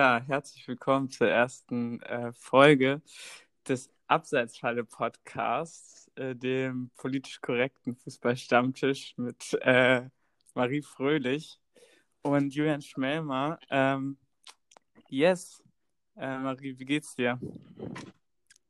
Ja, 0.00 0.22
herzlich 0.26 0.66
willkommen 0.66 1.10
zur 1.10 1.28
ersten 1.28 2.00
äh, 2.00 2.32
Folge 2.32 3.02
des 3.68 3.90
Abseitsfalle-Podcasts, 4.06 6.10
äh, 6.14 6.34
dem 6.34 6.90
politisch 6.96 7.42
korrekten 7.42 7.94
Fußballstammtisch 7.94 9.12
mit 9.18 9.58
äh, 9.60 10.08
Marie 10.54 10.80
Fröhlich 10.80 11.60
und 12.22 12.54
Julian 12.54 12.80
Schmelmer. 12.80 13.58
Ähm, 13.68 14.16
yes, 15.10 15.62
äh, 16.16 16.38
Marie, 16.38 16.78
wie 16.78 16.86
geht's 16.86 17.14
dir? 17.14 17.38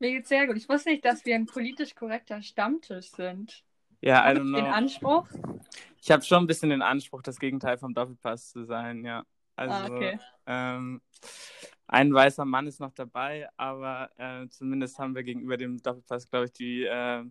Mir 0.01 0.11
geht's 0.11 0.31
sehr 0.31 0.49
gut. 0.49 0.57
Ich 0.57 0.69
wusste 0.69 0.91
nicht, 0.91 1.05
dass 1.05 1.25
wir 1.25 1.37
ein 1.37 1.47
politisch 1.47 1.95
korrekter 1.95 2.43
Stammtisch 2.43 3.12
sind. 3.12 3.62
Ja, 4.01 4.25
I 4.25 4.35
Hab 4.35 4.39
don't 4.39 4.49
ich 4.49 4.55
den 4.57 4.65
know. 4.65 4.75
Anspruch? 4.75 5.29
Ich 6.03 6.11
habe 6.11 6.25
schon 6.25 6.43
ein 6.43 6.49
bisschen 6.49 6.71
den 6.71 6.83
Anspruch, 6.83 7.23
das 7.23 7.39
Gegenteil 7.39 7.79
vom 7.79 7.95
Doppelpass 7.95 8.51
zu 8.51 8.65
sein, 8.65 9.05
ja. 9.05 9.25
Also, 9.60 9.74
ah, 9.74 9.87
okay. 9.95 10.19
ähm, 10.46 11.02
ein 11.87 12.14
weißer 12.14 12.46
Mann 12.46 12.66
ist 12.66 12.80
noch 12.80 12.92
dabei, 12.92 13.46
aber 13.59 14.10
äh, 14.16 14.48
zumindest 14.48 14.98
haben 14.98 15.14
wir 15.14 15.23
gegenüber 15.23 15.59
dem 15.59 15.83
Doppelpass, 15.83 16.30
glaube 16.30 16.46
ich, 16.46 16.52
die 16.52 16.84
äh, 16.84 17.23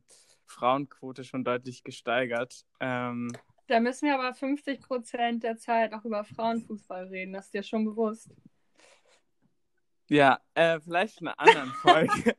Frauenquote 0.45 1.23
schon 1.23 1.43
deutlich 1.43 1.83
gesteigert. 1.83 2.67
Ähm, 2.79 3.31
Da 3.65 3.79
müssen 3.79 4.05
wir 4.05 4.13
aber 4.13 4.35
50 4.35 4.79
Prozent 4.79 5.43
der 5.43 5.57
Zeit 5.57 5.91
auch 5.91 6.05
über 6.05 6.23
Frauenfußball 6.23 7.07
reden. 7.07 7.33
Das 7.33 7.45
ist 7.45 7.53
dir 7.55 7.63
schon 7.63 7.85
bewusst. 7.85 8.29
ja, 10.07 10.39
äh, 10.53 10.79
vielleicht 10.79 11.21
in 11.21 11.29
einer 11.29 11.39
anderen 11.39 11.71
Folge. 11.81 12.35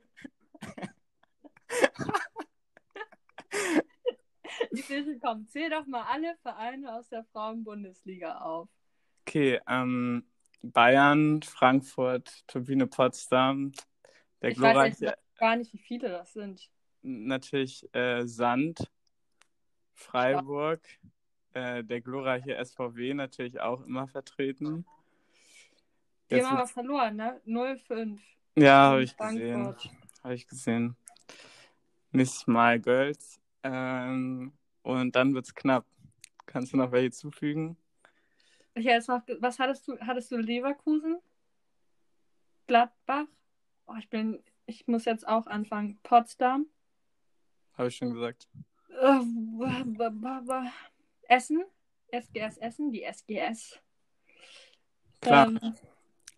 Ich 4.73 4.89
will 4.89 5.19
komm, 5.21 5.49
zähl 5.49 5.69
doch 5.69 5.87
mal 5.87 6.05
alle 6.05 6.37
Vereine 6.43 6.95
aus 6.95 7.09
der 7.09 7.25
Frauenbundesliga 7.33 8.39
auf. 8.39 8.69
Okay, 9.31 9.61
ähm, 9.69 10.25
Bayern, 10.61 11.41
Frankfurt, 11.43 12.43
Turbine 12.49 12.89
Potsdam, 12.89 13.71
der 14.43 14.51
Ich 14.51 14.61
weiß 14.61 14.99
jetzt 14.99 15.15
gar 15.39 15.55
nicht, 15.55 15.73
wie 15.73 15.79
viele 15.79 16.09
das 16.09 16.33
sind. 16.33 16.69
natürlich 17.03 17.89
äh, 17.95 18.27
Sand, 18.27 18.91
Freiburg, 19.95 20.81
äh, 21.53 21.85
der 21.85 22.01
glorreiche 22.01 22.57
SVW 22.57 23.15
natürlich 23.15 23.61
auch 23.61 23.87
immer 23.87 24.09
vertreten. 24.09 24.85
Die 26.29 26.35
Jetzt 26.35 26.49
haben 26.49 26.57
aber 26.57 26.67
verloren, 26.67 27.15
ne? 27.15 27.41
0-5. 27.47 28.19
ja, 28.57 28.91
habe 28.91 29.05
ich 29.05 29.17
gesehen. 29.17 29.63
Frankfurt. 29.63 29.91
Habe 30.25 30.35
ich 30.35 30.49
gesehen. 30.49 30.97
Miss 32.11 32.49
My 32.49 32.81
Girls. 32.81 33.41
Ähm, 33.63 34.53
und 34.83 35.15
dann 35.15 35.35
wird's 35.35 35.55
knapp. 35.55 35.87
Kannst 36.47 36.73
du 36.73 36.79
noch 36.79 36.91
welche 36.91 37.13
zufügen? 37.13 37.77
Ich 38.75 38.85
jetzt 38.85 39.09
noch, 39.09 39.23
was 39.41 39.59
hattest 39.59 39.87
du? 39.89 39.99
Hattest 40.01 40.31
du 40.31 40.37
Leverkusen? 40.37 41.19
Gladbach? 42.67 43.27
Oh, 43.87 43.95
ich 43.99 44.09
bin, 44.09 44.43
ich 44.67 44.87
muss 44.87 45.05
jetzt 45.05 45.27
auch 45.27 45.47
anfangen. 45.47 45.99
Potsdam? 46.03 46.67
Habe 47.75 47.89
ich 47.89 47.97
schon 47.97 48.13
gesagt. 48.13 48.49
Äh, 49.01 49.21
Essen? 51.29 51.65
SGS 52.13 52.59
Essen? 52.59 52.93
Die 52.93 53.03
SGS. 53.03 53.81
Klar. 55.21 55.49
Ähm, 55.49 55.75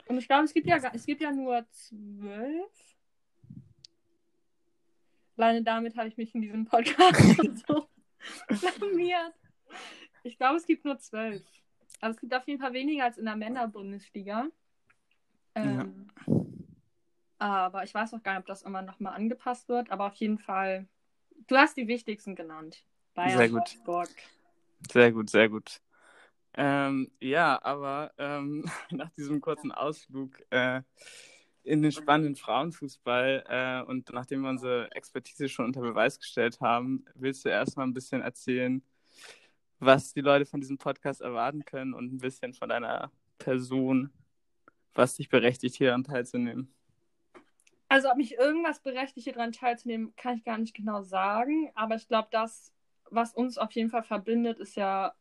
und 0.06 0.18
ich 0.18 0.26
glaube, 0.26 0.44
es 0.44 0.54
gibt 0.54 0.66
ja 0.66 0.78
es 0.92 1.06
gibt 1.06 1.20
ja 1.20 1.32
nur 1.32 1.66
zwölf. 1.70 2.96
Alleine 5.36 5.62
damit 5.62 5.96
habe 5.96 6.08
ich 6.08 6.16
mich 6.16 6.34
in 6.34 6.42
diesem 6.42 6.64
Podcast 6.64 7.20
so 7.66 7.88
blamiert. 8.48 9.34
Ich 10.22 10.36
glaube, 10.36 10.56
es 10.56 10.66
gibt 10.66 10.84
nur 10.84 10.98
zwölf. 10.98 11.42
Also 12.02 12.16
es 12.16 12.20
gibt 12.20 12.34
auf 12.34 12.46
jeden 12.48 12.60
Fall 12.60 12.72
weniger 12.72 13.04
als 13.04 13.16
in 13.16 13.24
der 13.24 13.36
Männerbundesliga. 13.36 14.48
Ähm, 15.54 16.08
Aber 17.38 17.84
ich 17.84 17.94
weiß 17.94 18.12
auch 18.14 18.22
gar 18.22 18.32
nicht, 18.32 18.40
ob 18.40 18.46
das 18.46 18.62
immer 18.62 18.82
nochmal 18.82 19.14
angepasst 19.14 19.68
wird. 19.68 19.90
Aber 19.90 20.06
auf 20.06 20.14
jeden 20.16 20.38
Fall, 20.38 20.88
du 21.46 21.56
hast 21.56 21.76
die 21.76 21.86
wichtigsten 21.86 22.34
genannt. 22.34 22.84
Bayern, 23.14 23.38
Sehr 23.38 23.48
gut. 23.50 23.60
Wolfsburg. 23.60 24.08
Sehr 24.90 25.12
gut, 25.12 25.30
sehr 25.30 25.48
gut. 25.48 25.80
Ähm, 26.54 27.12
ja, 27.20 27.62
aber 27.62 28.12
ähm, 28.18 28.64
nach 28.90 29.10
diesem 29.10 29.40
kurzen 29.40 29.70
Ausflug 29.70 30.42
äh, 30.50 30.82
in 31.62 31.82
den 31.82 31.92
spannenden 31.92 32.34
Frauenfußball 32.34 33.44
äh, 33.46 33.82
und 33.88 34.12
nachdem 34.12 34.42
wir 34.42 34.50
unsere 34.50 34.90
Expertise 34.90 35.48
schon 35.48 35.66
unter 35.66 35.82
Beweis 35.82 36.18
gestellt 36.18 36.60
haben, 36.60 37.04
willst 37.14 37.44
du 37.44 37.48
erstmal 37.48 37.86
ein 37.86 37.94
bisschen 37.94 38.22
erzählen, 38.22 38.82
was 39.82 40.12
die 40.12 40.20
Leute 40.20 40.46
von 40.46 40.60
diesem 40.60 40.78
Podcast 40.78 41.20
erwarten 41.20 41.64
können 41.64 41.92
und 41.92 42.12
ein 42.12 42.18
bisschen 42.18 42.54
von 42.54 42.68
deiner 42.68 43.10
Person, 43.38 44.12
was 44.94 45.16
dich 45.16 45.28
berechtigt, 45.28 45.74
hier 45.76 45.88
daran 45.88 46.04
teilzunehmen. 46.04 46.72
Also, 47.88 48.08
ob 48.08 48.16
mich 48.16 48.36
irgendwas 48.36 48.80
berechtigt, 48.80 49.24
hier 49.24 49.32
dran 49.32 49.50
teilzunehmen, 49.52 50.14
kann 50.16 50.36
ich 50.36 50.44
gar 50.44 50.56
nicht 50.56 50.74
genau 50.74 51.02
sagen. 51.02 51.72
Aber 51.74 51.96
ich 51.96 52.06
glaube, 52.06 52.28
das, 52.30 52.72
was 53.10 53.34
uns 53.34 53.58
auf 53.58 53.72
jeden 53.72 53.90
Fall 53.90 54.04
verbindet, 54.04 54.60
ist 54.60 54.76
ja 54.76 55.14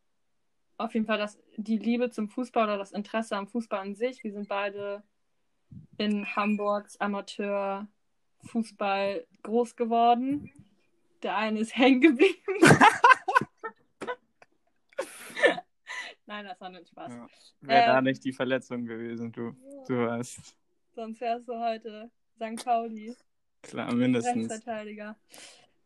auf 0.78 0.94
jeden 0.94 1.08
Fall 1.08 1.18
das, 1.18 1.40
die 1.58 1.78
Liebe 1.78 2.12
zum 2.12 2.30
Fußball 2.30 2.66
oder 2.66 2.78
das 2.78 2.92
Interesse 2.92 3.36
am 3.36 3.48
Fußball 3.48 3.80
an 3.80 3.96
sich. 3.96 4.24
Wir 4.24 4.32
sind 4.32 4.48
beide 4.48 5.02
in 5.98 6.36
Hamburgs 6.36 6.98
Amateurfußball 6.98 9.26
groß 9.44 9.76
geworden. 9.76 10.52
Der 11.24 11.36
eine 11.36 11.60
ist 11.60 11.76
hängen 11.76 12.02
geblieben. 12.02 12.62
Nein, 16.32 16.46
das 16.46 16.62
war 16.62 16.70
nur 16.70 16.80
ein 16.80 16.86
Spaß. 16.86 17.12
Ja. 17.12 17.28
Wäre 17.60 17.86
da 17.88 17.98
Ähm. 17.98 18.06
nicht 18.06 18.24
die 18.24 18.32
Verletzung 18.32 18.86
gewesen, 18.86 19.34
du, 19.34 19.54
du 19.86 20.10
hast 20.10 20.56
Sonst 20.96 21.20
wärst 21.20 21.50
du 21.50 21.60
heute 21.60 22.10
St. 22.36 22.64
Pauli. 22.64 23.14
klar 23.62 23.94
mindestens. 23.94 24.50
Rechtsverteidiger. 24.50 25.18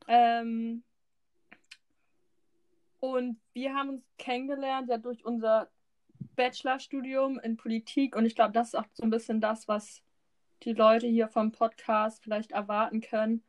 Ähm, 0.08 0.84
und 3.00 3.40
wir 3.54 3.74
haben 3.74 3.90
uns 3.90 4.04
kennengelernt 4.20 4.88
ja 4.88 5.00
durch 5.00 5.26
unser 5.26 5.72
Bachelorstudium 6.36 7.40
in 7.40 7.58
Politik 7.58 8.16
und 8.16 8.28
ich 8.28 8.36
glaube, 8.36 8.54
das 8.54 8.68
ist 8.68 8.76
auch 8.76 8.86
so 8.94 9.02
ein 9.02 9.10
bisschen 9.10 9.42
das, 9.42 9.68
was 9.68 10.04
die 10.62 10.74
Leute 10.74 11.08
hier 11.08 11.28
vom 11.28 11.54
Podcast 11.54 12.22
vielleicht 12.22 12.52
erwarten 12.52 13.02
können, 13.02 13.44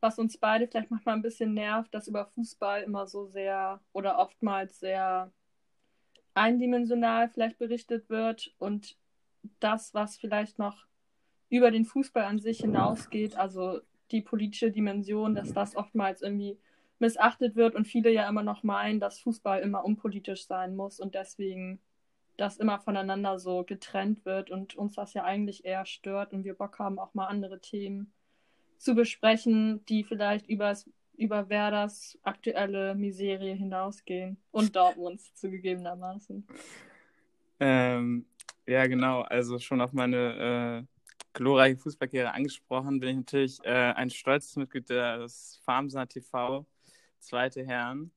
was 0.00 0.18
uns 0.18 0.36
beide 0.36 0.68
vielleicht 0.68 0.90
manchmal 0.90 1.14
ein 1.14 1.22
bisschen 1.22 1.54
nervt, 1.54 1.94
dass 1.94 2.08
über 2.08 2.26
Fußball 2.26 2.82
immer 2.82 3.06
so 3.06 3.24
sehr 3.24 3.80
oder 3.94 4.18
oftmals 4.18 4.78
sehr 4.78 5.32
eindimensional 6.34 7.28
vielleicht 7.28 7.58
berichtet 7.58 8.08
wird 8.08 8.54
und 8.58 8.96
das, 9.60 9.92
was 9.94 10.16
vielleicht 10.16 10.58
noch 10.58 10.86
über 11.48 11.70
den 11.70 11.84
Fußball 11.84 12.24
an 12.24 12.38
sich 12.38 12.60
hinausgeht, 12.60 13.36
also 13.36 13.80
die 14.10 14.22
politische 14.22 14.70
Dimension, 14.70 15.34
dass 15.34 15.52
das 15.52 15.76
oftmals 15.76 16.22
irgendwie 16.22 16.58
missachtet 16.98 17.56
wird 17.56 17.74
und 17.74 17.86
viele 17.86 18.10
ja 18.10 18.28
immer 18.28 18.42
noch 18.42 18.62
meinen, 18.62 19.00
dass 19.00 19.20
Fußball 19.20 19.60
immer 19.60 19.84
unpolitisch 19.84 20.46
sein 20.46 20.76
muss 20.76 21.00
und 21.00 21.14
deswegen 21.14 21.80
das 22.36 22.58
immer 22.58 22.78
voneinander 22.78 23.38
so 23.38 23.64
getrennt 23.64 24.24
wird 24.24 24.50
und 24.50 24.74
uns 24.76 24.94
das 24.94 25.12
ja 25.14 25.24
eigentlich 25.24 25.64
eher 25.64 25.84
stört 25.84 26.32
und 26.32 26.44
wir 26.44 26.54
Bock 26.54 26.78
haben, 26.78 26.98
auch 26.98 27.14
mal 27.14 27.26
andere 27.26 27.60
Themen 27.60 28.12
zu 28.78 28.94
besprechen, 28.94 29.84
die 29.86 30.04
vielleicht 30.04 30.48
übers, 30.48 30.88
über 31.16 31.48
Werders 31.48 32.18
aktuelle 32.22 32.94
Miserie 32.94 33.54
hinausgehen 33.54 34.36
und 34.50 34.74
Dortmunds 34.74 35.34
zugegebenermaßen. 35.34 36.46
Ähm, 37.60 38.26
ja, 38.66 38.86
genau. 38.86 39.22
Also 39.22 39.58
schon 39.58 39.80
auf 39.80 39.92
meine 39.92 40.86
äh, 40.86 40.92
glorreiche 41.32 41.78
Fußballkarriere 41.78 42.32
angesprochen, 42.32 43.00
bin 43.00 43.10
ich 43.10 43.16
natürlich 43.16 43.58
äh, 43.64 43.92
ein 43.94 44.10
stolzes 44.10 44.56
Mitglied 44.56 44.88
des 44.90 45.60
Farmsner 45.64 46.06
TV, 46.06 46.66
zweite 47.18 47.64
Herren, 47.64 48.10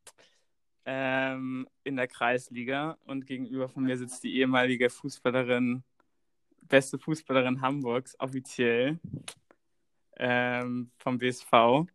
ähm, 0.86 1.68
in 1.84 1.96
der 1.96 2.08
Kreisliga. 2.08 2.98
Und 3.06 3.26
gegenüber 3.26 3.70
von 3.70 3.84
mir 3.84 3.98
sitzt 3.98 4.24
die 4.24 4.36
ehemalige 4.38 4.90
Fußballerin, 4.90 5.84
beste 6.62 6.98
Fußballerin 6.98 7.62
Hamburgs, 7.62 8.16
offiziell, 8.20 9.00
ähm, 10.18 10.92
vom 10.98 11.18
BSV. 11.18 11.86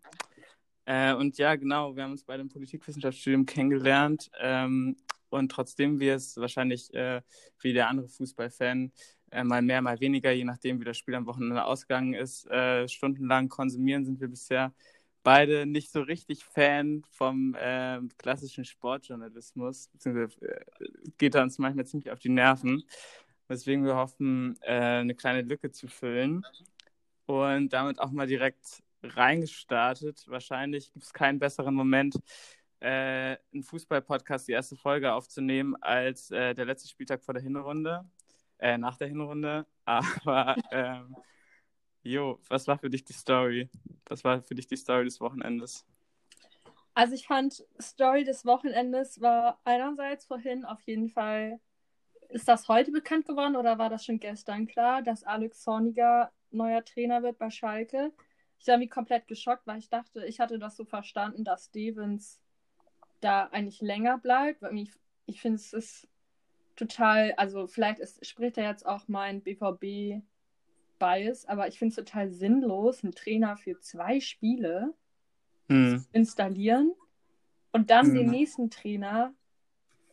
Äh, 0.91 1.15
und 1.15 1.39
ja, 1.39 1.55
genau, 1.55 1.95
wir 1.95 2.03
haben 2.03 2.11
uns 2.11 2.25
bei 2.25 2.37
dem 2.37 2.49
Politikwissenschaftsstudium 2.49 3.47
kennengelernt. 3.47 4.29
Ähm, 4.41 4.97
und 5.29 5.53
trotzdem 5.53 6.01
wir 6.01 6.17
es 6.17 6.37
wahrscheinlich 6.37 6.93
äh, 6.93 7.23
wie 7.61 7.73
der 7.73 7.89
andere 7.89 8.09
Fußballfan 8.09 8.91
äh, 9.31 9.45
mal 9.45 9.63
mehr, 9.63 9.83
mal 9.83 10.01
weniger, 10.01 10.33
je 10.33 10.43
nachdem, 10.43 10.81
wie 10.81 10.85
das 10.85 10.99
Spiel 10.99 11.15
am 11.15 11.27
Wochenende 11.27 11.65
ausgegangen 11.65 12.15
ist, 12.15 12.45
äh, 12.51 12.89
stundenlang 12.89 13.49
konsumieren, 13.49 14.05
sind 14.05 14.21
wir 14.21 14.27
bisher 14.27 14.75
beide 15.23 15.65
nicht 15.65 15.93
so 15.93 16.01
richtig 16.03 16.45
Fan 16.45 17.05
vom 17.13 17.55
äh, 17.55 18.01
klassischen 18.19 18.65
Sportjournalismus, 18.65 19.91
beziehungsweise 19.93 20.45
äh, 20.45 20.65
geht 21.19 21.37
er 21.37 21.43
uns 21.43 21.59
manchmal 21.59 21.87
ziemlich 21.87 22.11
auf 22.11 22.19
die 22.19 22.31
Nerven, 22.31 22.83
weswegen 23.47 23.85
wir 23.85 23.95
hoffen, 23.95 24.59
äh, 24.63 24.73
eine 24.73 25.15
kleine 25.15 25.43
Lücke 25.43 25.71
zu 25.71 25.87
füllen 25.87 26.45
und 27.27 27.73
damit 27.73 28.01
auch 28.01 28.11
mal 28.11 28.27
direkt 28.27 28.83
reingestartet. 29.03 30.25
Wahrscheinlich 30.29 30.93
gibt 30.93 31.05
es 31.05 31.13
keinen 31.13 31.39
besseren 31.39 31.75
Moment, 31.75 32.17
äh, 32.81 33.37
einen 33.53 33.63
Fußball-Podcast, 33.63 34.49
die 34.49 34.53
erste 34.53 34.77
Folge 34.77 35.13
aufzunehmen, 35.13 35.77
als 35.83 36.31
äh, 36.31 36.55
der 36.55 36.65
letzte 36.65 36.89
Spieltag 36.89 37.23
vor 37.23 37.35
der 37.35 37.43
Hinrunde. 37.43 38.05
äh, 38.61 38.79
nach 38.79 38.97
der 38.97 39.09
Hinrunde. 39.09 39.67
Aber 39.85 40.57
ähm, 40.71 41.17
jo, 42.03 42.41
was 42.49 42.67
war 42.69 42.79
für 42.79 42.91
dich 42.91 43.05
die 43.05 43.13
Story? 43.13 43.71
Was 44.07 44.25
war 44.25 44.43
für 44.43 44.55
dich 44.55 44.67
die 44.67 44.77
Story 44.77 45.05
des 45.05 45.21
Wochenendes? 45.21 45.85
Also 46.95 47.15
ich 47.15 47.27
fand, 47.27 47.65
Story 47.81 48.25
des 48.25 48.45
Wochenendes 48.45 49.21
war 49.21 49.61
einerseits 49.65 50.27
vorhin 50.27 50.65
auf 50.65 50.81
jeden 50.83 51.09
Fall, 51.09 51.61
ist 52.29 52.49
das 52.49 52.69
heute 52.69 52.93
bekannt 52.93 53.27
geworden 53.27 53.57
oder 53.57 53.79
war 53.79 53.91
das 53.91 54.05
schon 54.05 54.21
gestern 54.21 54.67
klar, 54.67 55.03
dass 55.03 55.25
Alex 55.25 55.63
Zorniger 55.63 56.33
neuer 56.51 56.85
Trainer 56.85 57.23
wird 57.23 57.39
bei 57.39 57.51
Schalke? 57.51 58.13
Ich 58.61 58.67
war 58.67 58.75
irgendwie 58.75 58.91
komplett 58.91 59.27
geschockt, 59.27 59.67
weil 59.67 59.79
ich 59.79 59.89
dachte, 59.89 60.27
ich 60.27 60.39
hatte 60.39 60.59
das 60.59 60.77
so 60.77 60.85
verstanden, 60.85 61.45
dass 61.45 61.67
Stevens 61.67 62.41
da 63.21 63.47
eigentlich 63.47 63.81
länger 63.81 64.19
bleibt. 64.19 64.61
Weil 64.61 64.77
ich, 64.79 64.93
ich 65.27 65.41
finde, 65.41 65.57
es 65.57 65.73
ist 65.73 66.09
total, 66.77 67.33
also 67.33 67.67
vielleicht 67.67 68.01
ist, 68.01 68.25
spricht 68.27 68.59
er 68.59 68.69
jetzt 68.69 68.85
auch 68.85 69.09
mein 69.09 69.43
BVB-Bias, 69.43 71.47
aber 71.47 71.69
ich 71.69 71.79
finde 71.79 71.91
es 71.91 71.97
total 71.97 72.31
sinnlos, 72.31 73.03
einen 73.03 73.15
Trainer 73.15 73.57
für 73.57 73.81
zwei 73.81 74.21
Spiele 74.21 74.95
hm. 75.69 76.05
installieren 76.13 76.93
und 77.73 77.91
dann 77.91 78.07
hm. 78.07 78.15
den 78.15 78.31
nächsten 78.31 78.71
Trainer. 78.71 79.35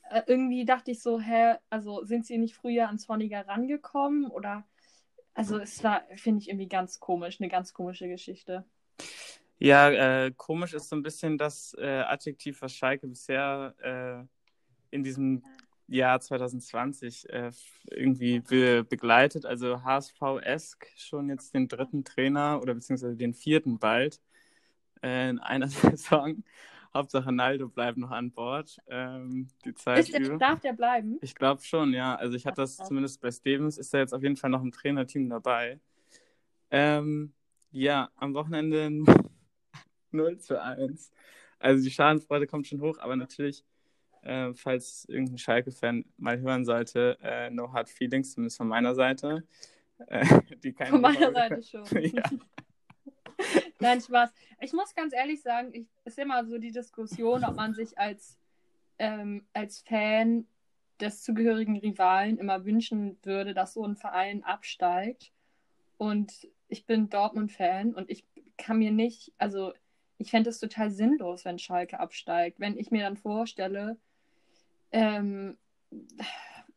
Äh, 0.10 0.22
irgendwie 0.28 0.64
dachte 0.64 0.92
ich 0.92 1.02
so, 1.02 1.20
hä, 1.20 1.56
also 1.70 2.06
sind 2.06 2.26
sie 2.26 2.38
nicht 2.38 2.56
früher 2.56 2.88
an 2.88 2.98
Zorniger 2.98 3.46
rangekommen 3.46 4.28
oder 4.28 4.66
also 5.38 5.60
es 5.60 5.84
war, 5.84 6.04
finde 6.16 6.42
ich, 6.42 6.50
irgendwie 6.50 6.68
ganz 6.68 7.00
komisch, 7.00 7.40
eine 7.40 7.48
ganz 7.48 7.72
komische 7.72 8.08
Geschichte. 8.08 8.66
Ja, 9.60 9.90
äh, 9.92 10.32
komisch 10.36 10.74
ist 10.74 10.90
so 10.90 10.96
ein 10.96 11.04
bisschen 11.04 11.38
das 11.38 11.76
äh, 11.78 12.00
Adjektiv, 12.00 12.60
was 12.64 12.74
Schalke 12.74 13.08
bisher 13.08 13.76
äh, 13.80 14.96
in 14.96 15.04
diesem 15.04 15.44
Jahr 15.88 16.20
2020 16.20 17.30
äh, 17.30 17.52
irgendwie 17.92 18.40
be 18.40 18.84
begleitet. 18.84 19.46
Also 19.46 19.84
HSV-esk 19.84 20.88
schon 20.96 21.30
jetzt 21.30 21.54
den 21.54 21.68
dritten 21.68 22.04
Trainer 22.04 22.60
oder 22.60 22.74
beziehungsweise 22.74 23.16
den 23.16 23.36
vierten 23.36 23.78
bald 23.78 24.20
äh, 25.04 25.30
in 25.30 25.38
einer 25.38 25.68
Saison. 25.70 26.44
Hauptsache 26.94 27.32
Naldo 27.32 27.68
bleibt 27.68 27.98
noch 27.98 28.12
an 28.12 28.32
Bord. 28.32 28.78
Ähm, 28.88 29.48
die 29.66 29.74
Zeit 29.74 30.10
ist 30.10 30.14
der, 30.14 30.38
darf 30.38 30.60
der 30.60 30.74
bleiben? 30.74 31.18
Ich 31.22 31.36
glaube 31.36 31.62
schon, 31.62 31.94
ja. 31.94 32.16
Also 32.16 32.36
ich 32.36 32.46
hatte 32.46 32.62
das 32.62 32.78
zumindest 32.78 33.22
bei 33.22 33.32
Stevens, 33.32 33.78
ist 33.78 33.94
er 33.94 34.02
jetzt 34.02 34.14
auf 34.14 34.24
jeden 34.24 34.36
Fall 34.36 34.50
noch 34.50 34.62
im 34.62 34.72
Trainerteam 34.72 35.30
dabei. 35.30 35.80
Ähm, 36.72 37.34
ja, 37.72 38.10
am 38.16 38.34
Wochenende 38.34 38.90
0 40.12 40.38
zu 40.40 40.62
1. 40.62 41.12
Also 41.60 41.84
die 41.84 41.92
Schadenfreude 41.92 42.48
kommt 42.48 42.68
schon 42.68 42.82
hoch, 42.82 43.00
aber 43.00 43.16
natürlich, 43.16 43.64
äh, 44.22 44.54
falls 44.54 45.06
irgendein 45.08 45.38
Schalke-Fan 45.38 46.06
mal 46.18 46.40
hören 46.40 46.66
sollte, 46.66 47.18
äh, 47.22 47.50
no 47.50 47.72
hard 47.72 47.90
feelings, 47.90 48.34
zumindest 48.34 48.58
von 48.58 48.68
meiner 48.68 48.96
Seite. 48.96 49.44
Äh, 50.08 50.26
von 50.90 51.02
meiner 51.02 51.32
Seite 51.32 51.64
schon. 51.64 51.84
ja. 52.04 52.24
Nein, 53.80 54.02
Spaß. 54.02 54.32
Ich 54.62 54.74
muss 54.74 54.96
ganz 54.96 55.14
ehrlich 55.14 55.42
sagen, 55.42 55.74
ich, 55.74 55.88
ist 56.06 56.18
immer 56.18 56.46
so 56.46 56.58
die 56.58 56.72
Diskussion, 56.72 57.44
ob 57.44 57.56
man 57.56 57.74
sich 57.74 57.98
als, 57.98 58.38
ähm, 58.98 59.46
als 59.54 59.82
Fan 59.82 60.48
des 61.00 61.22
zugehörigen 61.22 61.78
Rivalen 61.78 62.38
immer 62.40 62.66
wünschen 62.66 63.18
würde, 63.24 63.54
dass 63.54 63.74
so 63.74 63.86
ein 63.86 63.96
Verein 63.96 64.44
absteigt. 64.44 65.32
Und 65.98 66.48
ich 66.70 66.86
bin 66.86 67.10
Dortmund-Fan 67.10 67.94
und 67.94 68.10
ich 68.10 68.26
kann 68.58 68.80
mir 68.80 68.92
nicht, 68.92 69.32
also 69.38 69.74
ich 70.18 70.32
fände 70.32 70.50
es 70.50 70.60
total 70.60 70.90
sinnlos, 70.90 71.46
wenn 71.46 71.60
Schalke 71.60 72.00
absteigt. 72.00 72.60
Wenn 72.60 72.78
ich 72.78 72.90
mir 72.90 73.04
dann 73.04 73.18
vorstelle, 73.18 73.98
ähm, 74.92 75.58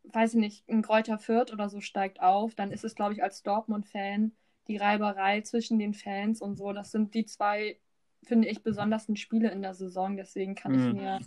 weiß 0.05 0.35
ich 0.35 0.41
nicht, 0.41 0.69
ein 0.69 0.83
Kräuter 0.83 1.19
Fürth 1.19 1.53
oder 1.53 1.71
so 1.71 1.81
steigt 1.81 2.21
auf, 2.21 2.55
dann 2.55 2.73
ist 2.73 2.85
es, 2.85 2.95
glaube 2.95 3.15
ich, 3.15 3.23
als 3.23 3.43
Dortmund-Fan 3.43 4.33
die 4.69 4.77
Reiberei 4.77 5.41
zwischen 5.43 5.79
den 5.79 5.95
Fans 5.95 6.41
und 6.41 6.57
so. 6.57 6.73
Das 6.73 6.91
sind 6.91 7.15
die 7.15 7.25
zwei, 7.25 7.79
finde 8.23 8.49
ich, 8.49 8.63
besondersten 8.63 9.17
Spiele 9.17 9.51
in 9.51 9.63
der 9.63 9.75
Saison. 9.75 10.17
Deswegen 10.17 10.55
kann 10.55 10.73
mhm. 10.73 10.89
ich 10.89 10.95
mir 10.95 11.19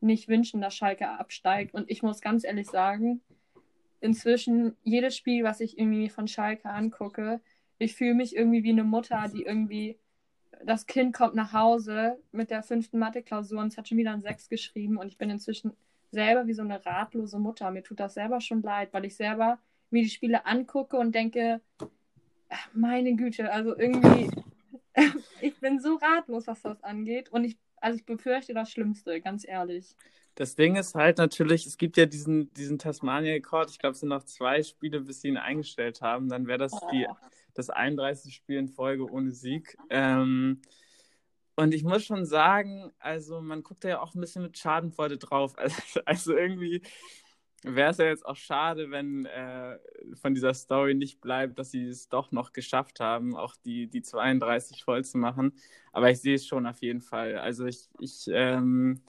nicht 0.00 0.28
wünschen, 0.28 0.60
dass 0.60 0.74
Schalke 0.74 1.08
absteigt. 1.08 1.74
Und 1.74 1.90
ich 1.90 2.02
muss 2.02 2.20
ganz 2.20 2.44
ehrlich 2.44 2.68
sagen, 2.68 3.20
inzwischen 4.00 4.76
jedes 4.84 5.16
Spiel, 5.16 5.44
was 5.44 5.60
ich 5.60 5.78
irgendwie 5.78 6.08
von 6.08 6.28
Schalke 6.28 6.70
angucke, 6.70 7.40
ich 7.78 7.94
fühle 7.94 8.14
mich 8.14 8.34
irgendwie 8.34 8.64
wie 8.64 8.72
eine 8.72 8.84
Mutter, 8.84 9.26
die 9.32 9.42
irgendwie 9.42 9.98
das 10.64 10.86
Kind 10.86 11.14
kommt 11.14 11.34
nach 11.34 11.52
Hause 11.52 12.18
mit 12.32 12.50
der 12.50 12.62
fünften 12.62 12.98
Mathe-Klausur 12.98 13.60
und 13.60 13.68
es 13.68 13.78
hat 13.78 13.88
schon 13.88 13.98
wieder 13.98 14.12
ein 14.12 14.22
Sechs 14.22 14.48
geschrieben 14.48 14.96
und 14.96 15.06
ich 15.06 15.18
bin 15.18 15.30
inzwischen 15.30 15.72
selber 16.10 16.46
wie 16.46 16.54
so 16.54 16.62
eine 16.62 16.84
ratlose 16.84 17.38
Mutter. 17.38 17.70
Mir 17.70 17.82
tut 17.82 18.00
das 18.00 18.14
selber 18.14 18.40
schon 18.40 18.62
leid, 18.62 18.92
weil 18.92 19.04
ich 19.04 19.16
selber 19.16 19.58
mir 19.90 20.02
die 20.02 20.10
Spiele 20.10 20.46
angucke 20.46 20.96
und 20.96 21.14
denke, 21.14 21.60
ach, 22.48 22.68
meine 22.72 23.14
Güte, 23.16 23.52
also 23.52 23.76
irgendwie, 23.76 24.30
ich 25.40 25.58
bin 25.60 25.80
so 25.80 25.96
ratlos, 25.96 26.46
was 26.46 26.62
das 26.62 26.82
angeht 26.82 27.30
und 27.30 27.44
ich, 27.44 27.58
also 27.76 27.98
ich 27.98 28.06
befürchte 28.06 28.54
das 28.54 28.70
Schlimmste, 28.70 29.20
ganz 29.20 29.46
ehrlich. 29.46 29.96
Das 30.34 30.54
Ding 30.54 30.76
ist 30.76 30.94
halt 30.94 31.18
natürlich, 31.18 31.66
es 31.66 31.78
gibt 31.78 31.96
ja 31.96 32.06
diesen, 32.06 32.52
diesen 32.54 32.78
Tasmania-Rekord, 32.78 33.70
ich 33.70 33.78
glaube, 33.78 33.94
es 33.94 34.00
sind 34.00 34.08
noch 34.08 34.24
zwei 34.24 34.62
Spiele, 34.62 35.00
bis 35.00 35.20
sie 35.20 35.28
ihn 35.28 35.36
eingestellt 35.36 36.00
haben, 36.00 36.28
dann 36.28 36.46
wäre 36.46 36.58
das 36.58 36.72
oh. 36.74 36.88
die 36.92 37.06
das 37.58 37.70
31. 37.70 38.34
Spiel 38.34 38.56
in 38.56 38.68
Folge 38.68 39.10
ohne 39.10 39.32
Sieg. 39.32 39.76
Ähm, 39.90 40.62
und 41.56 41.74
ich 41.74 41.82
muss 41.82 42.04
schon 42.04 42.24
sagen, 42.24 42.92
also 43.00 43.40
man 43.40 43.64
guckt 43.64 43.82
ja 43.82 44.00
auch 44.00 44.14
ein 44.14 44.20
bisschen 44.20 44.44
mit 44.44 44.56
Schadenfreude 44.56 45.18
drauf. 45.18 45.54
Also, 45.58 46.00
also 46.04 46.36
irgendwie 46.36 46.82
wäre 47.64 47.90
es 47.90 47.98
ja 47.98 48.06
jetzt 48.06 48.24
auch 48.24 48.36
schade, 48.36 48.90
wenn 48.90 49.26
äh, 49.26 49.78
von 50.14 50.34
dieser 50.34 50.54
Story 50.54 50.94
nicht 50.94 51.20
bleibt, 51.20 51.58
dass 51.58 51.70
sie 51.70 51.84
es 51.84 52.08
doch 52.08 52.30
noch 52.32 52.52
geschafft 52.52 53.00
haben, 53.00 53.36
auch 53.36 53.56
die, 53.64 53.88
die 53.88 54.02
32 54.02 54.84
voll 54.84 55.04
zu 55.04 55.18
machen. 55.18 55.52
Aber 55.92 56.10
ich 56.10 56.20
sehe 56.20 56.36
es 56.36 56.46
schon 56.46 56.66
auf 56.66 56.80
jeden 56.80 57.00
Fall. 57.00 57.36
Also 57.38 57.66
ich, 57.66 57.88
ich 57.98 58.26
ähm, 58.28 59.02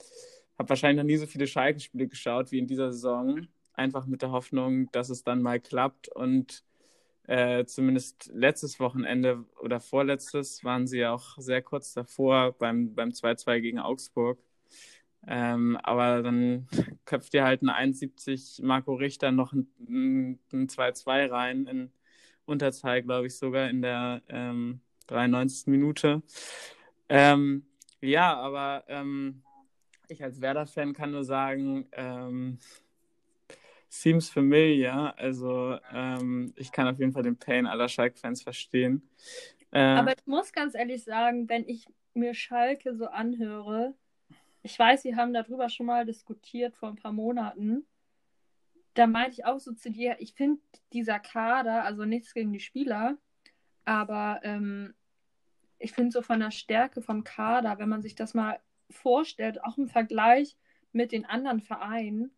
habe 0.58 0.68
wahrscheinlich 0.68 0.98
noch 0.98 1.06
nie 1.06 1.16
so 1.16 1.26
viele 1.26 1.46
Schalke-Spiele 1.46 2.08
geschaut 2.08 2.50
wie 2.52 2.58
in 2.58 2.66
dieser 2.66 2.92
Saison. 2.92 3.46
Einfach 3.74 4.06
mit 4.06 4.22
der 4.22 4.32
Hoffnung, 4.32 4.90
dass 4.92 5.10
es 5.10 5.22
dann 5.22 5.42
mal 5.42 5.60
klappt 5.60 6.08
und 6.08 6.64
äh, 7.28 7.64
zumindest 7.64 8.30
letztes 8.34 8.80
Wochenende 8.80 9.44
oder 9.60 9.78
vorletztes 9.78 10.64
waren 10.64 10.88
sie 10.88 10.98
ja 10.98 11.12
auch 11.14 11.38
sehr 11.38 11.62
kurz 11.62 11.92
davor 11.92 12.52
beim, 12.58 12.94
beim 12.94 13.10
2-2 13.10 13.60
gegen 13.60 13.78
Augsburg. 13.78 14.38
Ähm, 15.26 15.76
aber 15.82 16.22
dann 16.22 16.66
köpft 17.04 17.34
ihr 17.34 17.44
halt 17.44 17.62
ein 17.62 17.68
71 17.68 18.60
Marco 18.62 18.94
Richter 18.94 19.32
noch 19.32 19.52
ein, 19.52 20.38
ein 20.52 20.68
2-2 20.68 21.30
rein 21.30 21.66
in 21.66 21.92
Unterzahl, 22.46 23.02
glaube 23.02 23.28
ich, 23.28 23.36
sogar 23.36 23.68
in 23.68 23.82
der 23.82 24.22
ähm, 24.28 24.80
93. 25.06 25.66
Minute. 25.68 26.22
Ähm, 27.08 27.64
ja, 28.00 28.34
aber 28.36 28.84
ähm, 28.88 29.42
ich 30.08 30.22
als 30.22 30.40
Werder-Fan 30.40 30.92
kann 30.92 31.12
nur 31.12 31.24
sagen, 31.24 31.86
ähm, 31.92 32.58
seems 33.88 34.30
familiar. 34.30 35.14
Also 35.18 35.78
ähm, 35.92 36.52
ich 36.56 36.72
kann 36.72 36.88
auf 36.88 36.98
jeden 36.98 37.12
Fall 37.12 37.24
den 37.24 37.36
Pain 37.36 37.66
aller 37.66 37.88
Schalke-Fans 37.88 38.42
verstehen. 38.42 39.02
Äh, 39.72 39.80
Aber 39.80 40.12
ich 40.12 40.26
muss 40.26 40.52
ganz 40.52 40.74
ehrlich 40.74 41.04
sagen, 41.04 41.48
wenn 41.48 41.68
ich 41.68 41.86
mir 42.14 42.34
Schalke 42.34 42.94
so 42.94 43.06
anhöre, 43.06 43.94
ich 44.62 44.78
weiß, 44.78 45.02
sie 45.02 45.16
haben 45.16 45.32
darüber 45.32 45.68
schon 45.68 45.86
mal 45.86 46.04
diskutiert 46.04 46.74
vor 46.74 46.88
ein 46.90 46.96
paar 46.96 47.12
Monaten. 47.12 47.86
Da 48.94 49.06
meinte 49.06 49.32
ich 49.32 49.44
auch 49.44 49.58
so 49.58 49.72
zu 49.72 49.90
dir, 49.90 50.16
ich 50.18 50.34
finde 50.34 50.60
dieser 50.92 51.18
Kader, 51.18 51.84
also 51.84 52.04
nichts 52.04 52.34
gegen 52.34 52.52
die 52.52 52.60
Spieler, 52.60 53.16
aber 53.84 54.40
ähm, 54.42 54.94
ich 55.78 55.92
finde 55.92 56.10
so 56.10 56.22
von 56.22 56.40
der 56.40 56.50
Stärke 56.50 57.00
vom 57.00 57.24
Kader, 57.24 57.78
wenn 57.78 57.88
man 57.88 58.02
sich 58.02 58.14
das 58.14 58.34
mal 58.34 58.60
vorstellt, 58.90 59.64
auch 59.64 59.78
im 59.78 59.88
Vergleich 59.88 60.56
mit 60.92 61.12
den 61.12 61.24
anderen 61.24 61.60
Vereinen, 61.60 62.30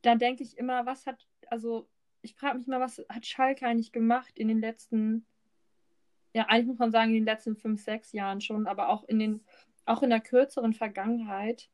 da 0.00 0.16
denke 0.16 0.42
ich 0.42 0.58
immer, 0.58 0.84
was 0.86 1.06
hat, 1.06 1.26
also 1.48 1.88
ich 2.22 2.34
frage 2.34 2.58
mich 2.58 2.66
mal, 2.66 2.80
was 2.80 3.04
hat 3.08 3.26
Schalke 3.26 3.66
eigentlich 3.66 3.92
gemacht 3.92 4.38
in 4.38 4.48
den 4.48 4.60
letzten, 4.60 5.24
ja, 6.34 6.46
eigentlich 6.46 6.66
muss 6.66 6.78
man 6.78 6.90
sagen, 6.90 7.10
in 7.10 7.20
den 7.20 7.24
letzten 7.24 7.56
fünf, 7.56 7.82
sechs 7.82 8.12
Jahren 8.12 8.40
schon, 8.40 8.66
aber 8.66 8.88
auch 8.88 9.04
in 9.04 9.18
den, 9.18 9.44
auch 9.84 10.02
in 10.02 10.10
der 10.10 10.20
kürzeren 10.20 10.74
Vergangenheit. 10.74 11.68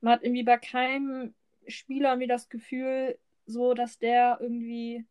Man 0.00 0.14
hat 0.14 0.22
irgendwie 0.22 0.42
bei 0.42 0.56
keinem 0.56 1.34
Spieler 1.66 2.10
irgendwie 2.10 2.28
das 2.28 2.48
Gefühl, 2.48 3.18
so, 3.46 3.74
dass 3.74 3.98
der 3.98 4.38
irgendwie 4.40 5.04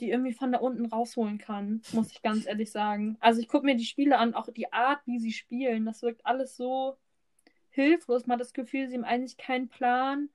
die 0.00 0.10
irgendwie 0.10 0.34
von 0.34 0.52
da 0.52 0.58
unten 0.58 0.84
rausholen 0.84 1.38
kann, 1.38 1.80
muss 1.92 2.12
ich 2.12 2.20
ganz 2.20 2.46
ehrlich 2.46 2.70
sagen. 2.70 3.16
Also 3.20 3.40
ich 3.40 3.48
gucke 3.48 3.64
mir 3.64 3.76
die 3.76 3.86
Spiele 3.86 4.18
an, 4.18 4.34
auch 4.34 4.50
die 4.50 4.70
Art, 4.70 5.00
wie 5.06 5.18
sie 5.18 5.32
spielen, 5.32 5.86
das 5.86 6.02
wirkt 6.02 6.26
alles 6.26 6.54
so 6.54 6.98
hilflos. 7.70 8.26
Man 8.26 8.34
hat 8.34 8.42
das 8.42 8.52
Gefühl, 8.52 8.88
sie 8.88 8.96
haben 8.96 9.04
eigentlich 9.04 9.38
keinen 9.38 9.68
Plan 9.68 10.28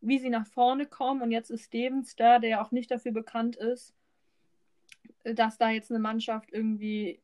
wie 0.00 0.18
sie 0.18 0.30
nach 0.30 0.46
vorne 0.46 0.86
kommen. 0.86 1.22
Und 1.22 1.30
jetzt 1.30 1.50
ist 1.50 1.66
Stevens 1.66 2.16
da, 2.16 2.38
der 2.38 2.50
ja 2.50 2.64
auch 2.64 2.70
nicht 2.70 2.90
dafür 2.90 3.12
bekannt 3.12 3.56
ist, 3.56 3.94
dass 5.24 5.58
da 5.58 5.70
jetzt 5.70 5.90
eine 5.90 6.00
Mannschaft 6.00 6.52
irgendwie. 6.52 7.20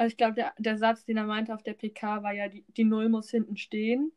Also 0.00 0.12
ich 0.12 0.16
glaube, 0.16 0.32
der, 0.32 0.54
der 0.56 0.78
Satz, 0.78 1.04
den 1.04 1.18
er 1.18 1.26
meinte 1.26 1.52
auf 1.52 1.62
der 1.62 1.74
PK, 1.74 2.22
war 2.22 2.32
ja, 2.32 2.48
die, 2.48 2.64
die 2.74 2.84
Null 2.84 3.10
muss 3.10 3.30
hinten 3.30 3.58
stehen. 3.58 4.12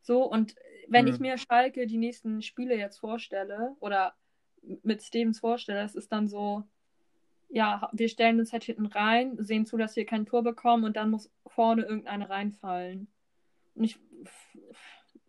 So, 0.00 0.22
und 0.24 0.54
wenn 0.88 1.06
hm. 1.06 1.12
ich 1.12 1.20
mir 1.20 1.36
Schalke 1.36 1.86
die 1.86 1.98
nächsten 1.98 2.40
Spiele 2.40 2.74
jetzt 2.74 3.00
vorstelle 3.00 3.76
oder 3.80 4.14
mit 4.82 5.02
Stevens 5.02 5.40
vorstelle, 5.40 5.82
das 5.82 5.94
ist 5.94 6.10
dann 6.10 6.26
so, 6.26 6.64
ja, 7.50 7.90
wir 7.92 8.08
stellen 8.08 8.40
uns 8.40 8.54
halt 8.54 8.64
hinten 8.64 8.86
rein, 8.86 9.36
sehen 9.36 9.66
zu, 9.66 9.76
dass 9.76 9.94
wir 9.94 10.06
kein 10.06 10.24
Tor 10.24 10.42
bekommen 10.42 10.84
und 10.84 10.96
dann 10.96 11.10
muss 11.10 11.30
vorne 11.48 11.82
irgendeine 11.82 12.30
reinfallen. 12.30 13.06
Und 13.74 13.84
ich 13.84 13.98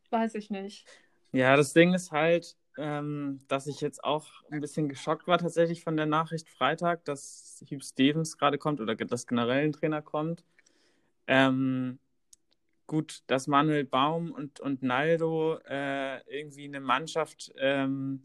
weiß 0.09 0.35
ich 0.35 0.49
nicht. 0.49 0.87
Ja, 1.33 1.57
das 1.57 1.73
Ding 1.73 1.93
ist 1.93 2.13
halt, 2.13 2.55
ähm, 2.77 3.41
dass 3.47 3.67
ich 3.67 3.81
jetzt 3.81 4.03
auch 4.03 4.27
ein 4.51 4.61
bisschen 4.61 4.89
geschockt 4.89 5.27
war 5.27 5.37
tatsächlich 5.37 5.83
von 5.83 5.97
der 5.97 6.05
Nachricht 6.05 6.49
Freitag, 6.49 7.05
dass 7.05 7.63
Hugh 7.69 7.83
Stevens 7.83 8.37
gerade 8.37 8.57
kommt 8.57 8.81
oder 8.81 8.95
dass 8.95 9.27
generell 9.27 9.65
ein 9.65 9.73
Trainer 9.73 10.01
kommt. 10.01 10.43
Ähm, 11.27 11.99
gut, 12.87 13.23
dass 13.27 13.47
Manuel 13.47 13.85
Baum 13.85 14.31
und, 14.31 14.59
und 14.59 14.83
Naldo 14.83 15.57
äh, 15.67 16.21
irgendwie 16.27 16.65
eine 16.65 16.79
Mannschaft, 16.79 17.53
ähm, 17.57 18.21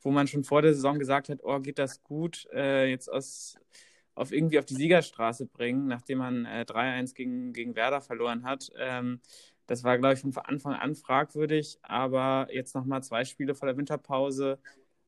wo 0.00 0.10
man 0.10 0.26
schon 0.26 0.44
vor 0.44 0.62
der 0.62 0.74
Saison 0.74 0.98
gesagt 0.98 1.28
hat, 1.28 1.40
oh, 1.42 1.60
geht 1.60 1.78
das 1.78 2.02
gut, 2.02 2.46
äh, 2.52 2.86
jetzt 2.88 3.08
aus, 3.08 3.58
auf 4.14 4.32
irgendwie 4.32 4.58
auf 4.58 4.64
die 4.64 4.74
Siegerstraße 4.74 5.46
bringen, 5.46 5.86
nachdem 5.86 6.18
man 6.18 6.46
äh, 6.46 6.64
3-1 6.66 7.14
gegen, 7.14 7.52
gegen 7.52 7.76
Werder 7.76 8.00
verloren 8.00 8.44
hat. 8.44 8.70
Ähm, 8.78 9.20
das 9.70 9.84
war, 9.84 9.98
glaube 9.98 10.14
ich, 10.14 10.20
von 10.20 10.36
Anfang 10.36 10.74
an 10.74 10.96
fragwürdig, 10.96 11.78
aber 11.82 12.48
jetzt 12.50 12.74
nochmal 12.74 13.04
zwei 13.04 13.24
Spiele 13.24 13.54
vor 13.54 13.68
der 13.68 13.76
Winterpause, 13.76 14.58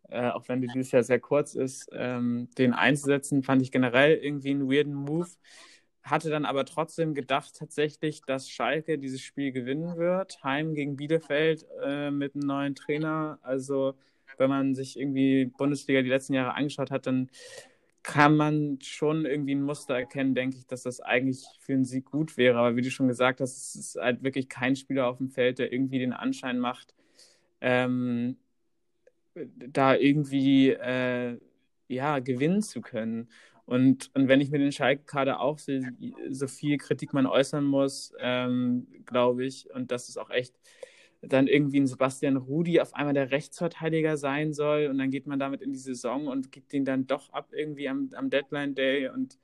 äh, 0.08 0.28
auch 0.28 0.46
wenn 0.46 0.60
die 0.60 0.68
dieses 0.68 0.92
Jahr 0.92 1.02
sehr 1.02 1.18
kurz 1.18 1.56
ist, 1.56 1.88
ähm, 1.92 2.48
den 2.56 2.72
einzusetzen, 2.72 3.42
fand 3.42 3.60
ich 3.60 3.72
generell 3.72 4.14
irgendwie 4.18 4.50
einen 4.50 4.70
weirden 4.70 4.94
Move. 4.94 5.26
Hatte 6.04 6.30
dann 6.30 6.44
aber 6.44 6.64
trotzdem 6.64 7.12
gedacht 7.12 7.56
tatsächlich, 7.58 8.22
dass 8.22 8.48
Schalke 8.48 8.98
dieses 8.98 9.20
Spiel 9.20 9.50
gewinnen 9.50 9.96
wird. 9.96 10.38
Heim 10.44 10.74
gegen 10.74 10.94
Bielefeld 10.94 11.66
äh, 11.84 12.12
mit 12.12 12.36
einem 12.36 12.46
neuen 12.46 12.74
Trainer. 12.76 13.40
Also 13.42 13.94
wenn 14.38 14.48
man 14.48 14.76
sich 14.76 14.96
irgendwie 14.96 15.46
Bundesliga 15.46 16.02
die 16.02 16.08
letzten 16.08 16.34
Jahre 16.34 16.54
angeschaut 16.54 16.92
hat, 16.92 17.08
dann 17.08 17.30
kann 18.02 18.36
man 18.36 18.78
schon 18.82 19.24
irgendwie 19.24 19.54
ein 19.54 19.62
Muster 19.62 19.94
erkennen, 19.94 20.34
denke 20.34 20.56
ich, 20.56 20.66
dass 20.66 20.82
das 20.82 21.00
eigentlich 21.00 21.44
für 21.60 21.74
einen 21.74 21.84
Sieg 21.84 22.06
gut 22.06 22.36
wäre. 22.36 22.58
Aber 22.58 22.76
wie 22.76 22.82
du 22.82 22.90
schon 22.90 23.08
gesagt 23.08 23.40
hast, 23.40 23.56
es 23.56 23.74
ist 23.76 23.96
halt 23.96 24.22
wirklich 24.22 24.48
kein 24.48 24.74
Spieler 24.76 25.06
auf 25.06 25.18
dem 25.18 25.30
Feld, 25.30 25.58
der 25.58 25.72
irgendwie 25.72 26.00
den 26.00 26.12
Anschein 26.12 26.58
macht, 26.58 26.94
ähm, 27.60 28.36
da 29.34 29.94
irgendwie 29.94 30.70
äh, 30.70 31.38
ja, 31.88 32.18
gewinnen 32.18 32.62
zu 32.62 32.80
können. 32.80 33.28
Und, 33.66 34.10
und 34.14 34.28
wenn 34.28 34.40
ich 34.40 34.50
mir 34.50 34.58
den 34.58 34.72
Schalke-Kader 34.72 35.40
auch 35.40 35.58
sehe, 35.58 35.92
so 36.30 36.48
viel 36.48 36.78
Kritik 36.78 37.12
man 37.12 37.26
äußern 37.26 37.64
muss, 37.64 38.12
ähm, 38.18 38.88
glaube 39.06 39.44
ich, 39.44 39.70
und 39.72 39.92
das 39.92 40.08
ist 40.08 40.18
auch 40.18 40.30
echt 40.30 40.54
dann 41.22 41.46
irgendwie 41.46 41.80
ein 41.80 41.86
Sebastian 41.86 42.36
Rudi 42.36 42.80
auf 42.80 42.94
einmal 42.94 43.14
der 43.14 43.30
Rechtsverteidiger 43.30 44.16
sein 44.16 44.52
soll 44.52 44.88
und 44.88 44.98
dann 44.98 45.10
geht 45.10 45.26
man 45.26 45.38
damit 45.38 45.62
in 45.62 45.72
die 45.72 45.78
Saison 45.78 46.26
und 46.26 46.50
gibt 46.50 46.74
ihn 46.74 46.84
dann 46.84 47.06
doch 47.06 47.30
ab 47.32 47.50
irgendwie 47.52 47.88
am, 47.88 48.10
am 48.14 48.28
Deadline 48.28 48.74
Day 48.74 49.08
und 49.08 49.38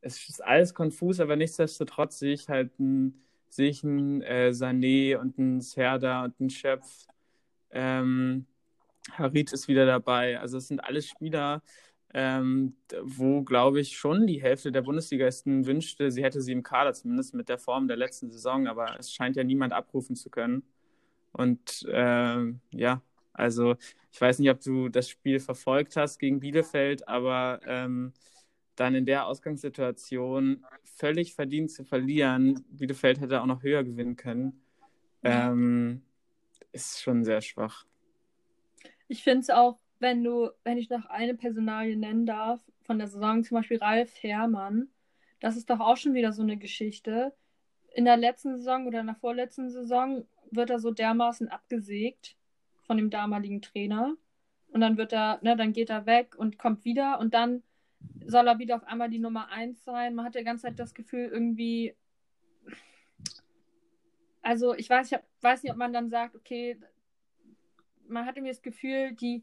es 0.00 0.28
ist 0.28 0.42
alles 0.44 0.74
konfus, 0.74 1.20
aber 1.20 1.36
nichtsdestotrotz 1.36 2.18
sehe 2.18 2.32
ich 2.32 2.48
halt 2.48 2.72
einen, 2.78 3.22
sehe 3.48 3.68
ich 3.68 3.84
einen 3.84 4.22
äh, 4.22 4.50
Sané 4.52 5.16
und 5.16 5.38
einen 5.38 5.60
Serda 5.60 6.24
und 6.24 6.34
einen 6.40 6.50
Schöpf. 6.50 7.06
Ähm, 7.70 8.46
Harit 9.12 9.52
ist 9.52 9.68
wieder 9.68 9.86
dabei. 9.86 10.38
Also 10.38 10.58
es 10.58 10.68
sind 10.68 10.80
alles 10.80 11.06
Spieler, 11.06 11.62
ähm, 12.14 12.76
wo, 13.02 13.42
glaube 13.42 13.80
ich, 13.80 13.96
schon 13.98 14.26
die 14.26 14.40
Hälfte 14.40 14.72
der 14.72 14.82
Bundesligisten 14.82 15.66
wünschte, 15.66 16.10
sie 16.10 16.22
hätte 16.22 16.40
sie 16.40 16.52
im 16.52 16.62
Kader, 16.62 16.94
zumindest 16.94 17.34
mit 17.34 17.48
der 17.48 17.58
Form 17.58 17.86
der 17.88 17.96
letzten 17.96 18.30
Saison, 18.30 18.66
aber 18.66 18.98
es 18.98 19.12
scheint 19.12 19.36
ja 19.36 19.44
niemand 19.44 19.72
abrufen 19.72 20.16
zu 20.16 20.30
können. 20.30 20.62
Und 21.38 21.86
äh, 21.88 22.52
ja, 22.72 23.02
also 23.32 23.76
ich 24.12 24.20
weiß 24.20 24.40
nicht, 24.40 24.50
ob 24.50 24.60
du 24.60 24.88
das 24.88 25.08
Spiel 25.08 25.38
verfolgt 25.38 25.96
hast 25.96 26.18
gegen 26.18 26.40
Bielefeld, 26.40 27.06
aber 27.06 27.60
ähm, 27.64 28.12
dann 28.74 28.96
in 28.96 29.06
der 29.06 29.26
Ausgangssituation 29.26 30.66
völlig 30.82 31.34
verdient 31.34 31.70
zu 31.70 31.84
verlieren, 31.84 32.64
Bielefeld 32.70 33.20
hätte 33.20 33.40
auch 33.40 33.46
noch 33.46 33.62
höher 33.62 33.84
gewinnen 33.84 34.16
können, 34.16 34.60
ähm, 35.22 36.02
ist 36.72 37.00
schon 37.00 37.24
sehr 37.24 37.40
schwach. 37.40 37.86
Ich 39.06 39.22
finde 39.22 39.40
es 39.40 39.50
auch, 39.50 39.78
wenn 40.00 40.24
du, 40.24 40.50
wenn 40.64 40.76
ich 40.76 40.90
noch 40.90 41.06
eine 41.06 41.34
Personalie 41.34 41.96
nennen 41.96 42.26
darf, 42.26 42.60
von 42.82 42.98
der 42.98 43.06
Saison 43.06 43.44
zum 43.44 43.58
Beispiel 43.58 43.78
Ralf 43.78 44.12
Herrmann, 44.22 44.88
das 45.38 45.56
ist 45.56 45.70
doch 45.70 45.78
auch 45.78 45.96
schon 45.96 46.14
wieder 46.14 46.32
so 46.32 46.42
eine 46.42 46.56
Geschichte. 46.56 47.32
In 47.94 48.04
der 48.04 48.16
letzten 48.16 48.56
Saison 48.56 48.86
oder 48.88 49.00
in 49.00 49.06
der 49.06 49.14
vorletzten 49.14 49.70
Saison 49.70 50.26
wird 50.50 50.70
er 50.70 50.78
so 50.78 50.90
dermaßen 50.90 51.48
abgesägt 51.48 52.36
von 52.82 52.96
dem 52.96 53.10
damaligen 53.10 53.62
Trainer. 53.62 54.16
Und 54.70 54.80
dann 54.80 54.96
wird 54.96 55.12
er, 55.12 55.38
ne, 55.42 55.56
dann 55.56 55.72
geht 55.72 55.90
er 55.90 56.06
weg 56.06 56.34
und 56.36 56.58
kommt 56.58 56.84
wieder 56.84 57.18
und 57.18 57.34
dann 57.34 57.62
soll 58.26 58.46
er 58.46 58.58
wieder 58.58 58.76
auf 58.76 58.84
einmal 58.84 59.08
die 59.08 59.18
Nummer 59.18 59.48
1 59.50 59.84
sein. 59.84 60.14
Man 60.14 60.24
hat 60.24 60.34
die 60.34 60.44
ganze 60.44 60.62
Zeit 60.62 60.78
das 60.78 60.94
Gefühl, 60.94 61.28
irgendwie. 61.32 61.94
Also, 64.42 64.74
ich 64.74 64.88
weiß, 64.88 65.12
ich 65.12 65.18
weiß 65.40 65.62
nicht, 65.62 65.72
ob 65.72 65.78
man 65.78 65.92
dann 65.92 66.10
sagt, 66.10 66.34
okay, 66.34 66.78
man 68.06 68.24
hat 68.24 68.36
irgendwie 68.36 68.52
das 68.52 68.62
Gefühl, 68.62 69.12
die, 69.12 69.42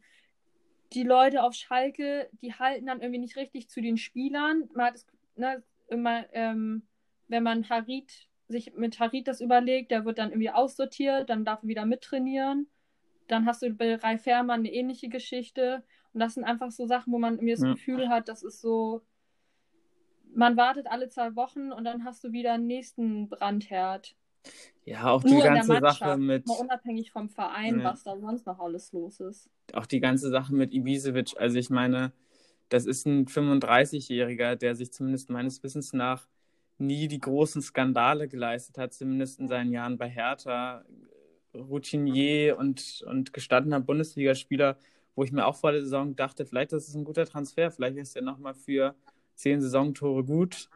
die 0.93 1.03
Leute 1.03 1.43
auf 1.43 1.53
Schalke, 1.53 2.29
die 2.41 2.53
halten 2.53 2.88
dann 2.88 3.01
irgendwie 3.01 3.19
nicht 3.19 3.35
richtig 3.35 3.69
zu 3.69 3.81
den 3.81 3.97
Spielern. 3.97 4.69
Man 4.74 4.88
hat 4.88 4.95
es, 4.95 5.07
ne, 5.35 5.63
immer, 5.88 6.25
ähm, 6.33 6.83
wenn 7.27 7.43
man 7.43 7.67
Harit 7.69 8.27
sich 8.47 8.75
mit 8.75 8.99
Harit 8.99 9.27
das 9.27 9.41
überlegt, 9.41 9.91
der 9.91 10.05
wird 10.05 10.19
dann 10.19 10.29
irgendwie 10.29 10.51
aussortiert, 10.51 11.29
dann 11.29 11.45
darf 11.45 11.63
er 11.63 11.67
wieder 11.67 11.85
mittrainieren. 11.85 12.67
Dann 13.27 13.45
hast 13.45 13.63
du 13.63 13.71
bei 13.71 13.95
Rai 13.95 14.17
Fährmann 14.17 14.59
eine 14.59 14.71
ähnliche 14.71 15.09
Geschichte. 15.09 15.83
Und 16.13 16.19
das 16.19 16.35
sind 16.35 16.43
einfach 16.43 16.71
so 16.71 16.85
Sachen, 16.85 17.11
wo 17.11 17.17
man 17.17 17.37
mir 17.37 17.55
das 17.55 17.63
ja. 17.63 17.73
Gefühl 17.73 18.09
hat, 18.09 18.29
das 18.29 18.43
ist 18.43 18.61
so, 18.61 19.01
man 20.33 20.57
wartet 20.57 20.87
alle 20.87 21.09
zwei 21.09 21.35
Wochen 21.35 21.71
und 21.71 21.83
dann 21.85 22.03
hast 22.03 22.23
du 22.23 22.31
wieder 22.31 22.53
einen 22.53 22.67
nächsten 22.67 23.29
Brandherd. 23.29 24.15
Ja, 24.83 25.09
auch 25.09 25.23
die 25.23 25.33
Nur 25.33 25.43
ganze 25.43 25.79
Sache 25.79 26.17
mit. 26.17 26.47
Mal 26.47 26.57
unabhängig 26.59 27.11
vom 27.11 27.29
Verein, 27.29 27.79
ja. 27.79 27.85
was 27.85 28.03
da 28.03 28.17
sonst 28.17 28.45
noch 28.45 28.59
alles 28.59 28.93
los 28.93 29.19
ist. 29.19 29.49
Auch 29.73 29.87
die 29.87 29.99
ganze 29.99 30.29
Sache 30.29 30.53
mit 30.53 30.71
Ibisevic. 30.71 31.33
Also, 31.39 31.57
ich 31.57 31.71
meine, 31.71 32.11
das 32.69 32.85
ist 32.85 33.07
ein 33.07 33.25
35-Jähriger, 33.25 34.55
der 34.55 34.75
sich 34.75 34.93
zumindest 34.93 35.31
meines 35.31 35.63
Wissens 35.63 35.93
nach 35.93 36.27
nie 36.77 37.08
die 37.08 37.20
großen 37.20 37.62
Skandale 37.62 38.27
geleistet 38.27 38.77
hat, 38.77 38.94
zumindest 38.94 39.39
in 39.39 39.48
seinen 39.48 39.72
Jahren 39.72 39.98
bei 39.98 40.10
Hertha. 40.10 40.84
Routinier 41.55 42.58
und, 42.58 43.03
und 43.08 43.34
gestandener 43.34 43.79
Bundesligaspieler, 43.79 44.77
wo 45.15 45.24
ich 45.24 45.32
mir 45.32 45.46
auch 45.46 45.55
vor 45.55 45.72
der 45.72 45.82
Saison 45.82 46.15
dachte, 46.15 46.46
vielleicht 46.46 46.74
ist 46.74 46.89
es 46.89 46.96
ein 46.96 47.05
guter 47.05 47.25
Transfer, 47.25 47.72
vielleicht 47.72 47.98
ist 47.98 48.15
er 48.15 48.22
nochmal 48.22 48.53
für 48.53 48.96
zehn 49.36 49.62
Saisontore 49.62 50.24
gut 50.24 50.70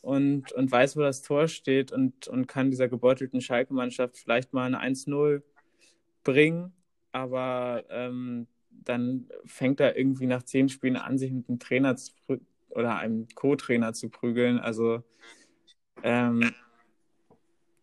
und, 0.00 0.52
und 0.52 0.70
weiß, 0.70 0.96
wo 0.96 1.00
das 1.00 1.22
Tor 1.22 1.48
steht 1.48 1.92
und, 1.92 2.28
und 2.28 2.46
kann 2.46 2.70
dieser 2.70 2.88
gebeutelten 2.88 3.40
Schalke-Mannschaft 3.40 4.16
vielleicht 4.16 4.52
mal 4.52 4.66
eine 4.66 4.80
1-0 4.80 5.42
bringen. 6.22 6.72
Aber 7.12 7.84
ähm, 7.88 8.46
dann 8.70 9.28
fängt 9.44 9.80
er 9.80 9.96
irgendwie 9.96 10.26
nach 10.26 10.42
zehn 10.42 10.68
Spielen 10.68 10.96
an, 10.96 11.18
sich 11.18 11.32
mit 11.32 11.48
einem 11.48 11.58
Trainer 11.58 11.96
zu, 11.96 12.12
oder 12.76 12.96
einem 12.96 13.26
Co-Trainer 13.34 13.94
zu 13.94 14.10
prügeln. 14.10 14.60
Also 14.60 15.02
ähm, 16.02 16.54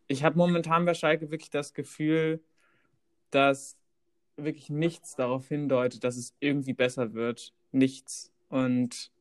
ich 0.07 0.23
habe 0.23 0.37
momentan 0.37 0.85
bei 0.85 0.93
Schalke 0.93 1.31
wirklich 1.31 1.49
das 1.49 1.73
Gefühl, 1.73 2.43
dass 3.31 3.75
wirklich 4.37 4.69
nichts 4.69 5.15
darauf 5.15 5.47
hindeutet, 5.47 6.03
dass 6.03 6.15
es 6.15 6.35
irgendwie 6.39 6.73
besser 6.73 7.13
wird. 7.13 7.53
Nichts. 7.71 8.31
Und 8.49 9.11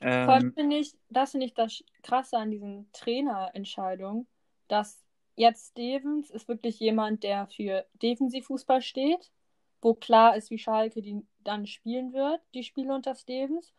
ähm, 0.00 0.52
finde 0.54 0.76
ich, 0.76 0.94
das 1.08 1.30
finde 1.30 1.46
ich 1.46 1.54
das 1.54 1.82
Krasse 2.02 2.36
an 2.36 2.50
diesen 2.50 2.90
Trainerentscheidungen, 2.92 4.26
dass 4.68 5.02
jetzt 5.36 5.70
Stevens 5.70 6.28
ist 6.28 6.48
wirklich 6.48 6.78
jemand, 6.80 7.22
der 7.22 7.46
für 7.46 7.86
Defensivfußball 8.02 8.82
steht, 8.82 9.30
wo 9.80 9.94
klar 9.94 10.36
ist, 10.36 10.50
wie 10.50 10.58
Schalke 10.58 11.00
die 11.00 11.22
dann 11.40 11.66
spielen 11.66 12.12
wird, 12.12 12.42
die 12.52 12.62
Spiele 12.62 12.94
unter 12.94 13.14
Stevens. 13.14 13.72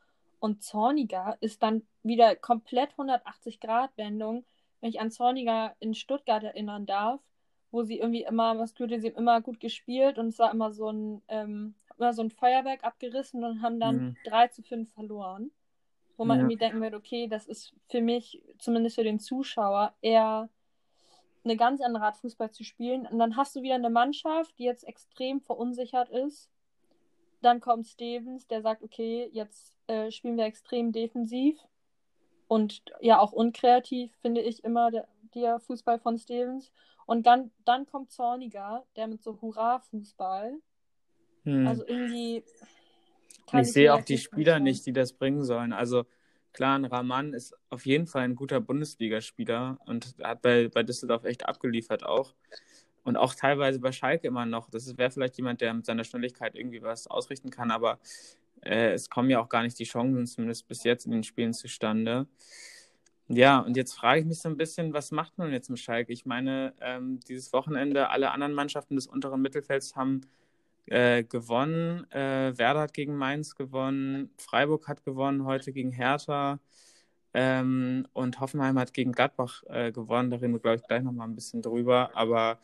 Und 0.43 0.62
Zorniger 0.62 1.38
ist 1.39 1.63
dann 1.63 1.83
wieder 2.03 2.35
komplett 2.35 2.95
180-Grad-Wendung, 2.95 4.43
wenn 4.81 4.89
ich 4.89 5.00
an 5.00 5.09
Zorniger 5.09 5.73
in 5.79 5.95
Stuttgart 5.95 6.43
erinnern 6.43 6.85
darf, 6.85 7.21
wo 7.71 7.83
sie 7.83 8.00
irgendwie 8.00 8.23
immer, 8.23 8.59
was 8.59 8.73
Gefühl, 8.73 9.00
sie 9.00 9.07
haben 9.07 9.15
immer 9.15 9.39
gut 9.39 9.62
gespielt 9.62 10.17
und 10.17 10.27
es 10.27 10.39
war 10.39 10.51
immer 10.51 10.73
so 10.73 10.89
ein, 10.89 11.21
ähm, 11.29 11.75
immer 11.97 12.12
so 12.12 12.23
ein 12.23 12.29
Feuerwerk 12.29 12.83
abgerissen 12.83 13.45
und 13.45 13.62
haben 13.62 13.79
dann 13.79 13.95
mhm. 13.95 14.17
3 14.25 14.50
zu 14.50 14.63
5 14.63 14.91
verloren. 14.91 15.50
Wo 16.17 16.25
man 16.25 16.39
ja. 16.39 16.41
irgendwie 16.41 16.57
denken 16.57 16.81
wird, 16.81 16.93
okay, 16.93 17.29
das 17.29 17.47
ist 17.47 17.73
für 17.88 18.01
mich, 18.01 18.43
zumindest 18.57 18.97
für 18.97 19.05
den 19.05 19.21
Zuschauer, 19.21 19.93
eher 20.01 20.50
eine 21.45 21.55
ganz 21.55 21.79
andere 21.79 22.03
Art 22.03 22.17
Fußball 22.17 22.51
zu 22.51 22.65
spielen. 22.65 23.07
Und 23.07 23.17
dann 23.17 23.38
hast 23.38 23.55
du 23.55 23.62
wieder 23.62 23.75
eine 23.75 23.89
Mannschaft, 23.89 24.59
die 24.59 24.65
jetzt 24.65 24.83
extrem 24.83 25.39
verunsichert 25.39 26.09
ist. 26.09 26.50
Dann 27.43 27.59
kommt 27.59 27.88
Stevens, 27.88 28.47
der 28.47 28.62
sagt, 28.62 28.83
okay, 28.83 29.29
jetzt 29.33 29.73
äh, 29.88 30.12
spielen 30.12 30.38
wir 30.38 30.45
extrem 30.45 30.91
defensiv 30.91 31.59
und 32.47 32.83
ja 33.01 33.19
auch 33.19 33.31
unkreativ, 33.33 34.12
finde 34.21 34.41
ich 34.41 34.63
immer, 34.63 34.91
der, 34.91 35.07
der 35.35 35.59
Fußball 35.59 36.00
von 36.00 36.17
Stevens. 36.17 36.71
Und 37.05 37.25
dann, 37.27 37.51
dann 37.65 37.85
kommt 37.85 38.12
Zorniger, 38.12 38.85
der 38.95 39.07
mit 39.07 39.21
so 39.21 39.41
Hurra-Fußball. 39.41 40.53
Hm. 41.43 41.67
Also 41.67 41.85
irgendwie. 41.85 42.43
Kann 43.47 43.62
ich 43.62 43.73
sehe 43.73 43.93
auch 43.93 44.01
die 44.01 44.17
Spieler 44.17 44.53
vorstellen. 44.53 44.63
nicht, 44.63 44.85
die 44.85 44.93
das 44.93 45.12
bringen 45.13 45.43
sollen. 45.43 45.73
Also 45.73 46.05
klar, 46.53 46.77
ein 46.77 46.85
Rahman 46.85 47.33
ist 47.33 47.53
auf 47.69 47.85
jeden 47.85 48.07
Fall 48.07 48.21
ein 48.21 48.35
guter 48.35 48.62
Bundesligaspieler 48.62 49.79
und 49.85 50.15
hat 50.23 50.41
bei, 50.41 50.69
bei 50.69 50.83
Düsseldorf 50.83 51.25
echt 51.25 51.45
abgeliefert 51.45 52.05
auch. 52.05 52.33
Und 53.03 53.17
auch 53.17 53.36
teilweise 53.36 53.79
bei 53.79 53.91
Schalke 53.91 54.27
immer 54.27 54.45
noch. 54.45 54.69
Das 54.69 54.98
wäre 54.98 55.12
vielleicht 55.12 55.38
jemand, 55.38 55.62
der 55.62 55.74
mit 55.74 55.86
seiner 55.86 56.03
Schnelligkeit 56.03 56.55
irgendwie 56.55 56.81
was 56.81 57.07
ausrichten 57.07 57.50
kann, 57.50 57.69
aber 57.72 58.00
äh, 58.62 58.93
es 58.93 59.10
kommen 59.10 59.29
ja 59.29 59.39
auch 59.39 59.50
gar 59.50 59.63
nicht 59.63 59.77
die 59.79 59.83
Chancen, 59.83 60.25
zumindest 60.25 60.67
bis 60.67 60.83
jetzt 60.83 61.05
in 61.05 61.12
den 61.12 61.24
Spielen 61.24 61.53
zustande. 61.53 62.27
Ja, 63.29 63.60
und 63.60 63.77
jetzt 63.77 63.93
frage 63.93 64.19
ich 64.22 64.25
mich 64.25 64.39
so 64.39 64.50
ein 64.50 64.57
bisschen, 64.57 64.93
was 64.93 65.12
macht 65.12 65.38
man 65.38 65.51
jetzt 65.51 65.69
mit 65.69 65.79
Schalke? 65.79 66.12
Ich 66.13 66.25
meine, 66.25 66.74
ähm, 66.81 67.19
dieses 67.27 67.53
Wochenende, 67.53 68.10
alle 68.10 68.31
anderen 68.31 68.53
Mannschaften 68.53 68.95
des 68.95 69.07
unteren 69.07 69.41
Mittelfelds 69.41 69.95
haben 69.95 70.22
äh, 70.88 71.24
gewonnen. 71.24 72.10
Äh, 72.12 72.57
Werder 72.57 72.81
hat 72.81 72.93
gegen 72.93 73.15
Mainz 73.15 73.55
gewonnen. 73.55 74.31
Freiburg 74.38 74.88
hat 74.88 75.03
gewonnen 75.05 75.45
heute 75.45 75.72
gegen 75.72 75.91
Hertha. 75.91 76.60
Ähm, 77.34 78.08
und 78.13 78.40
Hoffenheim 78.40 78.78
hat 78.78 78.94
gegen 78.94 79.12
Gladbach 79.12 79.63
äh, 79.68 79.92
gewonnen. 79.92 80.30
Da 80.30 80.38
reden 80.38 80.54
wir, 80.54 80.60
glaube 80.60 80.78
ich, 80.78 80.88
gleich 80.88 81.02
nochmal 81.02 81.28
ein 81.28 81.36
bisschen 81.36 81.62
drüber. 81.62 82.12
Aber 82.13 82.60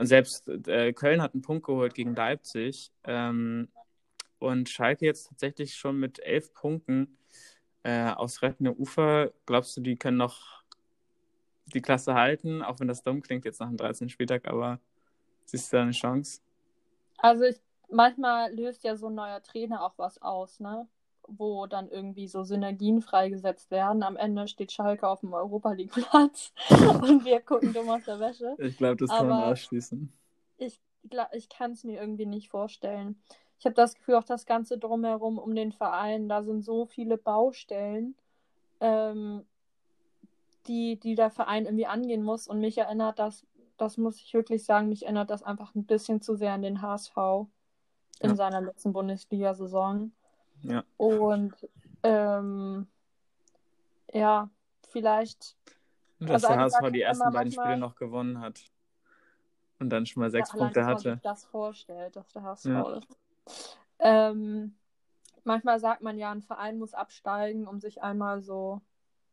selbst 0.00 0.48
äh, 0.48 0.92
Köln 0.92 1.22
hat 1.22 1.34
einen 1.34 1.42
Punkt 1.42 1.66
geholt 1.66 1.94
gegen 1.94 2.14
Leipzig. 2.14 2.92
Ähm, 3.04 3.68
und 4.38 4.68
Schalke 4.68 5.06
jetzt 5.06 5.28
tatsächlich 5.28 5.76
schon 5.76 5.98
mit 5.98 6.18
elf 6.18 6.52
Punkten 6.52 7.16
äh, 7.84 8.10
aufs 8.10 8.42
rettende 8.42 8.76
Ufer. 8.76 9.32
Glaubst 9.46 9.76
du, 9.76 9.80
die 9.80 9.96
können 9.96 10.16
noch 10.16 10.64
die 11.66 11.80
Klasse 11.80 12.14
halten? 12.14 12.62
Auch 12.62 12.80
wenn 12.80 12.88
das 12.88 13.02
dumm 13.02 13.22
klingt 13.22 13.44
jetzt 13.44 13.60
nach 13.60 13.68
dem 13.68 13.76
13. 13.76 14.08
Spieltag, 14.08 14.46
aber 14.48 14.80
siehst 15.44 15.72
du 15.72 15.76
da 15.76 15.82
eine 15.82 15.92
Chance? 15.92 16.40
Also 17.18 17.44
ich, 17.44 17.60
manchmal 17.88 18.52
löst 18.54 18.84
ja 18.84 18.96
so 18.96 19.06
ein 19.06 19.14
neuer 19.14 19.42
Trainer 19.42 19.82
auch 19.84 19.94
was 19.96 20.20
aus, 20.20 20.60
ne? 20.60 20.88
Wo 21.26 21.66
dann 21.66 21.88
irgendwie 21.88 22.28
so 22.28 22.42
Synergien 22.42 23.00
freigesetzt 23.00 23.70
werden. 23.70 24.02
Am 24.02 24.16
Ende 24.16 24.46
steht 24.48 24.72
Schalke 24.72 25.08
auf 25.08 25.20
dem 25.20 25.32
Europa 25.32 25.72
League 25.72 25.92
Platz 25.92 26.52
und 27.02 27.24
wir 27.24 27.40
gucken 27.40 27.72
dumm 27.72 27.88
aus 27.88 28.04
der 28.04 28.20
Wäsche. 28.20 28.54
Ich 28.58 28.76
glaube, 28.76 28.96
das 28.96 29.10
kann 29.10 29.28
man 29.28 29.44
ausschließen. 29.44 30.12
Ich, 30.58 30.80
ich 31.32 31.48
kann 31.48 31.72
es 31.72 31.84
mir 31.84 32.00
irgendwie 32.00 32.26
nicht 32.26 32.48
vorstellen. 32.50 33.20
Ich 33.58 33.66
habe 33.66 33.74
das 33.74 33.94
Gefühl, 33.94 34.16
auch 34.16 34.24
das 34.24 34.46
Ganze 34.46 34.78
drumherum 34.78 35.38
um 35.38 35.54
den 35.54 35.72
Verein, 35.72 36.28
da 36.28 36.42
sind 36.42 36.62
so 36.62 36.86
viele 36.86 37.16
Baustellen, 37.16 38.14
ähm, 38.80 39.46
die, 40.66 40.98
die 40.98 41.14
der 41.14 41.30
Verein 41.30 41.64
irgendwie 41.64 41.86
angehen 41.86 42.22
muss. 42.22 42.46
Und 42.48 42.60
mich 42.60 42.78
erinnert 42.78 43.18
das, 43.18 43.46
das 43.76 43.96
muss 43.96 44.18
ich 44.20 44.34
wirklich 44.34 44.64
sagen, 44.64 44.88
mich 44.88 45.04
erinnert 45.04 45.30
das 45.30 45.42
einfach 45.42 45.74
ein 45.74 45.84
bisschen 45.86 46.20
zu 46.20 46.34
sehr 46.36 46.52
an 46.52 46.62
den 46.62 46.82
HSV 46.82 47.16
in 48.20 48.30
Ja. 48.30 48.36
seiner 48.36 48.60
letzten 48.60 48.92
Bundesliga-Saison. 48.92 50.12
Ja. 50.64 50.82
Und 50.96 51.54
ähm, 52.02 52.86
ja, 54.12 54.48
vielleicht 54.88 55.56
Und 56.20 56.28
dass 56.30 56.44
Also 56.44 56.54
der 56.54 56.64
HSV 56.64 56.90
die 56.92 57.02
ersten 57.02 57.24
beiden 57.24 57.34
manchmal- 57.34 57.64
Spiele 57.66 57.78
noch 57.78 57.94
gewonnen 57.96 58.40
hat. 58.40 58.60
Und 59.80 59.90
dann 59.90 60.06
schon 60.06 60.20
mal 60.22 60.30
sechs 60.30 60.50
Ja, 60.52 60.58
Punkte 60.58 60.80
dass 60.80 60.86
man 60.86 60.96
hatte. 60.96 61.12
sich 61.14 61.22
das 61.22 61.44
vorstellt, 61.44 62.16
dass 62.16 62.28
der 62.32 62.42
HSV 62.42 62.64
Ja. 62.66 62.96
ist. 62.98 63.78
Ähm, 63.98 64.76
manchmal 65.44 65.78
sagt 65.80 66.02
man 66.02 66.16
ja, 66.18 66.30
ein 66.30 66.42
Verein 66.42 66.78
muss 66.78 66.94
absteigen, 66.94 67.66
um 67.66 67.80
sich 67.80 68.02
einmal 68.02 68.40
so 68.40 68.80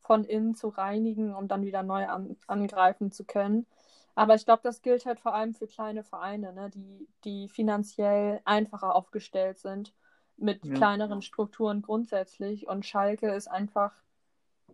von 0.02 0.24
innen 0.26 0.56
zu 0.56 0.68
reinigen, 0.70 1.34
um 1.36 1.48
dann 1.48 1.64
wieder 1.64 1.84
neu 1.84 2.08
an, 2.08 2.36
angreifen 2.48 3.12
zu 3.12 3.24
können. 3.24 3.66
Aber 4.16 4.36
ich 4.36 4.44
glaube, 4.46 4.62
das 4.64 4.82
gilt 4.82 5.06
halt 5.06 5.20
vor 5.22 5.34
allem 5.36 5.54
für 5.54 5.68
kleine 5.68 6.04
Vereine, 6.04 6.52
ne, 6.54 6.70
die, 6.72 7.08
die 7.24 7.48
finanziell 7.48 8.42
einfacher 8.44 8.94
aufgestellt 8.96 9.60
sind, 9.60 9.94
mit 10.42 10.66
Ja. 10.66 10.74
kleineren 10.74 11.22
Strukturen 11.22 11.82
grundsätzlich. 11.82 12.68
Und 12.68 12.86
Schalke 12.86 13.32
ist 13.32 13.48
einfach 13.48 13.94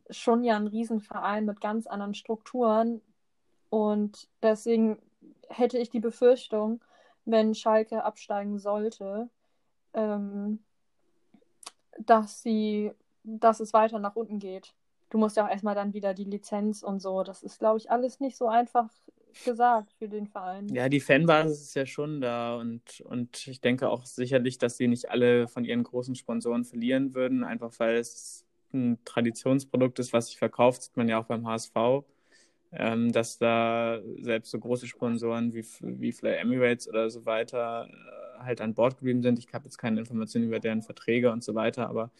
schon 0.10 0.44
ja 0.44 0.56
ein 0.56 0.68
Riesenverein 0.68 1.46
mit 1.46 1.62
ganz 1.62 1.88
anderen 1.88 2.14
Strukturen. 2.14 3.02
Und 3.70 4.28
deswegen 4.42 4.98
hätte 5.50 5.78
ich 5.78 5.90
die 5.90 6.00
Befürchtung, 6.00 6.82
wenn 7.26 7.54
Schalke 7.56 8.04
absteigen 8.04 8.58
sollte, 8.58 9.30
ähm, 9.94 10.60
dass 12.00 12.42
sie, 12.42 12.92
dass 13.24 13.60
es 13.60 13.74
weiter 13.74 14.00
nach 14.00 14.16
unten 14.16 14.40
geht. 14.40 14.74
Du 15.10 15.18
musst 15.18 15.36
ja 15.38 15.46
auch 15.46 15.50
erstmal 15.50 15.76
dann 15.76 15.94
wieder 15.94 16.14
die 16.14 16.26
Lizenz 16.26 16.84
und 16.84 17.02
so. 17.02 17.24
Das 17.24 17.44
ist, 17.44 17.60
glaube 17.60 17.78
ich, 17.78 17.92
alles 17.92 18.20
nicht 18.20 18.38
so 18.38 18.48
einfach 18.48 18.90
gesagt 19.44 19.94
für 19.98 20.08
den 20.08 20.28
Verein. 20.28 20.68
Ja, 20.70 20.90
die 20.90 21.00
Fanbasis 21.00 21.62
ist 21.62 21.76
ja 21.76 21.86
schon 21.86 22.22
da 22.22 22.56
und, 22.56 23.02
und 23.02 23.48
ich 23.48 23.62
denke 23.62 23.90
auch 23.90 24.06
sicherlich, 24.06 24.58
dass 24.58 24.78
sie 24.78 24.88
nicht 24.88 25.10
alle 25.10 25.48
von 25.48 25.66
ihren 25.66 25.84
großen 25.84 26.16
Sponsoren 26.16 26.66
verlieren 26.66 27.14
würden, 27.14 27.44
einfach 27.44 27.72
weil 27.78 27.98
es 27.98 28.46
ein 28.74 29.00
Traditionsprodukt 29.06 30.00
ist, 30.00 30.14
was 30.14 30.28
sich 30.28 30.38
verkauft, 30.38 30.84
sieht 30.84 30.98
man 30.98 31.08
ja 31.08 31.20
auch 31.20 31.26
beim 31.26 31.48
HSV, 31.48 32.04
ähm, 32.72 33.12
dass 33.12 33.38
da 33.38 34.02
selbst 34.20 34.52
so 34.52 34.60
große 34.60 34.88
Sponsoren 34.88 35.54
wie, 35.54 35.66
wie 35.82 36.12
vielleicht 36.12 36.42
Emirates 36.42 36.88
oder 36.88 37.10
so 37.10 37.26
weiter 37.26 37.88
äh, 37.88 38.44
halt 38.44 38.62
an 38.62 38.74
Bord 38.74 38.98
geblieben 38.98 39.22
sind. 39.22 39.40
Ich 39.40 39.54
habe 39.54 39.66
jetzt 39.66 39.78
keine 39.78 40.00
Informationen 40.00 40.48
über 40.48 40.60
deren 40.60 40.82
Verträge 40.82 41.32
und 41.32 41.44
so 41.44 41.56
weiter, 41.56 41.90
aber 41.90 42.12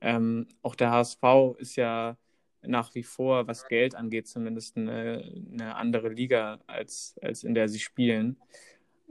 ähm, 0.00 0.46
auch 0.62 0.74
der 0.76 0.92
HSV 0.92 1.22
ist 1.58 1.76
ja 1.76 2.16
nach 2.62 2.94
wie 2.94 3.02
vor, 3.02 3.46
was 3.46 3.68
Geld 3.68 3.94
angeht, 3.94 4.26
zumindest 4.28 4.76
eine, 4.76 5.32
eine 5.52 5.76
andere 5.76 6.08
Liga, 6.08 6.58
als, 6.66 7.16
als 7.22 7.44
in 7.44 7.54
der 7.54 7.68
sie 7.68 7.78
spielen. 7.78 8.36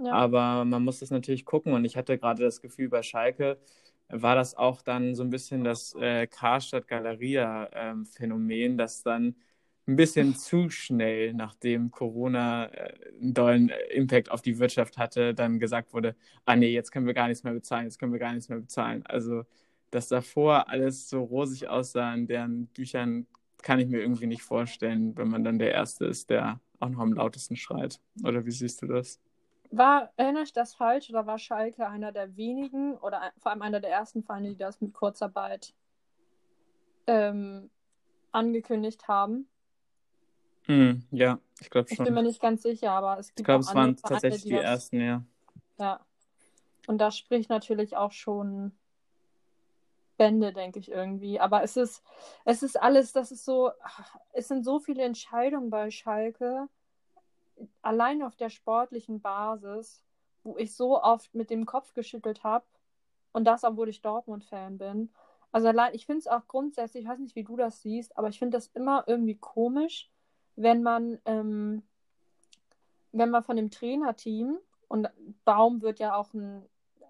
Ja. 0.03 0.11
Aber 0.11 0.65
man 0.65 0.83
muss 0.83 0.99
das 0.99 1.11
natürlich 1.11 1.45
gucken 1.45 1.73
und 1.73 1.85
ich 1.85 1.95
hatte 1.97 2.17
gerade 2.17 2.43
das 2.43 2.61
Gefühl, 2.61 2.89
bei 2.89 3.03
Schalke 3.03 3.57
war 4.09 4.35
das 4.35 4.55
auch 4.55 4.81
dann 4.81 5.15
so 5.15 5.23
ein 5.23 5.29
bisschen 5.29 5.63
das 5.63 5.93
äh, 5.95 6.27
Karstadt-Galeria-Phänomen, 6.27 8.77
dass 8.77 9.03
dann 9.03 9.35
ein 9.87 9.95
bisschen 9.95 10.35
zu 10.35 10.69
schnell, 10.69 11.33
nachdem 11.33 11.91
Corona 11.91 12.65
äh, 12.67 12.93
einen 13.21 13.33
dollen 13.33 13.69
äh, 13.69 13.79
Impact 13.93 14.29
auf 14.31 14.41
die 14.41 14.59
Wirtschaft 14.59 14.97
hatte, 14.97 15.33
dann 15.33 15.59
gesagt 15.59 15.93
wurde, 15.93 16.15
ah 16.45 16.55
nee, 16.55 16.71
jetzt 16.71 16.91
können 16.91 17.07
wir 17.07 17.13
gar 17.13 17.27
nichts 17.27 17.43
mehr 17.43 17.53
bezahlen, 17.53 17.85
jetzt 17.85 17.97
können 17.97 18.11
wir 18.11 18.19
gar 18.19 18.33
nichts 18.33 18.49
mehr 18.49 18.59
bezahlen. 18.59 19.03
Also, 19.05 19.43
dass 19.91 20.07
davor 20.07 20.69
alles 20.69 21.09
so 21.09 21.23
rosig 21.23 21.67
aussah 21.69 22.13
in 22.13 22.27
deren 22.27 22.67
Büchern, 22.67 23.27
kann 23.61 23.79
ich 23.79 23.87
mir 23.87 23.99
irgendwie 24.01 24.27
nicht 24.27 24.43
vorstellen, 24.43 25.17
wenn 25.17 25.29
man 25.29 25.43
dann 25.43 25.59
der 25.59 25.71
Erste 25.71 26.05
ist, 26.05 26.29
der 26.29 26.59
auch 26.79 26.89
noch 26.89 26.99
am 26.99 27.13
lautesten 27.13 27.55
schreit. 27.55 27.99
Oder 28.23 28.45
wie 28.45 28.51
siehst 28.51 28.81
du 28.81 28.87
das? 28.87 29.19
War, 29.71 30.11
erinnere 30.15 30.43
ich 30.43 30.53
das 30.53 30.75
falsch 30.75 31.09
oder 31.09 31.25
war 31.25 31.39
Schalke 31.39 31.87
einer 31.87 32.11
der 32.11 32.37
wenigen 32.37 32.95
oder 32.95 33.33
vor 33.37 33.51
allem 33.51 33.61
einer 33.61 33.79
der 33.81 33.91
ersten 33.91 34.23
Vereine, 34.23 34.49
die 34.49 34.57
das 34.57 34.79
mit 34.79 34.93
Kurzarbeit 34.93 35.73
ähm, 37.07 37.69
angekündigt 38.31 39.07
haben? 39.07 39.47
Hm, 40.63 41.03
ja, 41.11 41.39
ich 41.59 41.69
glaube 41.69 41.87
Ich 41.89 41.97
bin 41.97 42.05
schon. 42.07 42.13
mir 42.13 42.23
nicht 42.23 42.41
ganz 42.41 42.61
sicher, 42.61 42.91
aber 42.91 43.19
es 43.19 43.29
Ich 43.29 43.35
gibt 43.35 43.45
glaube, 43.45 43.65
auch 43.65 43.69
es 43.69 43.75
waren 43.75 43.97
Vereine, 43.97 44.21
tatsächlich 44.21 44.43
die 44.43 44.49
die 44.49 44.55
das, 44.55 44.63
ersten, 44.63 45.01
ja. 45.01 45.23
ja. 45.79 45.99
Und 46.87 46.99
das 46.99 47.17
spricht 47.17 47.49
natürlich 47.49 47.97
auch 47.97 48.11
schon 48.11 48.71
Bände, 50.17 50.53
denke 50.53 50.79
ich 50.79 50.91
irgendwie. 50.91 51.39
Aber 51.39 51.63
es 51.63 51.77
ist, 51.77 52.03
es 52.45 52.63
ist 52.63 52.79
alles, 52.81 53.13
das 53.13 53.31
ist 53.31 53.45
so, 53.45 53.71
es 54.33 54.47
sind 54.47 54.63
so 54.63 54.79
viele 54.79 55.03
Entscheidungen 55.03 55.69
bei 55.69 55.91
Schalke, 55.91 56.67
allein 57.81 58.21
auf 58.21 58.35
der 58.35 58.49
sportlichen 58.49 59.21
Basis, 59.21 60.03
wo 60.43 60.57
ich 60.57 60.75
so 60.75 61.01
oft 61.01 61.33
mit 61.33 61.49
dem 61.49 61.65
Kopf 61.65 61.93
geschüttelt 61.93 62.43
habe. 62.43 62.65
Und 63.31 63.45
das, 63.45 63.63
obwohl 63.63 63.89
ich 63.89 64.01
Dortmund-Fan 64.01 64.77
bin. 64.77 65.11
Also 65.51 65.67
allein, 65.67 65.93
ich 65.93 66.05
finde 66.05 66.19
es 66.19 66.27
auch 66.27 66.47
grundsätzlich, 66.47 67.03
ich 67.03 67.09
weiß 67.09 67.19
nicht, 67.19 67.35
wie 67.35 67.43
du 67.43 67.55
das 67.55 67.81
siehst, 67.81 68.17
aber 68.17 68.29
ich 68.29 68.39
finde 68.39 68.57
das 68.57 68.67
immer 68.67 69.03
irgendwie 69.07 69.35
komisch, 69.35 70.09
wenn 70.55 70.81
man, 70.81 71.19
ähm, 71.25 71.83
wenn 73.11 73.29
man 73.29 73.43
von 73.43 73.55
dem 73.55 73.69
Trainerteam, 73.69 74.57
und 74.87 75.09
Baum 75.45 75.81
wird 75.81 75.99
ja 75.99 76.15
auch 76.15 76.33
einen 76.33 76.65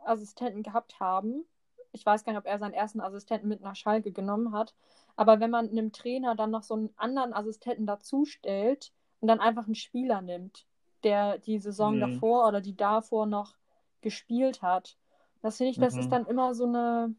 Assistenten 0.06 0.64
gehabt 0.64 1.00
haben, 1.00 1.46
ich 1.92 2.06
weiß 2.06 2.24
gar 2.24 2.34
nicht, 2.34 2.40
ob 2.40 2.46
er 2.46 2.60
seinen 2.60 2.74
ersten 2.74 3.02
Assistenten 3.02 3.48
mit 3.48 3.62
nach 3.62 3.76
Schalke 3.76 4.12
genommen 4.12 4.52
hat, 4.54 4.74
aber 5.16 5.40
wenn 5.40 5.50
man 5.52 5.70
einem 5.70 5.92
Trainer 5.92 6.36
dann 6.36 6.52
noch 6.52 6.64
so 6.64 6.76
einen 6.76 6.90
anderen 6.98 7.34
Assistenten 7.34 7.86
dazustellt 7.86 8.92
und 9.20 9.28
dann 9.28 9.40
einfach 9.40 9.66
einen 9.66 9.76
Spieler 9.76 10.22
nimmt, 10.22 10.66
der 11.04 11.38
die 11.40 11.60
Saison 11.60 11.96
Mhm. 11.96 12.02
davor 12.02 12.48
oder 12.48 12.62
die 12.62 12.76
davor 12.76 13.26
noch 13.26 13.56
gespielt 14.02 14.62
hat, 14.62 14.98
das 15.42 15.58
finde 15.58 15.72
ich, 15.72 15.80
das 15.80 15.96
Mhm. 15.96 16.00
ist 16.02 16.12
dann 16.12 16.26
immer 16.28 16.54
so 16.56 16.66
eine, 16.66 17.16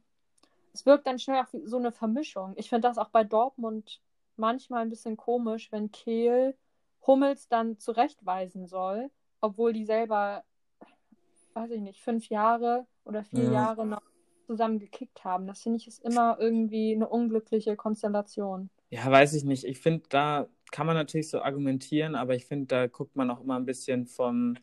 es 0.72 0.86
wirkt 0.86 1.06
dann 1.06 1.18
schnell 1.18 1.42
auch 1.42 1.52
wie 1.52 1.66
so 1.66 1.76
eine 1.78 1.92
Vermischung. 1.92 2.54
Ich 2.56 2.68
finde 2.68 2.88
das 2.88 2.98
auch 2.98 3.08
bei 3.10 3.24
Dortmund 3.24 4.00
manchmal 4.36 4.82
ein 4.82 4.90
bisschen 4.90 5.16
komisch, 5.16 5.72
wenn 5.72 5.90
Kehl 5.92 6.56
Hummels 7.06 7.48
dann 7.48 7.78
zurechtweisen 7.78 8.66
soll, 8.66 9.10
obwohl 9.40 9.72
die 9.72 9.84
selber, 9.84 10.44
weiß 11.54 11.70
ich 11.72 11.80
nicht, 11.80 12.00
fünf 12.00 12.28
Jahre 12.28 12.86
oder 13.04 13.22
vier 13.24 13.44
Ja. 13.44 13.52
Jahre 13.52 13.86
noch 13.86 14.02
zusammen 14.48 14.78
gekickt 14.78 15.24
haben. 15.24 15.46
Das 15.46 15.62
finde 15.62 15.76
ich 15.76 15.86
ist 15.86 16.02
immer 16.02 16.38
irgendwie 16.40 16.94
eine 16.94 17.06
unglückliche 17.06 17.76
Konstellation. 17.76 18.70
Ja, 18.88 19.08
weiß 19.10 19.34
ich 19.34 19.44
nicht. 19.44 19.64
Ich 19.64 19.78
finde 19.78 20.04
da, 20.08 20.48
kann 20.72 20.86
man 20.86 20.96
natürlich 20.96 21.28
so 21.28 21.42
argumentieren, 21.42 22.14
aber 22.14 22.34
ich 22.34 22.46
finde, 22.46 22.66
da 22.66 22.86
guckt 22.86 23.14
man 23.14 23.30
auch 23.30 23.42
immer 23.42 23.56
ein 23.56 23.66
bisschen 23.66 24.06
vom, 24.06 24.56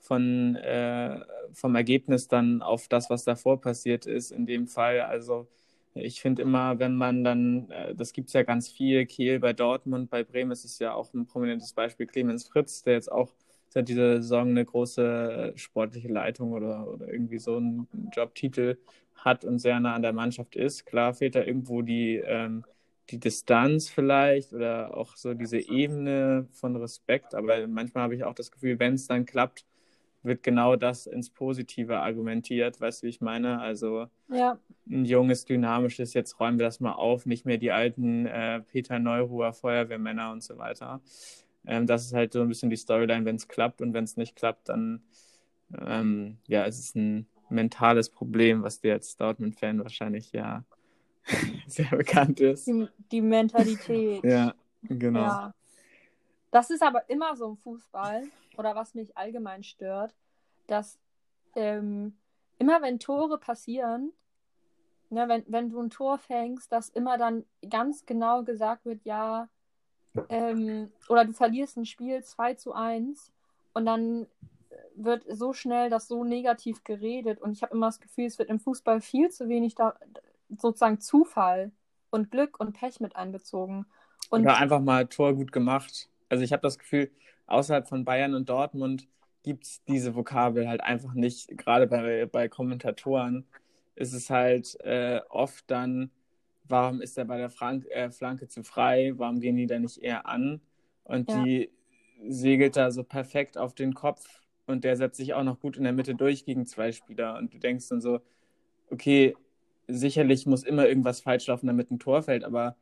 von, 0.00 0.56
äh, 0.56 1.20
vom 1.52 1.76
Ergebnis 1.76 2.26
dann 2.26 2.62
auf 2.62 2.88
das, 2.88 3.10
was 3.10 3.22
davor 3.22 3.60
passiert 3.60 4.06
ist 4.06 4.32
in 4.32 4.44
dem 4.44 4.66
Fall. 4.66 5.02
Also 5.02 5.46
ich 5.94 6.20
finde 6.20 6.42
immer, 6.42 6.80
wenn 6.80 6.96
man 6.96 7.22
dann, 7.22 7.70
äh, 7.70 7.94
das 7.94 8.12
gibt 8.12 8.28
es 8.28 8.32
ja 8.34 8.42
ganz 8.42 8.68
viel, 8.68 9.06
Kehl 9.06 9.38
bei 9.38 9.52
Dortmund, 9.52 10.10
bei 10.10 10.24
Bremen 10.24 10.50
ist 10.50 10.64
es 10.64 10.80
ja 10.80 10.94
auch 10.94 11.14
ein 11.14 11.26
prominentes 11.26 11.72
Beispiel, 11.72 12.06
Clemens 12.06 12.48
Fritz, 12.48 12.82
der 12.82 12.94
jetzt 12.94 13.10
auch 13.12 13.32
seit 13.68 13.88
dieser 13.88 14.20
Saison 14.22 14.48
eine 14.48 14.64
große 14.64 15.52
sportliche 15.56 16.08
Leitung 16.08 16.52
oder, 16.52 16.88
oder 16.88 17.12
irgendwie 17.12 17.38
so 17.38 17.56
einen 17.56 17.86
Jobtitel 18.12 18.78
hat 19.18 19.44
und 19.44 19.58
sehr 19.58 19.80
nah 19.80 19.94
an 19.94 20.02
der 20.02 20.12
Mannschaft 20.12 20.56
ist. 20.56 20.86
Klar 20.86 21.14
fehlt 21.14 21.34
da 21.34 21.42
irgendwo 21.42 21.82
die, 21.82 22.16
ähm, 22.16 22.64
die 23.10 23.18
Distanz 23.18 23.88
vielleicht 23.88 24.52
oder 24.52 24.96
auch 24.96 25.16
so 25.16 25.34
diese 25.34 25.58
Ebene 25.58 26.46
von 26.52 26.76
Respekt, 26.76 27.34
aber 27.34 27.66
manchmal 27.66 28.04
habe 28.04 28.14
ich 28.14 28.24
auch 28.24 28.34
das 28.34 28.50
Gefühl, 28.50 28.78
wenn 28.78 28.94
es 28.94 29.06
dann 29.06 29.26
klappt, 29.26 29.64
wird 30.22 30.42
genau 30.42 30.76
das 30.76 31.06
ins 31.06 31.30
Positive 31.30 31.98
argumentiert, 31.98 32.80
weißt 32.80 33.02
du, 33.02 33.06
wie 33.06 33.10
ich 33.10 33.20
meine? 33.20 33.60
Also 33.60 34.06
ja. 34.28 34.58
ein 34.88 35.04
junges, 35.04 35.44
dynamisches, 35.44 36.12
jetzt 36.12 36.38
räumen 36.40 36.58
wir 36.58 36.66
das 36.66 36.80
mal 36.80 36.92
auf, 36.92 37.24
nicht 37.24 37.46
mehr 37.46 37.58
die 37.58 37.70
alten 37.70 38.26
äh, 38.26 38.60
Peter 38.60 38.98
Neuruher 38.98 39.52
Feuerwehrmänner 39.52 40.32
und 40.32 40.42
so 40.42 40.58
weiter. 40.58 41.00
Ähm, 41.66 41.86
das 41.86 42.04
ist 42.04 42.14
halt 42.14 42.32
so 42.32 42.42
ein 42.42 42.48
bisschen 42.48 42.70
die 42.70 42.76
Storyline, 42.76 43.24
wenn 43.24 43.36
es 43.36 43.48
klappt 43.48 43.80
und 43.80 43.94
wenn 43.94 44.04
es 44.04 44.16
nicht 44.16 44.36
klappt, 44.36 44.68
dann 44.68 45.02
ähm, 45.86 46.38
ja, 46.46 46.66
es 46.66 46.78
ist 46.78 46.96
ein 46.96 47.26
mentales 47.50 48.10
Problem, 48.10 48.62
was 48.62 48.80
dir 48.80 48.94
als 48.94 49.16
Dortmund-Fan 49.16 49.82
wahrscheinlich 49.82 50.32
ja 50.32 50.64
sehr 51.66 51.90
bekannt 51.90 52.40
ist. 52.40 52.66
Die, 52.66 52.88
die 53.10 53.20
Mentalität. 53.20 54.24
ja, 54.24 54.54
genau. 54.82 55.20
Ja. 55.20 55.54
Das 56.50 56.70
ist 56.70 56.82
aber 56.82 57.08
immer 57.10 57.36
so 57.36 57.46
im 57.50 57.56
Fußball 57.56 58.24
oder 58.56 58.74
was 58.74 58.94
mich 58.94 59.16
allgemein 59.16 59.62
stört, 59.62 60.14
dass 60.66 60.98
ähm, 61.54 62.16
immer 62.58 62.80
wenn 62.82 62.98
Tore 62.98 63.38
passieren, 63.38 64.12
ne, 65.10 65.28
wenn, 65.28 65.44
wenn 65.46 65.70
du 65.70 65.80
ein 65.80 65.90
Tor 65.90 66.18
fängst, 66.18 66.72
dass 66.72 66.88
immer 66.88 67.18
dann 67.18 67.44
ganz 67.68 68.06
genau 68.06 68.42
gesagt 68.42 68.84
wird, 68.84 69.04
ja, 69.04 69.48
ähm, 70.28 70.90
oder 71.08 71.24
du 71.24 71.32
verlierst 71.32 71.76
ein 71.76 71.84
Spiel 71.84 72.22
2 72.22 72.54
zu 72.54 72.72
1 72.72 73.30
und 73.74 73.86
dann 73.86 74.26
wird 75.04 75.24
so 75.28 75.52
schnell 75.52 75.90
das 75.90 76.08
so 76.08 76.24
negativ 76.24 76.84
geredet 76.84 77.40
und 77.40 77.52
ich 77.52 77.62
habe 77.62 77.74
immer 77.74 77.86
das 77.86 78.00
Gefühl, 78.00 78.26
es 78.26 78.38
wird 78.38 78.50
im 78.50 78.60
Fußball 78.60 79.00
viel 79.00 79.30
zu 79.30 79.48
wenig 79.48 79.74
da 79.74 79.94
sozusagen 80.56 81.00
Zufall 81.00 81.72
und 82.10 82.30
Glück 82.30 82.58
und 82.60 82.72
Pech 82.72 83.00
mit 83.00 83.16
einbezogen. 83.16 83.86
Und 84.30 84.42
Oder 84.42 84.58
einfach 84.58 84.80
mal 84.80 85.06
Tor 85.06 85.34
gut 85.34 85.52
gemacht. 85.52 86.08
Also 86.28 86.44
ich 86.44 86.52
habe 86.52 86.62
das 86.62 86.78
Gefühl, 86.78 87.10
außerhalb 87.46 87.88
von 87.88 88.04
Bayern 88.04 88.34
und 88.34 88.48
Dortmund 88.48 89.08
gibt 89.42 89.64
es 89.64 89.84
diese 89.84 90.14
Vokabel 90.14 90.68
halt 90.68 90.82
einfach 90.82 91.14
nicht. 91.14 91.56
Gerade 91.56 91.86
bei, 91.86 92.26
bei 92.26 92.48
Kommentatoren 92.48 93.46
ist 93.94 94.12
es 94.12 94.30
halt 94.30 94.78
äh, 94.80 95.20
oft 95.28 95.64
dann, 95.70 96.10
warum 96.64 97.00
ist 97.00 97.16
er 97.18 97.24
bei 97.24 97.38
der 97.38 97.50
Frank 97.50 97.86
äh, 97.90 98.10
Flanke 98.10 98.48
zu 98.48 98.62
frei? 98.62 99.12
Warum 99.16 99.40
gehen 99.40 99.56
die 99.56 99.66
da 99.66 99.78
nicht 99.78 99.98
eher 99.98 100.26
an? 100.26 100.60
Und 101.04 101.30
ja. 101.30 101.42
die 101.42 101.70
segelt 102.28 102.76
da 102.76 102.90
so 102.90 103.04
perfekt 103.04 103.56
auf 103.56 103.74
den 103.74 103.94
Kopf 103.94 104.26
und 104.68 104.84
der 104.84 104.96
setzt 104.96 105.16
sich 105.16 105.34
auch 105.34 105.42
noch 105.42 105.60
gut 105.60 105.76
in 105.76 105.84
der 105.84 105.92
Mitte 105.92 106.14
durch 106.14 106.44
gegen 106.44 106.66
zwei 106.66 106.92
Spieler. 106.92 107.38
Und 107.38 107.54
du 107.54 107.58
denkst 107.58 107.88
dann 107.88 108.00
so, 108.00 108.20
okay, 108.90 109.34
sicherlich 109.86 110.46
muss 110.46 110.62
immer 110.62 110.86
irgendwas 110.86 111.20
falsch 111.20 111.46
laufen, 111.46 111.66
damit 111.66 111.90
ein 111.90 111.98
Tor 111.98 112.22
fällt, 112.22 112.44
aber 112.44 112.76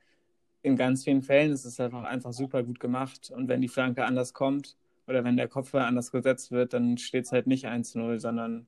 in 0.62 0.77
ganz 0.77 1.05
vielen 1.05 1.22
Fällen 1.22 1.53
ist 1.53 1.64
es 1.64 1.79
einfach, 1.79 2.03
einfach 2.03 2.33
super 2.33 2.64
gut 2.64 2.81
gemacht. 2.81 3.31
Und 3.31 3.46
wenn 3.49 3.61
die 3.61 3.68
Flanke 3.68 4.05
anders 4.05 4.35
kommt 4.35 4.77
oder 5.07 5.22
wenn 5.22 5.37
der 5.37 5.46
Kopf 5.46 5.72
anders 5.75 6.11
gesetzt 6.11 6.51
wird, 6.51 6.72
dann 6.72 6.99
steht 6.99 7.27
es 7.27 7.33
halt 7.33 7.46
nicht 7.46 7.66
1-0, 7.66 8.18
sondern 8.18 8.66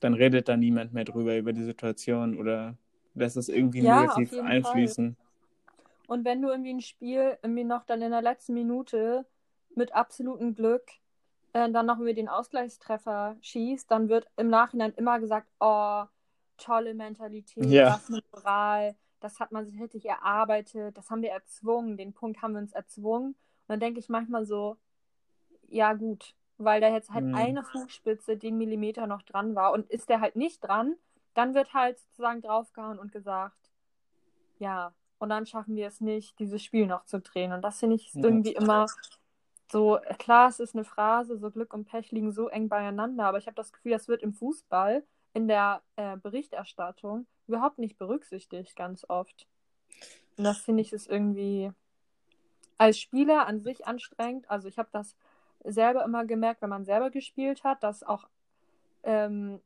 dann 0.00 0.14
redet 0.14 0.48
da 0.48 0.56
niemand 0.56 0.92
mehr 0.92 1.04
drüber, 1.04 1.36
über 1.38 1.52
die 1.52 1.62
Situation 1.62 2.36
oder 2.36 2.76
lässt 3.14 3.36
es 3.36 3.48
irgendwie 3.48 3.82
ja, 3.82 4.00
negativ 4.00 4.36
einfließen. 4.40 5.14
Fall. 5.14 5.24
Und 6.08 6.24
wenn 6.24 6.42
du 6.42 6.48
irgendwie 6.48 6.74
ein 6.74 6.80
Spiel 6.80 7.38
irgendwie 7.42 7.64
noch 7.64 7.84
dann 7.84 8.02
in 8.02 8.10
der 8.10 8.22
letzten 8.22 8.54
Minute 8.54 9.24
mit 9.76 9.94
absolutem 9.94 10.56
Glück 10.56 10.82
äh, 11.54 11.70
dann 11.70 11.86
noch 11.86 11.98
über 11.98 12.12
den 12.12 12.28
Ausgleichstreffer 12.28 13.36
schießt, 13.40 13.90
dann 13.90 14.08
wird 14.08 14.28
im 14.36 14.50
Nachhinein 14.50 14.92
immer 14.96 15.18
gesagt, 15.20 15.48
oh, 15.60 16.04
tolle 16.58 16.94
Mentalität, 16.94 17.64
ja. 17.66 17.94
was 17.94 18.08
eine 18.08 18.22
Moral, 18.32 18.96
das 19.20 19.40
hat 19.40 19.52
man 19.52 19.64
sich 19.64 19.80
richtig 19.80 20.04
erarbeitet, 20.06 20.98
das 20.98 21.10
haben 21.10 21.22
wir 21.22 21.30
erzwungen, 21.30 21.96
den 21.96 22.12
Punkt 22.12 22.42
haben 22.42 22.52
wir 22.52 22.60
uns 22.60 22.72
erzwungen. 22.72 23.28
Und 23.30 23.68
dann 23.68 23.80
denke 23.80 24.00
ich 24.00 24.08
manchmal 24.08 24.44
so, 24.44 24.76
ja 25.68 25.94
gut, 25.94 26.34
weil 26.58 26.80
da 26.80 26.88
jetzt 26.88 27.10
halt 27.10 27.24
mhm. 27.24 27.34
eine 27.34 27.62
Fußspitze 27.62 28.36
den 28.36 28.58
Millimeter 28.58 29.06
noch 29.06 29.22
dran 29.22 29.54
war 29.54 29.72
und 29.72 29.88
ist 29.90 30.08
der 30.08 30.20
halt 30.20 30.36
nicht 30.36 30.62
dran, 30.62 30.94
dann 31.34 31.54
wird 31.54 31.72
halt 31.72 31.98
sozusagen 31.98 32.42
draufgehauen 32.42 32.98
und 32.98 33.12
gesagt, 33.12 33.72
ja, 34.58 34.92
und 35.18 35.28
dann 35.30 35.46
schaffen 35.46 35.76
wir 35.76 35.86
es 35.86 36.00
nicht, 36.00 36.38
dieses 36.38 36.62
Spiel 36.62 36.86
noch 36.86 37.04
zu 37.04 37.20
drehen. 37.20 37.52
Und 37.52 37.62
das 37.62 37.78
finde 37.78 37.96
ich 37.96 38.12
ja. 38.12 38.22
irgendwie 38.22 38.52
immer 38.52 38.86
so, 39.70 39.98
klar, 40.18 40.48
es 40.48 40.60
ist 40.60 40.74
eine 40.74 40.84
Phrase, 40.84 41.38
so 41.38 41.50
Glück 41.50 41.74
und 41.74 41.86
Pech 41.86 42.10
liegen 42.12 42.32
so 42.32 42.48
eng 42.48 42.68
beieinander, 42.68 43.24
aber 43.24 43.38
ich 43.38 43.46
habe 43.46 43.56
das 43.56 43.72
Gefühl, 43.72 43.92
das 43.92 44.08
wird 44.08 44.22
im 44.22 44.32
Fußball 44.32 45.04
in 45.32 45.48
der 45.48 45.82
äh, 45.96 46.16
Berichterstattung 46.16 47.26
überhaupt 47.46 47.78
nicht 47.78 47.98
berücksichtigt, 47.98 48.76
ganz 48.76 49.04
oft. 49.08 49.46
Und 50.36 50.44
das 50.44 50.58
finde 50.58 50.82
ich 50.82 50.92
ist 50.92 51.08
irgendwie 51.08 51.72
als 52.78 52.98
Spieler 52.98 53.46
an 53.46 53.60
sich 53.60 53.86
anstrengend. 53.86 54.50
Also 54.50 54.68
ich 54.68 54.78
habe 54.78 54.88
das 54.92 55.16
selber 55.64 56.04
immer 56.04 56.24
gemerkt, 56.24 56.62
wenn 56.62 56.70
man 56.70 56.84
selber 56.84 57.10
gespielt 57.10 57.64
hat, 57.64 57.82
dass 57.82 58.02
auch 58.02 58.28
ähm, 59.02 59.60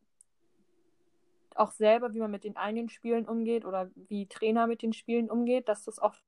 auch 1.54 1.72
selber, 1.72 2.14
wie 2.14 2.20
man 2.20 2.30
mit 2.30 2.44
den 2.44 2.56
eigenen 2.56 2.88
Spielen 2.88 3.26
umgeht 3.26 3.64
oder 3.64 3.90
wie 3.94 4.26
Trainer 4.26 4.66
mit 4.66 4.82
den 4.82 4.92
Spielen 4.92 5.30
umgeht, 5.30 5.68
dass 5.68 5.84
das 5.84 5.98
oft 5.98 6.22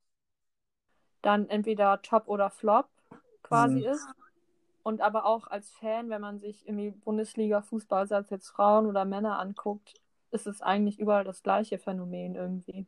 dann 1.22 1.48
entweder 1.48 2.02
Top 2.02 2.26
oder 2.28 2.50
Flop 2.50 2.88
quasi 3.50 3.80
mhm. 3.80 3.86
ist. 3.86 4.06
Und 4.82 5.02
aber 5.02 5.26
auch 5.26 5.48
als 5.48 5.70
Fan, 5.72 6.08
wenn 6.08 6.22
man 6.22 6.38
sich 6.38 6.66
irgendwie 6.66 6.90
Bundesliga-Fußball, 6.90 8.06
sei 8.06 8.18
es 8.18 8.30
jetzt 8.30 8.48
Frauen 8.48 8.86
oder 8.86 9.04
Männer 9.04 9.38
anguckt, 9.38 10.00
ist 10.30 10.46
es 10.46 10.62
eigentlich 10.62 10.98
überall 10.98 11.24
das 11.24 11.42
gleiche 11.42 11.78
Phänomen 11.78 12.36
irgendwie. 12.36 12.86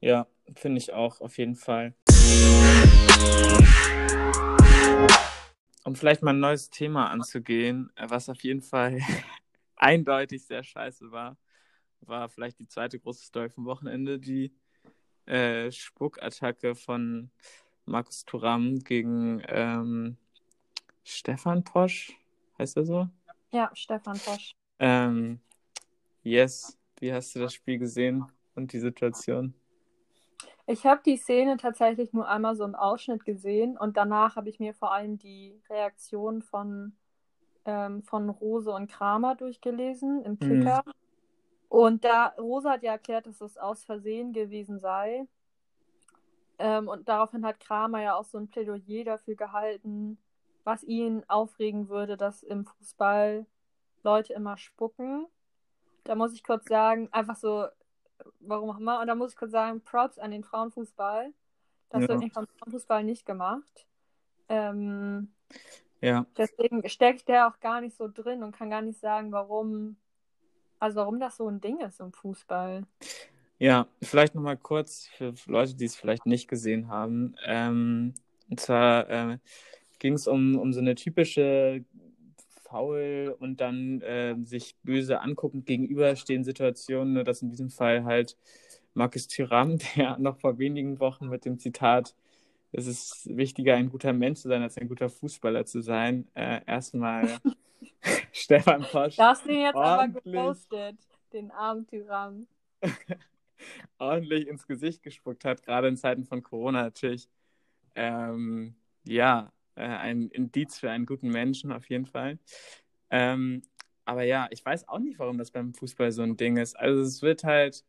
Ja, 0.00 0.26
finde 0.54 0.78
ich 0.78 0.92
auch, 0.94 1.20
auf 1.20 1.36
jeden 1.36 1.56
Fall. 1.56 1.94
Um 5.84 5.96
vielleicht 5.96 6.22
mal 6.22 6.32
ein 6.32 6.40
neues 6.40 6.70
Thema 6.70 7.10
anzugehen, 7.10 7.90
äh, 7.96 8.06
was 8.08 8.28
auf 8.28 8.42
jeden 8.42 8.62
Fall 8.62 9.00
eindeutig 9.76 10.46
sehr 10.46 10.62
scheiße 10.62 11.10
war, 11.10 11.36
war 12.00 12.28
vielleicht 12.28 12.58
die 12.60 12.68
zweite 12.68 12.98
große 12.98 13.24
Story 13.24 13.50
vom 13.50 13.66
Wochenende, 13.66 14.18
die 14.18 14.54
äh, 15.26 15.70
Spuckattacke 15.70 16.74
von 16.74 17.30
Markus 17.90 18.24
Thuram 18.24 18.78
gegen 18.78 19.42
ähm, 19.48 20.16
Stefan 21.02 21.64
Posch, 21.64 22.16
heißt 22.56 22.76
er 22.76 22.84
so? 22.84 23.08
Ja, 23.50 23.70
Stefan 23.74 24.18
Posch. 24.18 24.54
Ähm, 24.78 25.40
yes, 26.22 26.78
wie 27.00 27.12
hast 27.12 27.34
du 27.34 27.40
das 27.40 27.52
Spiel 27.52 27.78
gesehen 27.78 28.24
und 28.54 28.72
die 28.72 28.78
Situation? 28.78 29.54
Ich 30.66 30.86
habe 30.86 31.02
die 31.04 31.16
Szene 31.16 31.56
tatsächlich 31.56 32.12
nur 32.12 32.28
einmal 32.28 32.54
so 32.54 32.62
einen 32.62 32.76
Ausschnitt 32.76 33.24
gesehen 33.24 33.76
und 33.76 33.96
danach 33.96 34.36
habe 34.36 34.48
ich 34.48 34.60
mir 34.60 34.72
vor 34.72 34.92
allem 34.92 35.18
die 35.18 35.60
Reaktion 35.68 36.42
von, 36.42 36.92
ähm, 37.64 38.04
von 38.04 38.30
Rose 38.30 38.70
und 38.70 38.88
Kramer 38.88 39.34
durchgelesen 39.34 40.22
im 40.22 40.38
Kicker. 40.38 40.84
Mhm. 40.86 40.92
Und 41.68 42.04
da 42.04 42.26
Rose 42.38 42.70
hat 42.70 42.84
ja 42.84 42.92
erklärt, 42.92 43.26
dass 43.26 43.40
es 43.40 43.58
aus 43.58 43.82
Versehen 43.82 44.32
gewesen 44.32 44.78
sei. 44.78 45.26
Ähm, 46.60 46.88
und 46.88 47.08
daraufhin 47.08 47.46
hat 47.46 47.58
Kramer 47.58 48.02
ja 48.02 48.14
auch 48.16 48.24
so 48.26 48.36
ein 48.36 48.48
Plädoyer 48.48 49.04
dafür 49.04 49.34
gehalten, 49.34 50.18
was 50.62 50.84
ihn 50.84 51.24
aufregen 51.26 51.88
würde, 51.88 52.18
dass 52.18 52.42
im 52.42 52.66
Fußball 52.66 53.46
Leute 54.02 54.34
immer 54.34 54.58
spucken. 54.58 55.26
Da 56.04 56.14
muss 56.14 56.34
ich 56.34 56.44
kurz 56.44 56.66
sagen, 56.66 57.08
einfach 57.12 57.36
so, 57.36 57.66
warum 58.40 58.70
auch 58.70 58.78
immer, 58.78 59.00
und 59.00 59.06
da 59.06 59.14
muss 59.14 59.32
ich 59.32 59.38
kurz 59.38 59.52
sagen, 59.52 59.80
Props 59.80 60.18
an 60.18 60.32
den 60.32 60.44
Frauenfußball. 60.44 61.32
Das 61.88 62.02
ja. 62.02 62.08
wird 62.08 62.18
nicht 62.18 62.34
vom 62.34 62.46
Frauenfußball 62.46 63.04
nicht 63.04 63.24
gemacht. 63.24 63.86
Ähm, 64.50 65.32
ja. 66.02 66.26
Deswegen 66.36 66.86
steckt 66.90 67.26
der 67.28 67.48
auch 67.48 67.58
gar 67.60 67.80
nicht 67.80 67.96
so 67.96 68.06
drin 68.06 68.42
und 68.42 68.54
kann 68.54 68.68
gar 68.68 68.82
nicht 68.82 69.00
sagen, 69.00 69.32
warum, 69.32 69.96
also 70.78 70.96
warum 70.96 71.20
das 71.20 71.38
so 71.38 71.48
ein 71.48 71.62
Ding 71.62 71.80
ist 71.80 72.00
im 72.00 72.12
Fußball. 72.12 72.84
Ja, 73.60 73.86
vielleicht 74.02 74.34
nochmal 74.34 74.56
kurz 74.56 75.06
für 75.16 75.34
Leute, 75.46 75.74
die 75.74 75.84
es 75.84 75.94
vielleicht 75.94 76.24
nicht 76.24 76.48
gesehen 76.48 76.88
haben. 76.88 77.34
Ähm, 77.46 78.14
und 78.48 78.58
zwar 78.58 79.08
äh, 79.10 79.38
ging 79.98 80.14
es 80.14 80.26
um, 80.26 80.58
um 80.58 80.72
so 80.72 80.80
eine 80.80 80.94
typische 80.94 81.84
faul 82.64 83.36
und 83.38 83.60
dann 83.60 84.00
äh, 84.00 84.34
sich 84.44 84.76
böse 84.82 85.20
anguckend 85.20 85.66
gegenüberstehen 85.66 86.42
Situationen, 86.42 87.12
nur 87.12 87.24
dass 87.24 87.42
in 87.42 87.50
diesem 87.50 87.68
Fall 87.68 88.04
halt 88.04 88.36
Markus 88.94 89.28
Thuram, 89.28 89.78
der 89.96 90.18
noch 90.18 90.38
vor 90.38 90.58
wenigen 90.58 90.98
Wochen 90.98 91.28
mit 91.28 91.44
dem 91.44 91.58
Zitat 91.58 92.14
es 92.72 92.86
ist 92.86 93.36
wichtiger, 93.36 93.74
ein 93.74 93.90
guter 93.90 94.12
Mensch 94.12 94.40
zu 94.40 94.48
sein, 94.48 94.62
als 94.62 94.78
ein 94.78 94.88
guter 94.88 95.08
Fußballer 95.08 95.66
zu 95.66 95.80
sein. 95.80 96.28
Äh, 96.34 96.60
erstmal 96.66 97.28
Stefan 98.32 98.82
Posch. 98.82 99.16
Du 99.16 99.22
hast 99.22 99.44
den 99.44 99.60
jetzt 99.60 99.74
aber 99.74 100.08
gepostet, 100.08 100.96
den 101.32 101.50
armen 101.50 101.86
Tyrann. 101.86 102.46
ordentlich 103.98 104.48
ins 104.48 104.66
Gesicht 104.66 105.02
gespuckt 105.02 105.44
hat, 105.44 105.62
gerade 105.62 105.88
in 105.88 105.96
Zeiten 105.96 106.24
von 106.24 106.42
Corona 106.42 106.82
natürlich. 106.82 107.28
Ähm, 107.94 108.74
ja, 109.04 109.52
äh, 109.74 109.82
ein 109.82 110.28
Indiz 110.28 110.78
für 110.78 110.90
einen 110.90 111.06
guten 111.06 111.28
Menschen 111.28 111.72
auf 111.72 111.88
jeden 111.88 112.06
Fall. 112.06 112.38
Ähm, 113.10 113.62
aber 114.04 114.22
ja, 114.24 114.48
ich 114.50 114.64
weiß 114.64 114.88
auch 114.88 114.98
nicht, 114.98 115.18
warum 115.18 115.38
das 115.38 115.50
beim 115.50 115.74
Fußball 115.74 116.12
so 116.12 116.22
ein 116.22 116.36
Ding 116.36 116.56
ist. 116.56 116.78
Also 116.78 117.02
es 117.02 117.22
wird 117.22 117.44
halt, 117.44 117.84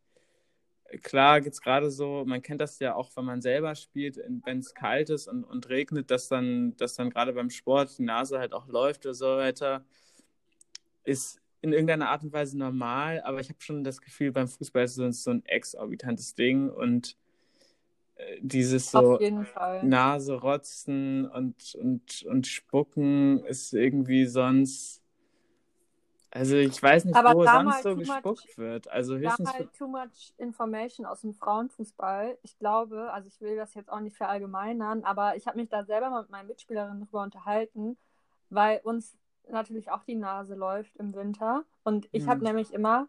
klar 1.02 1.42
geht 1.42 1.54
es 1.54 1.62
gerade 1.62 1.90
so, 1.92 2.24
man 2.26 2.42
kennt 2.42 2.62
das 2.62 2.80
ja 2.80 2.96
auch, 2.96 3.10
wenn 3.16 3.26
man 3.26 3.42
selber 3.42 3.76
spielt, 3.76 4.18
wenn 4.18 4.60
es 4.60 4.74
kalt 4.74 5.10
ist 5.10 5.28
und, 5.28 5.44
und 5.44 5.70
regnet, 5.70 6.12
dass 6.12 6.28
dann, 6.28 6.76
dass 6.78 6.96
dann 6.96 7.10
gerade 7.10 7.34
beim 7.34 7.50
Sport 7.50 7.98
die 7.98 8.04
Nase 8.04 8.40
halt 8.40 8.54
auch 8.54 8.68
läuft 8.68 9.06
oder 9.06 9.16
so 9.16 9.38
weiter. 9.38 9.86
Ist 11.04 11.41
in 11.62 11.74
irgendeiner 11.74 12.10
Art 12.10 12.24
und 12.24 12.34
Weise 12.34 12.58
normal, 12.58 13.22
aber 13.22 13.40
ich 13.40 13.50
habe 13.50 13.62
schon 13.62 13.84
das 13.84 14.02
Gefühl, 14.02 14.32
beim 14.32 14.48
Fußball 14.48 14.84
ist 14.84 14.98
es 14.98 15.24
so 15.24 15.32
ein 15.32 15.46
exorbitantes 15.46 16.34
Ding 16.34 16.70
und 16.70 17.18
äh, 18.16 18.40
dieses 18.42 18.90
so 18.90 19.20
Nase 19.84 20.34
rotzen 20.34 21.28
und, 21.30 21.76
und, 21.76 22.24
und 22.24 22.48
spucken 22.48 23.44
ist 23.46 23.74
irgendwie 23.74 24.26
sonst. 24.26 25.04
Also 26.32 26.56
ich 26.56 26.82
weiß 26.82 27.06
nicht, 27.06 27.16
aber 27.16 27.36
wo 27.36 27.44
sonst 27.44 27.84
so 27.84 27.96
gespuckt 27.96 28.46
much, 28.48 28.58
wird. 28.58 28.90
Also 28.90 29.18
höchstens. 29.18 29.52
Da 29.52 29.64
too 29.78 29.88
much 29.88 30.34
information 30.38 31.06
aus 31.06 31.22
dem 31.22 31.34
Frauenfußball. 31.34 32.38
Ich 32.42 32.58
glaube, 32.58 33.12
also 33.12 33.28
ich 33.28 33.40
will 33.42 33.58
das 33.58 33.74
jetzt 33.76 33.92
auch 33.92 34.00
nicht 34.00 34.16
verallgemeinern, 34.16 35.04
aber 35.04 35.36
ich 35.36 35.46
habe 35.46 35.60
mich 35.60 35.70
da 35.70 35.84
selber 35.84 36.10
mal 36.10 36.22
mit 36.22 36.32
meinen 36.32 36.48
Mitspielerinnen 36.48 37.02
drüber 37.02 37.22
unterhalten, 37.22 37.98
weil 38.50 38.80
uns 38.84 39.18
natürlich 39.50 39.92
auch 39.92 40.04
die 40.04 40.16
Nase 40.16 40.56
läuft 40.56 40.96
im 40.98 41.14
Winter. 41.14 41.64
Und 41.84 42.08
ich 42.12 42.24
mhm. 42.24 42.30
habe 42.30 42.44
nämlich 42.44 42.74
immer, 42.74 43.08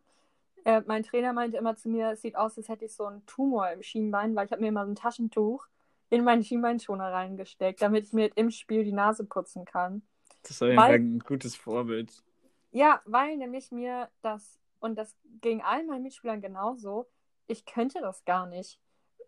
äh, 0.64 0.82
mein 0.86 1.02
Trainer 1.02 1.32
meinte 1.32 1.56
immer 1.56 1.76
zu 1.76 1.88
mir, 1.88 2.12
es 2.12 2.22
sieht 2.22 2.36
aus, 2.36 2.56
als 2.56 2.68
hätte 2.68 2.84
ich 2.84 2.94
so 2.94 3.06
einen 3.06 3.24
Tumor 3.26 3.70
im 3.70 3.82
Schienbein, 3.82 4.34
weil 4.34 4.46
ich 4.46 4.52
habe 4.52 4.62
mir 4.62 4.68
immer 4.68 4.84
so 4.84 4.92
ein 4.92 4.96
Taschentuch 4.96 5.66
in 6.10 6.24
meinen 6.24 6.44
Schienbeinschoner 6.44 7.12
reingesteckt, 7.12 7.80
damit 7.80 8.04
ich 8.04 8.12
mir 8.12 8.30
im 8.36 8.50
Spiel 8.50 8.84
die 8.84 8.92
Nase 8.92 9.24
putzen 9.24 9.64
kann. 9.64 10.02
Das 10.42 10.52
ist 10.52 10.60
weil, 10.60 10.94
ein 10.94 11.20
gutes 11.20 11.56
Vorbild. 11.56 12.22
Ja, 12.70 13.00
weil 13.04 13.36
nämlich 13.36 13.70
mir 13.70 14.08
das, 14.20 14.58
und 14.80 14.96
das 14.96 15.16
ging 15.40 15.62
allen 15.62 15.86
meinen 15.86 16.02
Mitspielern 16.02 16.40
genauso, 16.40 17.08
ich 17.46 17.64
könnte 17.64 18.00
das 18.00 18.24
gar 18.24 18.46
nicht 18.46 18.78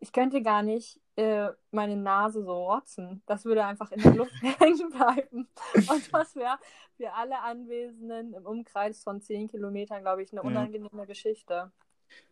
ich 0.04 0.12
könnte 0.12 0.42
gar 0.42 0.62
nicht 0.62 1.00
äh, 1.16 1.48
meine 1.70 1.96
Nase 1.96 2.44
so 2.44 2.66
rotzen. 2.66 3.22
Das 3.24 3.46
würde 3.46 3.64
einfach 3.64 3.90
in 3.90 4.02
der 4.02 4.14
Luft 4.14 4.34
hängen 4.58 4.90
bleiben. 4.90 5.48
Und 5.74 6.12
das 6.12 6.36
wäre 6.36 6.58
für 6.98 7.10
alle 7.14 7.40
Anwesenden 7.40 8.34
im 8.34 8.44
Umkreis 8.44 9.02
von 9.02 9.22
10 9.22 9.48
Kilometern, 9.48 10.02
glaube 10.02 10.22
ich, 10.22 10.30
eine 10.30 10.42
unangenehme 10.42 10.90
ja. 10.92 11.04
Geschichte. 11.06 11.72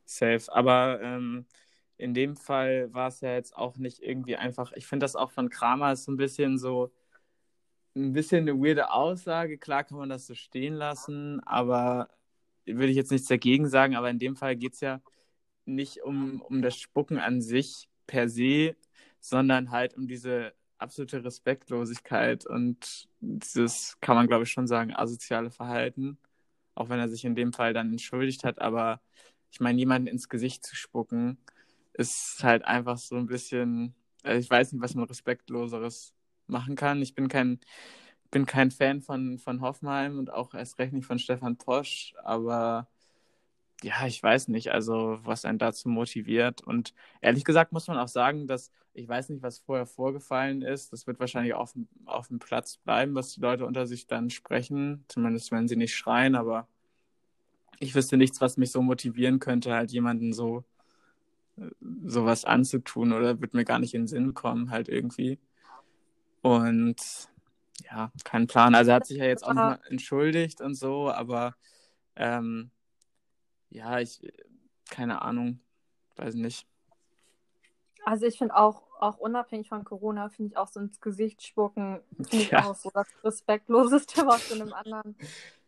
Safe. 0.05 0.43
Aber 0.49 1.01
ähm, 1.01 1.47
in 1.97 2.13
dem 2.13 2.37
Fall 2.37 2.93
war 2.93 3.09
es 3.09 3.23
ja 3.23 3.33
jetzt 3.33 3.57
auch 3.57 3.79
nicht 3.79 4.03
irgendwie 4.03 4.37
einfach. 4.37 4.73
Ich 4.73 4.87
finde 4.87 5.05
das 5.05 5.17
auch 5.17 5.31
von 5.31 5.49
Kramer 5.49 5.97
so 5.97 6.13
ein 6.13 6.19
bisschen 6.19 6.59
so 6.59 6.93
ein 7.97 8.13
bisschen 8.13 8.47
eine 8.47 8.55
weirde 8.63 8.91
Aussage. 8.91 9.57
Klar 9.57 9.85
kann 9.85 9.97
man 9.97 10.11
das 10.11 10.27
so 10.27 10.35
stehen 10.35 10.75
lassen, 10.75 11.41
aber 11.47 12.11
würde 12.67 12.89
ich 12.89 12.97
jetzt 12.97 13.13
nichts 13.13 13.29
dagegen 13.29 13.67
sagen. 13.67 13.97
Aber 13.97 14.11
in 14.11 14.19
dem 14.19 14.37
Fall 14.37 14.57
geht 14.57 14.75
es 14.75 14.81
ja 14.81 15.01
nicht 15.65 16.03
um, 16.03 16.41
um 16.43 16.63
das 16.63 16.77
Spucken 16.79 17.19
an 17.19 17.41
sich 17.43 17.89
per 18.07 18.29
se, 18.29 18.77
sondern 19.21 19.71
halt 19.71 19.97
um 19.97 20.09
diese 20.09 20.55
absolute 20.79 21.25
Respektlosigkeit 21.25 22.47
und 22.47 23.09
dieses, 23.21 23.99
kann 24.01 24.17
man 24.17 24.27
glaube 24.27 24.45
ich 24.45 24.51
schon 24.53 24.67
sagen, 24.67 24.95
asoziale 24.95 25.51
Verhalten. 25.51 26.19
Auch 26.75 26.89
wenn 26.89 26.99
er 26.99 27.09
sich 27.09 27.25
in 27.25 27.35
dem 27.37 27.53
Fall 27.53 27.75
dann 27.75 27.91
entschuldigt 27.93 28.45
hat, 28.45 28.61
aber 28.61 29.01
ich 29.53 29.61
meine, 29.61 29.79
jemanden 29.79 30.09
ins 30.09 30.29
Gesicht 30.29 30.65
zu 30.65 30.75
spucken, 30.77 31.39
ist 31.95 32.43
halt 32.43 32.65
einfach 32.65 32.99
so 32.99 33.17
ein 33.17 33.27
bisschen, 33.27 33.95
also 34.23 34.39
ich 34.41 34.51
weiß 34.51 34.73
nicht, 34.73 34.83
was 34.83 34.95
man 34.95 35.05
respektloseres 35.05 36.15
machen 36.47 36.75
kann. 36.77 37.03
Ich 37.03 37.15
bin 37.15 37.29
kein, 37.29 37.61
bin 38.31 38.47
kein 38.47 38.71
Fan 38.71 39.03
von, 39.03 39.39
von 39.39 39.61
Hoffenheim 39.61 40.19
und 40.19 40.33
auch 40.33 40.55
erst 40.55 40.79
recht 40.79 40.93
nicht 40.95 41.07
von 41.07 41.19
Stefan 41.19 41.59
Posch, 41.59 42.15
aber 42.25 42.89
ja, 43.83 44.07
ich 44.07 44.23
weiß 44.23 44.49
nicht, 44.49 44.73
also 44.73 45.19
was 45.25 45.45
einen 45.45 45.59
dazu 45.59 45.89
motiviert. 45.89 46.63
Und 46.63 46.95
ehrlich 47.21 47.45
gesagt 47.45 47.73
muss 47.73 47.89
man 47.89 47.99
auch 47.99 48.09
sagen, 48.09 48.47
dass 48.47 48.71
ich 48.95 49.09
weiß 49.09 49.31
nicht, 49.31 49.43
was 49.43 49.59
vorher 49.59 49.87
vorgefallen 49.87 50.63
ist. 50.63 50.93
Das 50.93 51.07
wird 51.07 51.19
wahrscheinlich 51.19 51.55
auf, 51.55 51.75
auf 52.05 52.29
dem 52.29 52.39
Platz 52.39 52.77
bleiben, 52.77 53.15
was 53.15 53.33
die 53.33 53.41
Leute 53.41 53.65
unter 53.65 53.87
sich 53.87 54.07
dann 54.07 54.31
sprechen. 54.31 55.05
Zumindest 55.09 55.51
wenn 55.51 55.69
sie 55.69 55.77
nicht 55.77 55.97
schreien, 55.97 56.35
aber 56.35 56.69
ich 57.79 57.95
wüsste 57.95 58.17
nichts, 58.17 58.41
was 58.41 58.57
mich 58.57 58.71
so 58.71 58.83
motivieren 58.83 59.39
könnte, 59.39 59.73
halt 59.73 59.91
jemanden 59.91 60.33
so 60.33 60.65
sowas 62.05 62.45
anzutun 62.45 63.13
oder 63.13 63.41
wird 63.41 63.55
mir 63.55 63.65
gar 63.65 63.79
nicht 63.79 63.95
in 63.95 64.03
den 64.03 64.09
Sinn 64.09 64.35
kommen, 64.35 64.71
halt 64.71 64.89
irgendwie. 64.89 65.39
Und 66.41 66.97
ja, 67.91 68.11
kein 68.25 68.47
Plan. 68.47 68.75
Also 68.75 68.91
er 68.91 68.97
hat 68.97 69.07
sich 69.07 69.19
ja 69.19 69.25
jetzt 69.25 69.45
auch 69.45 69.55
nochmal 69.55 69.81
entschuldigt 69.89 70.61
und 70.61 70.75
so, 70.75 71.11
aber 71.11 71.55
ähm, 72.17 72.71
ja, 73.73 73.99
ich, 73.99 74.21
keine 74.91 75.23
Ahnung, 75.23 75.61
weiß 76.17 76.35
nicht. 76.35 76.67
Also 78.05 78.27
ich 78.27 78.39
finde 78.39 78.57
auch, 78.57 78.83
auch 79.01 79.19
unabhängig 79.19 79.69
von 79.69 79.85
Corona, 79.85 80.29
finde 80.29 80.53
ich 80.53 80.57
auch 80.57 80.69
so 80.69 80.81
ins 80.81 81.01
Gesicht 81.01 81.43
spucken, 81.43 82.01
finde 82.17 82.37
ich 82.37 82.51
ja. 82.51 82.65
auch 82.65 82.75
so 82.75 82.91
das 82.93 83.09
Respektloseste, 83.23 84.27
was 84.27 84.49
du 84.49 84.55
einem 84.55 84.73
anderen 84.73 85.17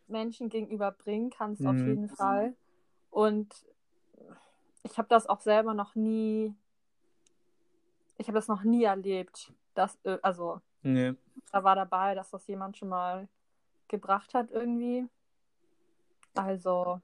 Menschen 0.07 0.49
gegenüber 0.49 0.91
bringen 0.91 1.29
kannst, 1.29 1.61
mhm. 1.61 1.67
auf 1.67 1.77
jeden 1.77 2.09
Fall. 2.09 2.55
Und 3.09 3.65
ich 4.83 4.97
habe 4.97 5.07
das 5.07 5.27
auch 5.27 5.39
selber 5.39 5.73
noch 5.73 5.95
nie, 5.95 6.53
ich 8.17 8.27
habe 8.27 8.35
das 8.35 8.47
noch 8.47 8.63
nie 8.63 8.83
erlebt, 8.83 9.53
dass, 9.73 9.97
äh, 10.03 10.19
also, 10.21 10.61
nee. 10.83 11.13
da 11.51 11.63
war 11.63 11.75
dabei, 11.75 12.15
dass 12.15 12.29
das 12.29 12.45
jemand 12.47 12.77
schon 12.77 12.89
mal 12.89 13.27
gebracht 13.87 14.33
hat 14.33 14.51
irgendwie. 14.51 15.07
Also, 16.35 17.01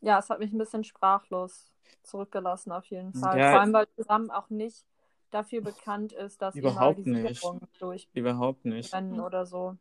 ja, 0.00 0.18
es 0.18 0.30
hat 0.30 0.38
mich 0.38 0.52
ein 0.52 0.58
bisschen 0.58 0.84
sprachlos 0.84 1.70
zurückgelassen, 2.02 2.72
auf 2.72 2.86
jeden 2.86 3.12
Fall. 3.14 3.38
Ja, 3.38 3.52
Vor 3.52 3.60
allem, 3.60 3.72
weil 3.72 3.88
zusammen 3.96 4.30
auch 4.30 4.50
nicht 4.50 4.84
dafür 5.30 5.60
bekannt 5.60 6.12
ist, 6.12 6.40
dass 6.40 6.54
überhaupt 6.54 6.98
die 6.98 7.10
nicht. 7.10 7.44
durch 7.80 8.08
überhaupt 8.14 8.64
nicht 8.64 8.94
oder 8.94 9.46
so. 9.46 9.76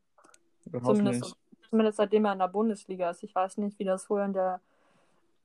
Überhaupt 0.65 0.97
zumindest, 0.97 1.23
nicht. 1.23 1.69
zumindest 1.69 1.97
seitdem 1.97 2.25
er 2.25 2.33
in 2.33 2.39
der 2.39 2.47
Bundesliga 2.47 3.09
ist. 3.09 3.23
Ich 3.23 3.33
weiß 3.33 3.57
nicht, 3.57 3.79
wie 3.79 3.85
das 3.85 4.05
vorher 4.05 4.25
in 4.25 4.33
der 4.33 4.61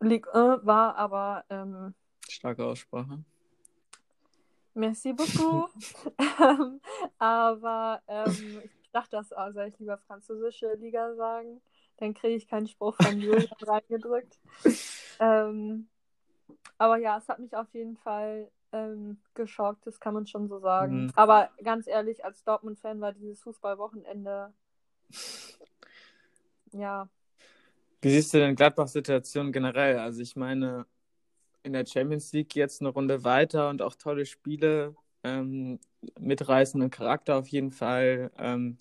Ligue 0.01 0.33
1 0.35 0.67
war, 0.67 0.97
aber 0.97 1.45
ähm, 1.51 1.95
starke 2.29 2.65
Aussprache. 2.65 3.23
Merci 4.75 5.13
beaucoup. 5.13 5.71
Ähm, 6.41 6.81
aber 7.19 8.03
ähm, 8.09 8.63
ich 8.83 8.91
dachte, 8.91 9.17
das 9.17 9.29
soll 9.29 9.67
ich 9.69 9.79
lieber 9.79 9.99
französische 9.99 10.75
Liga 10.75 11.15
sagen. 11.15 11.61
Dann 11.99 12.15
kriege 12.15 12.35
ich 12.35 12.49
keinen 12.49 12.69
Spruch 12.69 12.97
von 13.01 13.21
Julian 13.21 13.49
reingedrückt. 13.61 14.39
Ähm, 15.21 15.89
aber 16.79 16.97
ja, 16.99 17.19
es 17.19 17.29
hat 17.29 17.39
mich 17.39 17.55
auf 17.55 17.73
jeden 17.75 17.97
Fall 17.97 18.51
ähm, 18.73 19.19
geschockt, 19.35 19.87
das 19.87 20.01
kann 20.01 20.15
man 20.15 20.27
schon 20.27 20.49
so 20.49 20.59
sagen. 20.59 21.05
Mhm. 21.05 21.13
Aber 21.15 21.51
ganz 21.63 21.87
ehrlich, 21.87 22.25
als 22.25 22.43
Dortmund-Fan 22.45 23.01
war 23.01 23.13
dieses 23.13 23.41
Fußballwochenende. 23.43 24.53
Ja. 26.73 27.09
Wie 28.01 28.11
siehst 28.11 28.35
du 28.35 28.39
denn 28.39 28.57
Gladbach-Situation 28.57 29.53
generell? 29.53 29.99
Also 29.99 30.23
ich 30.23 30.35
meine, 30.35 30.87
in 31.63 31.73
der 31.73 31.87
Champions 31.87 32.33
League 32.33 32.57
jetzt 32.57 32.81
eine 32.81 32.91
Runde 32.91 33.23
weiter 33.25 33.69
und 33.69 33.83
auch 33.83 33.95
tolle 33.95 34.27
Spiele, 34.27 34.97
ähm, 35.23 35.79
mitreißenden 36.19 36.91
Charakter 36.91 37.37
auf 37.37 37.49
jeden 37.49 37.71
Fall. 37.71 38.33
Ähm, 38.39 38.79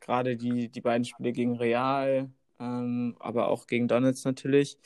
Gerade 0.00 0.36
die, 0.36 0.68
die 0.68 0.80
beiden 0.80 1.04
Spiele 1.04 1.32
gegen 1.32 1.56
Real, 1.56 2.30
ähm, 2.60 3.16
aber 3.18 3.48
auch 3.48 3.66
gegen 3.66 3.88
Donetsk 3.88 4.24
natürlich. 4.24 4.78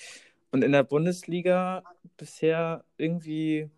Und 0.51 0.63
in 0.63 0.73
der 0.73 0.83
Bundesliga 0.83 1.83
bisher 2.17 2.85
irgendwie 2.99 3.71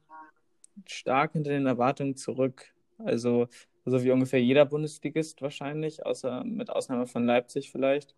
stark 0.86 1.32
hinter 1.32 1.50
den 1.50 1.66
Erwartungen 1.66 2.16
zurück. 2.16 2.74
Also 2.98 3.48
so 3.84 4.02
wie 4.02 4.10
ungefähr 4.10 4.42
jeder 4.42 4.64
Bundesligist 4.64 5.42
wahrscheinlich, 5.42 6.04
außer 6.04 6.42
mit 6.44 6.70
Ausnahme 6.70 7.06
von 7.06 7.26
Leipzig 7.26 7.70
vielleicht. 7.70 8.14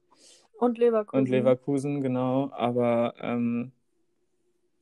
Und 0.59 0.79
Leverkusen. 0.79 1.19
Und 1.19 1.29
Leverkusen, 1.29 2.01
genau. 2.01 2.51
Aber 2.53 3.15
ähm, 3.19 3.73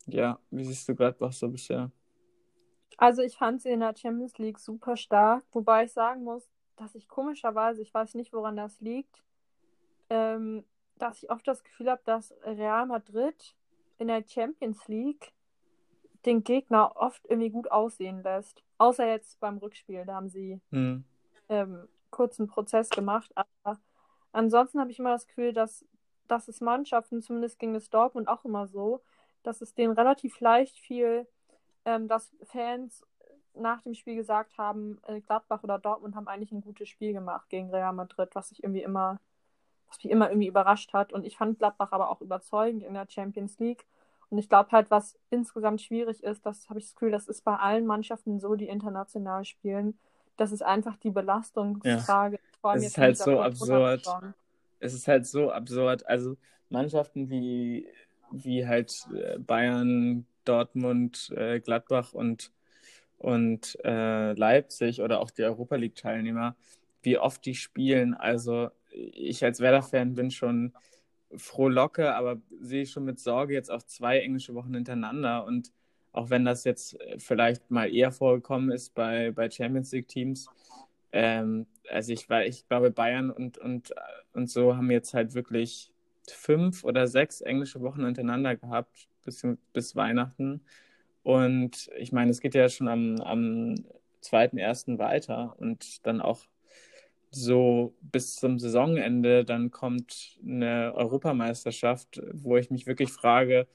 ja, 0.07 0.39
wie 0.51 0.65
siehst 0.65 0.89
du 0.89 0.95
Gladbach 0.95 1.33
so 1.33 1.49
bisher? 1.49 1.91
Also 2.97 3.23
ich 3.23 3.37
fand 3.37 3.63
sie 3.63 3.71
in 3.71 3.81
der 3.81 3.97
Champions 3.97 4.39
League 4.39 4.59
super 4.59 4.97
stark, 4.97 5.45
wobei 5.53 5.85
ich 5.85 5.93
sagen 5.93 6.23
muss, 6.23 6.49
dass 6.77 6.95
ich 6.95 7.09
komischerweise, 7.09 7.83
ich 7.83 7.93
weiß 7.93 8.15
nicht, 8.15 8.33
woran 8.33 8.57
das 8.57 8.81
liegt, 8.81 9.25
ähm, 10.11 10.65
dass 10.99 11.23
ich 11.23 11.31
oft 11.31 11.47
das 11.47 11.65
Gefühl 11.65 11.91
habe, 11.91 12.03
dass 12.05 12.35
Real 12.45 12.87
Madrid 12.87 13.55
in 13.99 14.09
der 14.09 14.25
Champions 14.27 14.87
League 14.89 15.33
den 16.25 16.43
Gegner 16.43 16.97
oft 16.97 17.25
irgendwie 17.27 17.51
gut 17.51 17.71
aussehen 17.71 18.23
lässt. 18.23 18.63
Außer 18.79 19.07
jetzt 19.07 19.39
beim 19.41 19.59
Rückspiel, 19.59 20.05
da 20.05 20.15
haben 20.15 20.29
sie 20.29 20.61
Hm. 20.71 21.05
ähm, 21.49 21.89
kurzen 22.11 22.47
Prozess 22.47 22.89
gemacht. 22.89 23.31
Aber 23.35 23.79
ansonsten 24.33 24.81
habe 24.81 24.91
ich 24.91 24.99
immer 24.99 25.11
das 25.11 25.27
Gefühl, 25.27 25.53
dass, 25.53 25.85
dass 26.29 26.49
es 26.49 26.61
Mannschaften, 26.61 27.23
zumindest 27.23 27.59
gegen 27.59 27.75
das 27.75 27.91
Dortmund 27.91 28.29
auch 28.29 28.45
immer 28.45 28.67
so, 28.67 29.03
dass 29.43 29.61
es 29.61 29.75
denen 29.75 29.93
relativ 29.93 30.41
leicht 30.41 30.79
fiel, 30.79 31.27
ähm, 31.85 32.09
dass 32.09 32.35
Fans 32.45 33.05
nach 33.55 33.83
dem 33.83 33.95
Spiel 33.95 34.17
gesagt 34.17 34.57
haben, 34.59 34.99
äh, 35.07 35.21
Gladbach 35.21 35.63
oder 35.63 35.79
Dortmund 35.79 36.17
haben 36.17 36.29
eigentlich 36.29 36.53
ein 36.53 36.63
gutes 36.63 36.89
Spiel 36.89 37.13
gemacht 37.13 37.49
gegen 37.51 37.71
Real 37.71 37.93
Madrid, 37.93 38.31
was 38.35 38.51
ich 38.51 38.65
irgendwie 38.65 38.83
immer, 38.83 39.21
was 39.95 40.05
mich 40.05 40.13
immer 40.13 40.29
irgendwie 40.29 40.49
überrascht 40.49 40.93
hat. 40.93 41.13
Und 41.13 41.25
ich 41.25 41.37
fand 41.37 41.59
Gladbach 41.59 41.93
aber 41.93 42.11
auch 42.11 42.21
überzeugend 42.21 42.83
in 42.83 42.95
der 42.95 43.07
Champions 43.09 43.59
League. 43.59 43.85
Und 44.31 44.39
ich 44.39 44.49
glaube 44.49 44.73
halt, 44.73 44.91
was 44.91 45.19
insgesamt 45.31 45.81
schwierig 45.81 46.23
ist, 46.23 46.45
das 46.45 46.69
habe 46.69 46.79
ich 46.79 46.87
das 46.87 46.95
Gefühl, 46.95 47.13
das 47.13 47.29
ist 47.29 47.45
bei 47.45 47.57
allen 47.57 47.87
Mannschaften 47.87 48.41
so, 48.41 48.55
die 48.55 48.69
international 48.69 49.45
spielen, 49.45 49.99
das 50.37 50.51
ist 50.51 50.63
einfach 50.63 50.97
die 50.97 51.11
Belastungsfrage. 51.11 52.39
Allem 52.63 52.79
Es 52.79 52.87
ist 52.87 52.99
halt 52.99 53.19
so 53.19 53.41
absurd. 53.41 54.07
Es 54.81 54.95
ist 54.95 55.07
halt 55.07 55.27
so 55.27 55.51
absurd. 55.51 56.07
Also 56.07 56.37
Mannschaften 56.71 57.31
wie, 57.31 57.87
wie 58.33 58.67
halt 58.67 59.07
äh, 59.15 59.39
Bayern, 59.39 60.27
Dortmund, 60.45 61.33
äh, 61.37 61.61
Gladbach 61.61 62.13
und, 62.13 62.51
und 63.19 63.79
äh, 63.85 64.33
Leipzig 64.33 65.01
oder 65.01 65.21
auch 65.21 65.31
die 65.31 65.45
Europa 65.45 65.77
League-Teilnehmer, 65.77 66.57
wie 67.03 67.19
oft 67.19 67.45
die 67.47 67.55
spielen. 67.55 68.15
Also 68.15 68.71
ich 68.95 69.45
als 69.45 69.61
Werder-Fan 69.61 70.15
bin 70.15 70.31
schon 70.31 70.73
frohlocke, 71.37 72.15
aber 72.15 72.41
sehe 72.61 72.87
schon 72.87 73.05
mit 73.05 73.19
Sorge 73.19 73.55
jetzt 73.55 73.71
auch 73.71 73.83
zwei 73.83 74.21
englische 74.21 74.55
Wochen 74.55 74.75
hintereinander. 74.75 75.45
Und 75.45 75.73
auch 76.13 76.31
wenn 76.31 76.45
das 76.45 76.65
jetzt 76.65 77.01
äh, 77.01 77.19
vielleicht 77.19 77.71
mal 77.71 77.93
eher 77.93 78.13
vorgekommen 78.13 78.71
ist 78.71 78.95
bei, 78.95 79.33
bei 79.33 79.51
Champions 79.51 79.93
League-Teams, 79.93 80.49
ähm, 81.13 81.67
also 81.91 82.13
ich, 82.13 82.29
weil 82.29 82.49
ich 82.49 82.67
glaube, 82.69 82.91
Bayern 82.91 83.31
und, 83.31 83.59
und, 83.59 83.91
äh, 83.91 83.95
und 84.33 84.51
so 84.51 84.77
haben 84.77 84.91
jetzt 84.91 85.15
halt 85.15 85.35
wirklich 85.35 85.93
fünf 86.29 86.85
oder 86.85 87.07
sechs 87.07 87.41
englische 87.41 87.81
Wochen 87.83 88.05
hintereinander 88.05 88.57
gehabt, 88.57 89.09
bis, 89.25 89.47
bis 89.73 89.97
Weihnachten. 89.97 90.63
Und 91.23 91.91
ich 91.97 92.13
meine, 92.13 92.31
es 92.31 92.41
geht 92.41 92.55
ja 92.55 92.69
schon 92.69 92.89
am, 92.89 93.21
am 93.21 93.75
2.1. 94.23 94.99
weiter 94.99 95.55
und 95.59 96.07
dann 96.07 96.21
auch 96.21 96.41
so 97.35 97.95
bis 98.01 98.37
zum 98.37 98.59
Saisonende, 98.59 99.45
dann 99.45 99.71
kommt 99.71 100.39
eine 100.45 100.93
Europameisterschaft, 100.95 102.23
wo 102.33 102.57
ich 102.57 102.71
mich 102.71 102.87
wirklich 102.87 103.13
frage, 103.13 103.67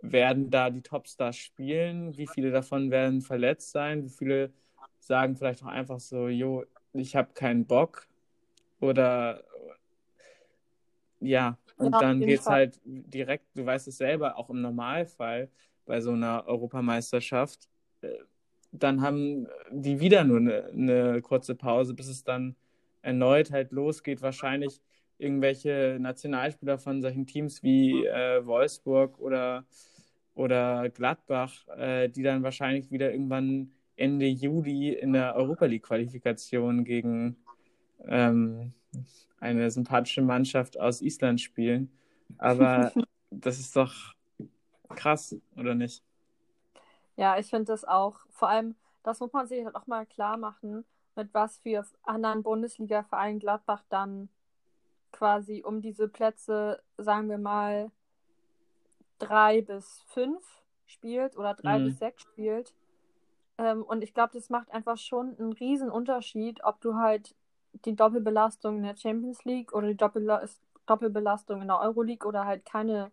werden 0.00 0.50
da 0.50 0.70
die 0.70 0.82
Topstars 0.82 1.36
spielen? 1.36 2.16
Wie 2.16 2.26
viele 2.26 2.50
davon 2.50 2.90
werden 2.90 3.20
verletzt 3.22 3.70
sein? 3.72 4.04
Wie 4.04 4.10
viele 4.10 4.52
sagen 5.00 5.36
vielleicht 5.36 5.62
auch 5.62 5.68
einfach 5.68 6.00
so, 6.00 6.28
jo, 6.28 6.64
ich 6.92 7.16
habe 7.16 7.32
keinen 7.34 7.66
Bock? 7.66 8.08
Oder 8.80 9.44
ja, 11.20 11.56
und 11.76 11.92
Ja, 11.92 12.00
dann 12.00 12.20
geht's 12.20 12.44
Fall. 12.44 12.54
halt 12.54 12.80
direkt, 12.84 13.44
du 13.54 13.64
weißt 13.64 13.88
es 13.88 13.96
selber, 13.98 14.36
auch 14.36 14.50
im 14.50 14.60
Normalfall 14.60 15.48
bei 15.86 16.00
so 16.00 16.12
einer 16.12 16.46
Europameisterschaft, 16.46 17.68
äh, 18.02 18.08
dann 18.72 19.02
haben 19.02 19.46
die 19.70 20.00
wieder 20.00 20.24
nur 20.24 20.38
eine, 20.38 20.64
eine 20.64 21.22
kurze 21.22 21.54
Pause, 21.54 21.94
bis 21.94 22.08
es 22.08 22.24
dann 22.24 22.56
erneut 23.02 23.50
halt 23.50 23.72
losgeht. 23.72 24.22
Wahrscheinlich 24.22 24.80
irgendwelche 25.18 25.98
Nationalspieler 26.00 26.78
von 26.78 27.02
solchen 27.02 27.26
Teams 27.26 27.62
wie 27.62 28.06
äh, 28.06 28.44
Wolfsburg 28.44 29.18
oder, 29.18 29.64
oder 30.34 30.88
Gladbach, 30.90 31.68
äh, 31.76 32.08
die 32.08 32.22
dann 32.22 32.42
wahrscheinlich 32.42 32.90
wieder 32.90 33.12
irgendwann 33.12 33.72
Ende 33.96 34.26
Juli 34.26 34.92
in 34.94 35.12
der 35.12 35.34
Europa 35.36 35.66
League-Qualifikation 35.66 36.84
gegen 36.84 37.36
ähm, 38.06 38.72
eine 39.38 39.70
sympathische 39.70 40.22
Mannschaft 40.22 40.78
aus 40.78 41.02
Island 41.02 41.40
spielen. 41.40 41.92
Aber 42.38 42.92
das 43.30 43.58
ist 43.58 43.76
doch 43.76 43.94
krass, 44.88 45.36
oder 45.56 45.74
nicht? 45.74 46.02
Ja, 47.16 47.38
ich 47.38 47.46
finde 47.46 47.66
das 47.66 47.84
auch. 47.84 48.18
Vor 48.30 48.48
allem, 48.48 48.74
das 49.02 49.20
muss 49.20 49.32
man 49.32 49.46
sich 49.46 49.64
halt 49.64 49.74
auch 49.74 49.86
mal 49.86 50.06
klar 50.06 50.36
machen, 50.36 50.84
mit 51.16 51.32
was 51.34 51.58
für 51.58 51.84
anderen 52.02 52.42
Bundesliga-Vereinen 52.42 53.38
Gladbach 53.38 53.84
dann 53.88 54.28
quasi 55.12 55.62
um 55.64 55.80
diese 55.80 56.08
Plätze, 56.08 56.82
sagen 56.96 57.28
wir 57.28 57.38
mal, 57.38 57.90
drei 59.18 59.62
bis 59.62 60.02
fünf 60.08 60.44
spielt 60.86 61.36
oder 61.36 61.54
drei 61.54 61.78
Mhm. 61.78 61.84
bis 61.84 61.98
sechs 61.98 62.22
spielt. 62.22 62.74
Ähm, 63.58 63.82
und 63.82 64.02
ich 64.02 64.14
glaube, 64.14 64.32
das 64.32 64.50
macht 64.50 64.70
einfach 64.72 64.96
schon 64.96 65.38
einen 65.38 65.52
riesen 65.52 65.90
Unterschied, 65.90 66.64
ob 66.64 66.80
du 66.80 66.96
halt 66.96 67.34
die 67.84 67.94
Doppelbelastung 67.94 68.78
in 68.78 68.82
der 68.82 68.96
Champions 68.96 69.44
League 69.44 69.72
oder 69.72 69.88
die 69.88 69.96
Doppel 69.96 70.26
Doppelbelastung 70.86 71.62
in 71.62 71.68
der 71.68 71.78
Euroleague 71.80 72.26
oder 72.26 72.44
halt 72.44 72.64
keine, 72.64 73.12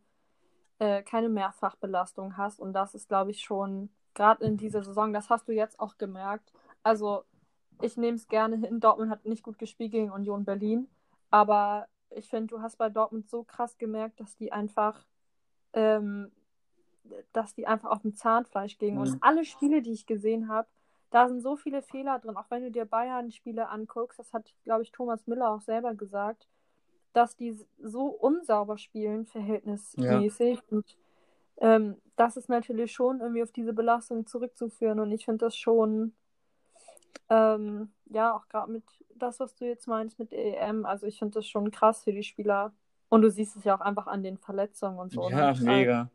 äh, 0.80 1.04
keine 1.04 1.30
Mehrfachbelastung 1.30 2.36
hast. 2.36 2.60
Und 2.60 2.74
das 2.74 2.96
ist, 2.96 3.08
glaube 3.08 3.32
ich, 3.32 3.42
schon 3.42 3.90
gerade 4.16 4.44
in 4.46 4.58
dieser 4.58 4.84
Saison, 4.84 5.14
das 5.14 5.30
hast 5.30 5.48
du 5.48 5.52
jetzt 5.54 5.80
auch 5.80 5.98
gemerkt. 5.98 6.52
Also, 6.82 7.24
ich 7.82 7.98
nehme 7.98 8.16
es 8.16 8.28
gerne 8.28 8.58
hin. 8.58 8.80
Dortmund 8.80 9.12
hat 9.12 9.26
nicht 9.26 9.44
gut 9.44 9.58
gespielt 9.58 9.92
gegen 9.92 10.12
Union 10.12 10.46
Berlin. 10.46 10.88
Aber 11.30 11.88
ich 12.10 12.30
finde, 12.30 12.48
du 12.48 12.62
hast 12.62 12.78
bei 12.78 12.90
Dortmund 12.90 13.30
so 13.30 13.44
krass 13.44 13.78
gemerkt, 13.78 14.20
dass 14.20 14.36
die 14.36 14.52
einfach, 14.52 15.06
ähm, 15.74 16.32
dass 17.34 17.54
die 17.54 17.68
einfach 17.68 17.92
auf 17.92 18.02
dem 18.02 18.16
Zahnfleisch 18.16 18.78
gingen. 18.78 18.96
Mhm. 18.96 19.02
Und 19.02 19.18
alle 19.22 19.46
Spiele, 19.46 19.82
die 19.82 19.94
ich 19.94 20.06
gesehen 20.06 20.50
habe, 20.50 20.68
da 21.12 21.28
sind 21.28 21.42
so 21.42 21.56
viele 21.56 21.82
Fehler 21.82 22.20
drin. 22.20 22.38
Auch 22.38 22.50
wenn 22.50 22.64
du 22.64 22.72
dir 22.72 22.86
Bayern-Spiele 22.86 23.70
anguckst, 23.70 24.20
das 24.20 24.32
hat, 24.34 24.54
glaube 24.64 24.84
ich, 24.84 24.92
Thomas 24.92 25.26
Müller 25.28 25.50
auch 25.52 25.62
selber 25.62 25.96
gesagt, 25.96 26.48
dass 27.14 27.36
die 27.36 27.58
so 27.80 28.06
unsauber 28.08 28.78
spielen, 28.78 29.26
verhältnismäßig. 29.26 30.60
Und 30.70 30.98
ähm, 31.58 31.98
das 32.16 32.38
ist 32.38 32.50
natürlich 32.50 32.92
schon 32.92 33.22
irgendwie 33.22 33.44
auf 33.44 33.52
diese 33.52 33.74
Belastung 33.74 34.28
zurückzuführen. 34.28 35.00
Und 35.00 35.12
ich 35.12 35.26
finde 35.26 35.46
das 35.46 35.56
schon, 35.56 36.14
ähm, 37.30 37.92
ja, 38.06 38.36
auch 38.36 38.48
gerade 38.48 38.72
mit 38.72 38.84
das, 39.16 39.40
was 39.40 39.56
du 39.56 39.66
jetzt 39.66 39.88
meinst 39.88 40.20
mit 40.20 40.34
EM, 40.34 40.86
also 40.86 41.06
ich 41.08 41.20
finde 41.20 41.36
das 41.36 41.48
schon 41.48 41.72
krass 41.72 42.04
für 42.04 42.14
die 42.14 42.24
Spieler. 42.24 42.74
Und 43.10 43.24
du 43.24 43.32
siehst 43.32 43.56
es 43.56 43.64
ja 43.64 43.76
auch 43.76 43.82
einfach 43.82 44.08
an 44.08 44.24
den 44.24 44.38
Verletzungen 44.38 45.00
und 45.00 45.12
so. 45.12 45.30
Ja, 45.30 45.54
ne? 45.60 45.60
mega. 45.62 46.10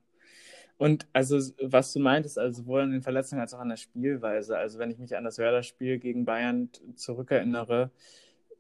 Und 0.79 1.07
also, 1.13 1.39
was 1.63 1.93
du 1.93 2.01
meintest, 2.01 2.39
also 2.39 2.63
sowohl 2.63 2.83
an 2.83 2.93
den 2.93 3.03
Verletzungen 3.03 3.41
als 3.41 3.55
auch 3.55 3.61
an 3.61 3.69
der 3.71 3.77
Spielweise. 3.77 4.59
Also, 4.59 4.79
wenn 4.79 4.91
ich 4.91 4.99
mich 4.99 5.17
an 5.17 5.25
das 5.25 5.39
Werder-Spiel 5.39 5.99
gegen 5.99 6.25
Bayern 6.25 6.71
zurückerinnere, 6.97 7.91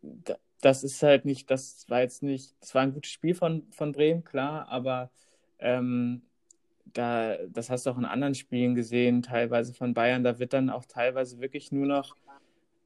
da- 0.02 0.38
das 0.62 0.84
ist 0.84 1.02
halt 1.02 1.24
nicht, 1.26 1.50
das 1.50 1.86
war 1.90 2.00
jetzt 2.02 2.22
nicht, 2.22 2.54
das 2.60 2.74
war 2.74 2.82
ein 2.82 2.94
gutes 2.94 3.10
Spiel 3.12 3.34
von, 3.34 3.66
von 3.72 3.92
Bremen, 3.92 4.24
klar, 4.24 4.68
aber 4.68 5.10
ähm, 5.58 6.22
da, 6.86 7.36
das 7.48 7.70
hast 7.70 7.86
du 7.86 7.90
auch 7.90 7.98
in 7.98 8.04
anderen 8.06 8.34
Spielen 8.34 8.74
gesehen, 8.74 9.22
teilweise 9.22 9.74
von 9.74 9.94
Bayern, 9.94 10.24
da 10.24 10.38
wird 10.38 10.52
dann 10.52 10.70
auch 10.70 10.84
teilweise 10.86 11.40
wirklich 11.40 11.72
nur 11.72 11.86
noch 11.86 12.16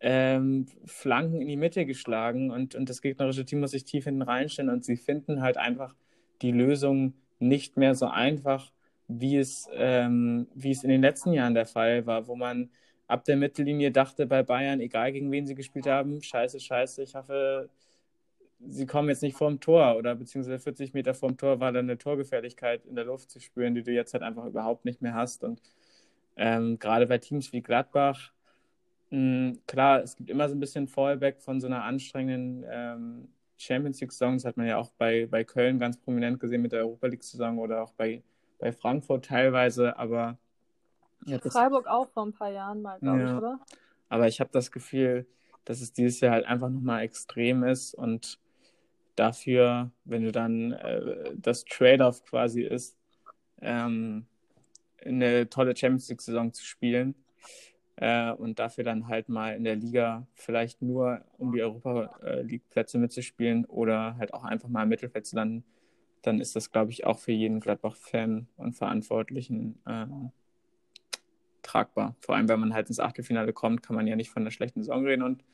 ähm, 0.00 0.66
Flanken 0.84 1.40
in 1.40 1.48
die 1.48 1.56
Mitte 1.56 1.86
geschlagen 1.86 2.50
und, 2.50 2.74
und 2.74 2.88
das 2.88 3.02
gegnerische 3.02 3.44
Team 3.44 3.60
muss 3.60 3.72
sich 3.72 3.84
tief 3.84 4.04
hinten 4.04 4.22
reinstellen 4.22 4.70
und 4.70 4.84
sie 4.84 4.96
finden 4.96 5.42
halt 5.42 5.56
einfach 5.56 5.94
die 6.42 6.52
Lösung 6.52 7.14
nicht 7.40 7.76
mehr 7.76 7.94
so 7.94 8.06
einfach, 8.06 8.72
wie 9.08 9.36
es, 9.36 9.68
ähm, 9.74 10.46
wie 10.54 10.70
es 10.70 10.84
in 10.84 10.90
den 10.90 11.00
letzten 11.02 11.32
Jahren 11.32 11.54
der 11.54 11.66
Fall 11.66 12.06
war, 12.06 12.28
wo 12.28 12.36
man 12.36 12.70
ab 13.08 13.24
der 13.24 13.36
Mittellinie 13.36 13.90
dachte 13.90 14.26
bei 14.26 14.42
Bayern, 14.42 14.80
egal 14.80 15.12
gegen 15.12 15.32
wen 15.32 15.46
sie 15.46 15.54
gespielt 15.54 15.86
haben, 15.86 16.22
scheiße, 16.22 16.60
scheiße, 16.60 17.02
ich 17.02 17.14
hoffe, 17.14 17.70
sie 18.60 18.86
kommen 18.86 19.08
jetzt 19.08 19.22
nicht 19.22 19.36
vorm 19.36 19.60
Tor 19.60 19.96
oder 19.96 20.14
beziehungsweise 20.14 20.58
40 20.58 20.94
Meter 20.94 21.14
vorm 21.14 21.36
Tor 21.36 21.60
war 21.60 21.72
dann 21.72 21.86
eine 21.86 21.98
Torgefährlichkeit 21.98 22.84
in 22.86 22.96
der 22.96 23.04
Luft 23.04 23.30
zu 23.30 23.40
spüren, 23.40 23.74
die 23.74 23.82
du 23.82 23.92
jetzt 23.92 24.12
halt 24.12 24.22
einfach 24.22 24.44
überhaupt 24.44 24.84
nicht 24.84 25.02
mehr 25.02 25.14
hast. 25.14 25.44
Und 25.44 25.62
ähm, 26.36 26.78
gerade 26.78 27.06
bei 27.06 27.18
Teams 27.18 27.52
wie 27.52 27.62
Gladbach, 27.62 28.32
mh, 29.10 29.54
klar, 29.66 30.02
es 30.02 30.16
gibt 30.16 30.30
immer 30.30 30.48
so 30.48 30.54
ein 30.54 30.60
bisschen 30.60 30.88
Fallback 30.88 31.40
von 31.40 31.60
so 31.60 31.66
einer 31.66 31.84
anstrengenden 31.84 32.64
ähm, 32.70 33.28
Champions 33.56 34.00
League-Saison. 34.00 34.34
Das 34.34 34.44
hat 34.44 34.56
man 34.56 34.66
ja 34.66 34.78
auch 34.78 34.90
bei, 34.98 35.26
bei 35.26 35.44
Köln 35.44 35.78
ganz 35.78 35.96
prominent 35.98 36.40
gesehen 36.40 36.62
mit 36.62 36.72
der 36.72 36.80
Europa 36.80 37.06
League-Saison 37.08 37.58
oder 37.58 37.82
auch 37.82 37.92
bei, 37.92 38.22
bei 38.58 38.72
Frankfurt 38.72 39.26
teilweise. 39.26 39.96
Aber 39.98 40.38
das, 41.26 41.52
Freiburg 41.52 41.86
auch 41.86 42.08
vor 42.08 42.26
ein 42.26 42.32
paar 42.32 42.50
Jahren 42.50 42.82
mal, 42.82 42.98
glaube 43.00 43.18
Ja. 43.18 43.24
ich, 43.32 43.36
oder? 43.36 43.60
aber 44.08 44.28
ich 44.28 44.40
habe 44.40 44.50
das 44.52 44.70
Gefühl, 44.70 45.26
dass 45.64 45.80
es 45.80 45.92
dieses 45.92 46.20
Jahr 46.20 46.32
halt 46.32 46.46
einfach 46.46 46.70
nochmal 46.70 47.02
extrem 47.02 47.64
ist 47.64 47.94
und 47.94 48.38
dafür, 49.16 49.90
wenn 50.04 50.22
du 50.22 50.32
dann 50.32 50.72
äh, 50.72 51.32
das 51.36 51.64
Trade-off 51.64 52.24
quasi 52.24 52.62
ist, 52.62 52.96
ähm, 53.60 54.26
eine 55.04 55.48
tolle 55.48 55.76
Champions 55.76 56.08
League-Saison 56.08 56.52
zu 56.52 56.64
spielen 56.64 57.14
äh, 58.00 58.30
und 58.32 58.58
dafür 58.60 58.84
dann 58.84 59.08
halt 59.08 59.28
mal 59.28 59.56
in 59.56 59.64
der 59.64 59.74
Liga 59.74 60.26
vielleicht 60.34 60.82
nur 60.82 61.24
um 61.36 61.52
die 61.52 61.62
Europa 61.62 62.16
äh, 62.22 62.42
League-Plätze 62.42 62.98
mitzuspielen 62.98 63.64
oder 63.64 64.16
halt 64.16 64.32
auch 64.34 64.44
einfach 64.44 64.68
mal 64.68 64.84
im 64.84 64.88
Mittelfeld 64.88 65.26
zu 65.26 65.34
landen, 65.34 65.64
dann 66.22 66.40
ist 66.40 66.54
das, 66.54 66.70
glaube 66.70 66.92
ich, 66.92 67.06
auch 67.06 67.18
für 67.18 67.32
jeden 67.32 67.58
Gladbach-Fan 67.58 68.46
und 68.56 68.74
Verantwortlichen 68.74 69.80
ähm, 69.86 70.30
tragbar. 71.62 72.14
Vor 72.20 72.36
allem, 72.36 72.48
wenn 72.48 72.60
man 72.60 72.72
halt 72.72 72.88
ins 72.88 73.00
Achtelfinale 73.00 73.52
kommt, 73.52 73.82
kann 73.82 73.96
man 73.96 74.06
ja 74.06 74.14
nicht 74.14 74.30
von 74.30 74.42
einer 74.42 74.52
schlechten 74.52 74.82
Saison 74.82 75.04
reden 75.04 75.22
und 75.22 75.44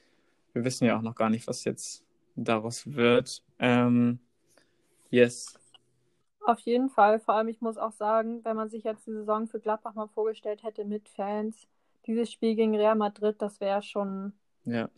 wir 0.52 0.64
wissen 0.64 0.84
ja 0.84 0.98
auch 0.98 1.02
noch 1.02 1.14
gar 1.14 1.30
nicht, 1.30 1.46
was 1.48 1.64
jetzt 1.64 2.04
daraus 2.36 2.92
wird. 2.92 3.42
Ähm, 3.58 4.18
yes. 5.10 5.58
Auf 6.46 6.58
jeden 6.60 6.90
Fall. 6.90 7.20
Vor 7.20 7.34
allem, 7.34 7.48
ich 7.48 7.62
muss 7.62 7.78
auch 7.78 7.92
sagen, 7.92 8.44
wenn 8.44 8.54
man 8.54 8.68
sich 8.68 8.84
jetzt 8.84 9.06
die 9.06 9.12
Saison 9.12 9.46
für 9.46 9.60
Gladbach 9.60 9.94
mal 9.94 10.08
vorgestellt 10.08 10.62
hätte 10.62 10.84
mit 10.84 11.08
Fans, 11.08 11.66
dieses 12.06 12.30
Spiel 12.30 12.54
gegen 12.54 12.76
Real 12.76 12.96
Madrid, 12.96 13.40
das 13.40 13.60
wäre 13.60 13.82
schon. 13.82 14.32
Ja. 14.64 14.88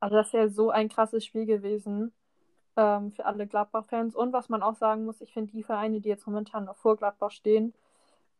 Also, 0.00 0.16
das 0.16 0.32
wäre 0.32 0.50
so 0.50 0.70
ein 0.70 0.88
krasses 0.88 1.24
Spiel 1.24 1.46
gewesen 1.46 2.12
ähm, 2.76 3.12
für 3.12 3.26
alle 3.26 3.46
Gladbach-Fans. 3.46 4.14
Und 4.14 4.32
was 4.32 4.48
man 4.48 4.62
auch 4.62 4.76
sagen 4.76 5.04
muss, 5.04 5.20
ich 5.20 5.32
finde 5.32 5.52
die 5.52 5.64
Vereine, 5.64 6.00
die 6.00 6.08
jetzt 6.08 6.26
momentan 6.26 6.64
noch 6.64 6.76
vor 6.76 6.96
Gladbach 6.96 7.32
stehen, 7.32 7.74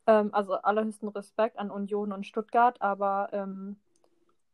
ähm, 0.06 0.30
also 0.32 0.54
allerhöchsten 0.54 1.08
Respekt 1.08 1.58
an 1.58 1.70
Union 1.70 2.12
und 2.12 2.26
Stuttgart, 2.26 2.80
aber 2.80 3.28
ähm, 3.32 3.76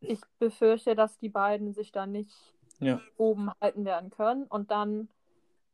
ich 0.00 0.20
befürchte, 0.38 0.94
dass 0.94 1.18
die 1.18 1.28
beiden 1.28 1.72
sich 1.72 1.92
da 1.92 2.07
nicht 2.07 2.34
ja. 2.80 3.00
oben 3.16 3.50
halten 3.61 3.84
werden 3.84 4.11
können. 4.11 4.44
Und 4.44 4.70
dann 4.70 5.09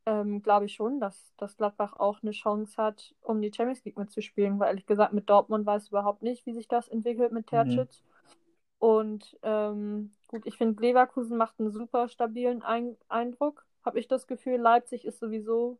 ähm, 0.07 0.43
glaube 0.43 0.67
ich 0.67 0.75
schon, 0.75 1.01
dass, 1.01 1.33
dass 1.37 1.57
Gladbach 1.57 1.95
auch 1.95 2.23
eine 2.23 2.33
Chance 2.33 2.83
hat, 2.83 3.15
um 3.21 3.41
die 3.41 3.53
Champions 3.53 3.85
League 3.85 3.99
mitzuspielen, 3.99 4.59
weil 4.59 4.69
ehrlich 4.69 4.87
gesagt 4.87 5.13
mit 5.13 5.29
Dortmund 5.29 5.67
weiß 5.67 5.85
ich 5.85 5.91
überhaupt 5.91 6.23
nicht, 6.23 6.47
wie 6.47 6.55
sich 6.55 6.69
das 6.69 6.89
entwickelt 6.89 7.33
mit 7.33 7.47
Tercic. 7.47 7.89
Mhm. 7.89 8.37
Und 8.79 9.39
ähm, 9.43 10.15
gut, 10.29 10.47
ich 10.47 10.57
finde, 10.57 10.81
Leverkusen 10.83 11.37
macht 11.37 11.61
einen 11.61 11.71
super 11.71 12.09
stabilen 12.09 12.63
Ein 12.63 12.97
Eindruck, 13.09 13.67
habe 13.85 13.99
ich 13.99 14.09
das 14.09 14.27
Gefühl. 14.27 14.57
Leipzig 14.57 15.05
ist 15.05 15.21
sowieso 15.21 15.79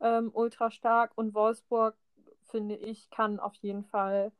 ähm, 0.00 0.30
ultra 0.32 0.70
stark 0.70 1.12
und 1.16 1.34
Wolfsburg, 1.34 1.96
finde 2.46 2.76
ich, 2.76 3.10
kann 3.10 3.38
auf 3.38 3.54
jeden 3.56 3.84
Fall 3.84 4.32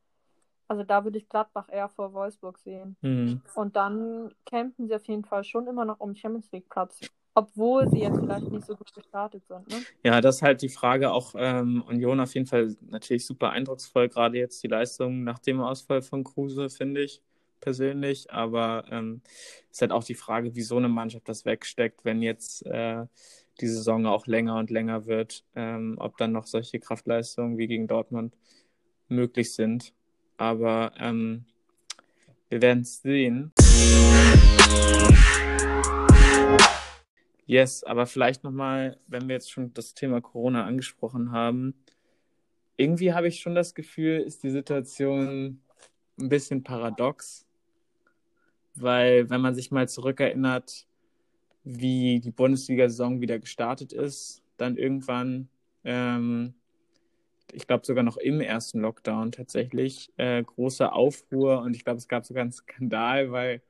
also 0.71 0.85
da 0.85 1.03
würde 1.03 1.18
ich 1.18 1.29
Gladbach 1.29 1.68
eher 1.68 1.89
vor 1.89 2.12
Wolfsburg 2.12 2.57
sehen. 2.59 2.97
Mhm. 3.01 3.43
Und 3.57 3.75
dann 3.75 4.33
campen 4.47 4.87
sie 4.87 4.95
auf 4.95 5.05
jeden 5.09 5.25
Fall 5.25 5.43
schon 5.43 5.66
immer 5.66 5.85
noch 5.85 5.99
um 5.99 6.14
Champions 6.14 6.53
League 6.53 6.68
Platz. 6.71 7.01
Obwohl 7.35 7.89
sie 7.89 8.01
jetzt 8.01 8.18
vielleicht 8.18 8.51
nicht 8.51 8.66
so 8.66 8.74
gut 8.74 8.93
gestartet 8.93 9.43
sind. 9.47 9.68
Ne? 9.68 9.76
Ja, 10.03 10.20
das 10.20 10.37
ist 10.37 10.43
halt 10.43 10.62
die 10.62 10.68
Frage. 10.68 11.12
Auch 11.12 11.35
ähm, 11.37 11.83
Union 11.87 12.20
auf 12.20 12.35
jeden 12.35 12.47
Fall 12.47 12.76
natürlich 12.89 13.24
super 13.24 13.51
eindrucksvoll, 13.51 14.09
gerade 14.09 14.39
jetzt 14.39 14.62
die 14.62 14.68
Leistung 14.68 15.22
nach 15.22 15.39
dem 15.39 15.61
Ausfall 15.61 16.03
von 16.03 16.24
Kruse, 16.24 16.68
finde 16.70 17.03
ich 17.03 17.22
persönlich. 17.61 18.33
Aber 18.33 18.85
ähm, 18.91 19.22
ist 19.70 19.81
halt 19.81 19.93
auch 19.93 20.05
die 20.05 20.14
Frage, 20.14 20.55
wie 20.55 20.62
so 20.62 20.76
eine 20.76 20.89
Mannschaft 20.89 21.28
das 21.28 21.45
wegsteckt, 21.45 22.05
wenn 22.05 22.20
jetzt 22.20 22.66
äh, 22.66 23.07
die 23.61 23.68
Saison 23.68 24.07
auch 24.07 24.26
länger 24.26 24.57
und 24.57 24.70
länger 24.70 25.07
wird, 25.07 25.45
ähm, 25.55 25.97
ob 25.99 26.16
dann 26.16 26.33
noch 26.33 26.47
solche 26.47 26.81
Kraftleistungen 26.81 27.59
wie 27.59 27.66
gegen 27.66 27.87
Dortmund 27.87 28.37
möglich 29.09 29.55
sind. 29.55 29.93
Aber 30.37 30.93
ähm, 30.99 31.45
wir 32.49 32.62
werden 32.62 32.83
es 32.83 33.03
sehen. 33.03 33.53
Yes, 37.51 37.82
aber 37.82 38.07
vielleicht 38.07 38.44
nochmal, 38.44 38.96
wenn 39.09 39.26
wir 39.26 39.34
jetzt 39.34 39.51
schon 39.51 39.74
das 39.74 39.94
Thema 39.94 40.20
Corona 40.20 40.66
angesprochen 40.66 41.32
haben. 41.32 41.74
Irgendwie 42.76 43.12
habe 43.12 43.26
ich 43.26 43.40
schon 43.40 43.57
das 43.57 43.74
Gefühl, 43.74 44.20
ist 44.20 44.44
die 44.44 44.51
Situation 44.51 45.61
ein 46.16 46.28
bisschen 46.28 46.62
paradox. 46.62 47.44
Weil, 48.76 49.28
wenn 49.30 49.40
man 49.40 49.57
sich 49.57 49.72
mal 49.72 49.88
zurückerinnert, 49.88 50.86
wie 51.64 52.20
die 52.20 52.30
Bundesliga-Saison 52.30 53.20
wieder 53.20 53.40
gestartet 53.40 53.92
ist, 53.92 54.44
dann 54.57 54.76
irgendwann 54.76 55.48
ähm, 55.82 56.55
ich 57.53 57.66
glaube 57.66 57.84
sogar 57.84 58.05
noch 58.05 58.16
im 58.16 58.40
ersten 58.40 58.78
Lockdown 58.78 59.32
tatsächlich, 59.32 60.12
äh, 60.18 60.40
große 60.40 60.92
Aufruhr 60.92 61.62
und 61.62 61.74
ich 61.74 61.84
glaube, 61.84 61.98
es 61.98 62.07
gab 62.07 62.24
sogar 62.24 62.42
einen 62.42 62.53
Skandal, 62.53 63.32
weil, 63.32 63.61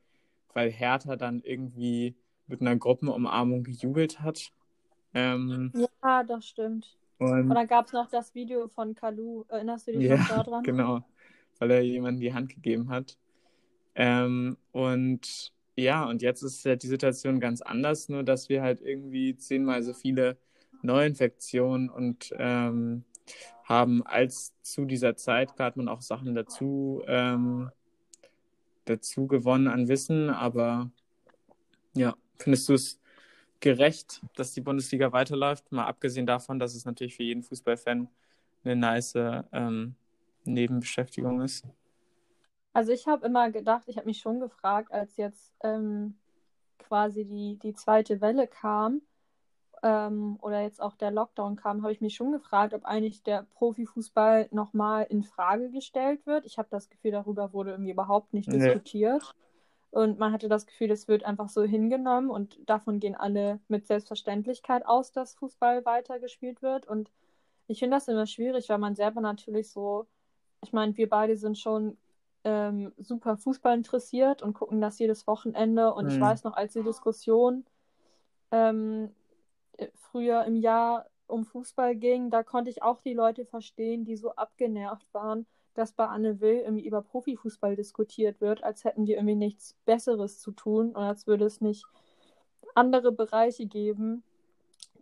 weil 0.53 0.69
Hertha 0.69 1.15
dann 1.15 1.41
irgendwie 1.41 2.15
mit 2.47 2.61
einer 2.61 2.75
Gruppenumarmung 2.75 3.63
gejubelt 3.63 4.21
hat. 4.21 4.51
Ähm, 5.13 5.71
ja, 6.03 6.23
das 6.23 6.47
stimmt. 6.47 6.97
Und, 7.17 7.49
und 7.49 7.55
dann 7.55 7.67
gab 7.67 7.87
es 7.87 7.93
noch 7.93 8.09
das 8.09 8.33
Video 8.33 8.67
von 8.67 8.95
Kalu. 8.95 9.43
Erinnerst 9.47 9.87
du 9.87 9.91
dich 9.91 10.03
ja, 10.03 10.17
noch 10.17 10.27
daran? 10.27 10.63
Genau, 10.63 11.03
weil 11.59 11.71
er 11.71 11.81
jemandem 11.81 12.21
die 12.21 12.33
Hand 12.33 12.49
gegeben 12.49 12.89
hat. 12.89 13.17
Ähm, 13.93 14.57
und 14.71 15.53
ja, 15.75 16.05
und 16.05 16.21
jetzt 16.21 16.41
ist 16.41 16.65
halt 16.65 16.83
die 16.83 16.87
Situation 16.87 17.39
ganz 17.39 17.61
anders, 17.61 18.09
nur 18.09 18.23
dass 18.23 18.49
wir 18.49 18.61
halt 18.61 18.81
irgendwie 18.81 19.35
zehnmal 19.35 19.83
so 19.83 19.93
viele 19.93 20.37
Neuinfektionen 20.81 21.89
und 21.89 22.33
ähm, 22.37 23.03
haben 23.63 24.05
als 24.05 24.53
zu 24.61 24.85
dieser 24.85 25.15
Zeit. 25.15 25.55
Klar 25.55 25.67
hat 25.67 25.77
man 25.77 25.87
auch 25.87 26.01
Sachen 26.01 26.35
dazu, 26.35 27.03
ähm, 27.07 27.69
dazu 28.85 29.27
gewonnen 29.27 29.67
an 29.67 29.87
Wissen, 29.87 30.29
aber 30.29 30.91
ja, 31.93 32.15
findest 32.41 32.69
du 32.69 32.73
es 32.73 32.99
gerecht, 33.59 34.21
dass 34.35 34.53
die 34.53 34.61
Bundesliga 34.61 35.11
weiterläuft? 35.11 35.71
Mal 35.71 35.85
abgesehen 35.85 36.25
davon, 36.25 36.59
dass 36.59 36.75
es 36.75 36.85
natürlich 36.85 37.15
für 37.15 37.23
jeden 37.23 37.43
Fußballfan 37.43 38.09
eine 38.63 38.75
nice 38.75 39.13
ähm, 39.15 39.95
Nebenbeschäftigung 40.45 41.41
ist. 41.41 41.65
Also 42.73 42.91
ich 42.91 43.07
habe 43.07 43.25
immer 43.25 43.51
gedacht, 43.51 43.83
ich 43.87 43.97
habe 43.97 44.07
mich 44.07 44.19
schon 44.19 44.39
gefragt, 44.39 44.91
als 44.91 45.17
jetzt 45.17 45.53
ähm, 45.63 46.15
quasi 46.79 47.25
die, 47.25 47.59
die 47.61 47.73
zweite 47.73 48.21
Welle 48.21 48.47
kam, 48.47 49.01
ähm, 49.83 50.37
oder 50.41 50.61
jetzt 50.61 50.81
auch 50.81 50.95
der 50.95 51.11
Lockdown 51.11 51.55
kam, 51.55 51.81
habe 51.81 51.91
ich 51.91 52.01
mich 52.01 52.15
schon 52.15 52.31
gefragt, 52.31 52.73
ob 52.73 52.85
eigentlich 52.85 53.23
der 53.23 53.47
Profifußball 53.55 54.47
nochmal 54.51 55.07
in 55.09 55.23
Frage 55.23 55.71
gestellt 55.71 56.25
wird. 56.25 56.45
Ich 56.45 56.57
habe 56.57 56.67
das 56.69 56.89
Gefühl, 56.89 57.11
darüber 57.11 57.53
wurde 57.53 57.71
irgendwie 57.71 57.91
überhaupt 57.91 58.33
nicht 58.33 58.47
nee. 58.47 58.59
diskutiert. 58.59 59.35
Und 59.91 60.19
man 60.19 60.31
hatte 60.31 60.47
das 60.47 60.65
Gefühl, 60.65 60.89
es 60.89 61.09
wird 61.09 61.25
einfach 61.25 61.49
so 61.49 61.63
hingenommen 61.63 62.29
und 62.29 62.57
davon 62.67 62.99
gehen 62.99 63.15
alle 63.15 63.59
mit 63.67 63.87
Selbstverständlichkeit 63.87 64.85
aus, 64.85 65.11
dass 65.11 65.35
Fußball 65.35 65.85
weitergespielt 65.85 66.61
wird. 66.61 66.87
Und 66.87 67.11
ich 67.67 67.79
finde 67.79 67.97
das 67.97 68.07
immer 68.07 68.25
schwierig, 68.25 68.69
weil 68.69 68.77
man 68.77 68.95
selber 68.95 69.19
natürlich 69.19 69.69
so, 69.69 70.07
ich 70.63 70.71
meine, 70.71 70.95
wir 70.95 71.09
beide 71.09 71.35
sind 71.35 71.57
schon 71.57 71.97
ähm, 72.45 72.93
super 72.97 73.35
Fußball 73.35 73.75
interessiert 73.75 74.41
und 74.41 74.53
gucken 74.53 74.79
das 74.79 74.97
jedes 74.97 75.27
Wochenende. 75.27 75.93
Und 75.93 76.05
mhm. 76.05 76.11
ich 76.11 76.21
weiß 76.21 76.45
noch, 76.45 76.53
als 76.53 76.71
die 76.71 76.83
Diskussion 76.83 77.65
ähm, 78.51 79.13
früher 79.95 80.45
im 80.45 80.55
Jahr 80.55 81.05
um 81.27 81.45
Fußball 81.45 81.95
ging, 81.97 82.29
da 82.29 82.43
konnte 82.43 82.69
ich 82.69 82.81
auch 82.81 83.01
die 83.01 83.13
Leute 83.13 83.45
verstehen, 83.45 84.05
die 84.05 84.15
so 84.15 84.35
abgenervt 84.35 85.13
waren, 85.13 85.45
dass 85.73 85.93
bei 85.93 86.05
Anne 86.05 86.41
Will 86.41 86.59
irgendwie 86.59 86.85
über 86.85 87.01
Profifußball 87.01 87.75
diskutiert 87.75 88.41
wird, 88.41 88.63
als 88.63 88.83
hätten 88.83 89.05
die 89.05 89.13
irgendwie 89.13 89.35
nichts 89.35 89.75
Besseres 89.85 90.39
zu 90.39 90.51
tun 90.51 90.89
und 90.89 91.03
als 91.03 91.27
würde 91.27 91.45
es 91.45 91.61
nicht 91.61 91.85
andere 92.75 93.11
Bereiche 93.11 93.65
geben, 93.65 94.23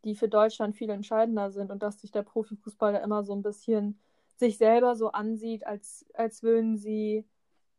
die 0.04 0.16
für 0.16 0.30
Deutschland 0.30 0.76
viel 0.76 0.90
entscheidender 0.90 1.52
sind 1.52 1.72
und 1.72 1.84
dass 1.84 2.00
sich 2.00 2.12
der 2.12 2.24
Profifußball 2.24 2.94
da 2.94 3.00
immer 3.00 3.24
so 3.24 3.34
ein 3.34 3.42
bisschen 3.42 4.00
sich 4.36 4.58
selber 4.58 4.96
so 4.96 5.12
ansieht, 5.12 5.66
als, 5.66 6.06
als 6.14 6.44
würden 6.44 6.78
sie, 6.78 7.26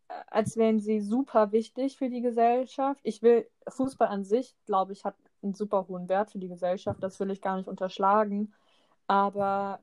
äh, 0.09 0.14
als 0.26 0.57
wären 0.57 0.78
sie 0.80 1.01
super 1.01 1.53
wichtig 1.53 1.97
für 1.97 2.11
die 2.11 2.20
Gesellschaft. 2.20 3.01
Ich 3.05 3.22
will, 3.22 3.49
Fußball 3.66 4.09
an 4.09 4.24
sich, 4.24 4.55
glaube 4.66 4.93
ich, 4.93 5.05
hat 5.05 5.16
einen 5.43 5.55
super 5.55 5.86
hohen 5.88 6.09
Wert 6.09 6.32
für 6.32 6.38
die 6.38 6.49
Gesellschaft, 6.49 7.03
das 7.03 7.18
will 7.18 7.30
ich 7.30 7.41
gar 7.41 7.57
nicht 7.57 7.68
unterschlagen. 7.68 8.53
Aber 9.07 9.80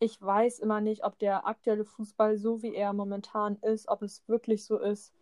ich 0.00 0.20
weiß 0.20 0.58
immer 0.60 0.80
nicht, 0.80 1.04
ob 1.04 1.18
der 1.18 1.46
aktuelle 1.46 1.84
Fußball, 1.84 2.36
so 2.36 2.62
wie 2.62 2.74
er 2.74 2.92
momentan 2.92 3.56
ist, 3.62 3.88
ob 3.88 4.02
es 4.02 4.22
wirklich 4.28 4.64
so 4.64 4.78
ist, 4.78 5.12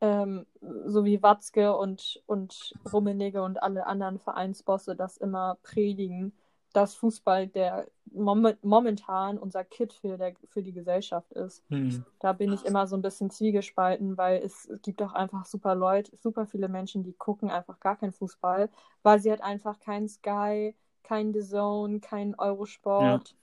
ähm, 0.00 0.46
so 0.86 1.04
wie 1.04 1.22
Watzke 1.22 1.76
und, 1.76 2.22
und 2.26 2.74
Rummenigge 2.92 3.42
und 3.42 3.62
alle 3.62 3.86
anderen 3.86 4.18
Vereinsbosse 4.18 4.96
das 4.96 5.16
immer 5.16 5.58
predigen, 5.62 6.32
dass 6.72 6.94
Fußball 6.94 7.46
der 7.48 7.86
momentan 8.14 9.38
unser 9.38 9.64
Kit 9.64 9.92
für, 9.92 10.18
der, 10.18 10.34
für 10.48 10.62
die 10.62 10.72
Gesellschaft 10.72 11.32
ist. 11.32 11.62
Hm. 11.68 12.04
Da 12.18 12.32
bin 12.32 12.52
ich 12.52 12.64
immer 12.64 12.86
so 12.86 12.96
ein 12.96 13.02
bisschen 13.02 13.30
zwiegespalten, 13.30 14.16
weil 14.16 14.42
es, 14.42 14.68
es 14.68 14.82
gibt 14.82 15.02
auch 15.02 15.12
einfach 15.12 15.44
super 15.46 15.74
Leute, 15.74 16.16
super 16.16 16.46
viele 16.46 16.68
Menschen, 16.68 17.02
die 17.02 17.12
gucken 17.12 17.50
einfach 17.50 17.78
gar 17.80 17.96
keinen 17.96 18.12
Fußball, 18.12 18.70
weil 19.02 19.20
sie 19.20 19.30
halt 19.30 19.42
einfach 19.42 19.78
kein 19.80 20.08
Sky, 20.08 20.74
kein 21.02 21.32
The 21.32 21.40
Zone, 21.40 22.00
kein 22.00 22.34
Eurosport, 22.38 23.30
ja. 23.30 23.36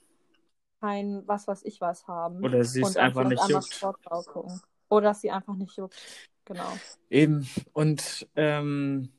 Kein 0.80 1.24
was 1.28 1.48
weiß 1.48 1.64
ich 1.64 1.82
was 1.82 2.08
haben. 2.08 2.44
Oder 2.44 2.64
sie 2.64 2.82
es 2.82 2.98
einfach 2.98 3.28
nicht 3.28 3.48
juckt. 3.50 3.82
Oder 4.90 5.10
dass 5.10 5.22
sie 5.22 5.32
einfach 5.32 5.56
nicht 5.56 5.78
juckt. 5.78 5.96
Genau. 6.46 6.78
Eben. 7.10 7.48
Und 7.74 8.28
ähm, 8.36 9.10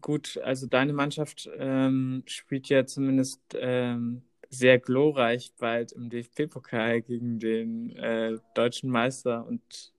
gut, 0.00 0.38
also 0.44 0.66
deine 0.66 0.92
Mannschaft 0.92 1.48
ähm, 1.56 2.22
spielt 2.26 2.68
ja 2.68 2.84
zumindest 2.84 3.40
ähm, 3.54 4.22
sehr 4.50 4.78
glorreich 4.78 5.52
bald 5.58 5.92
im 5.92 6.10
DFB-Pokal 6.10 7.02
gegen 7.02 7.38
den 7.38 7.96
äh, 7.96 8.38
deutschen 8.54 8.90
Meister 8.90 9.46
und 9.46 9.92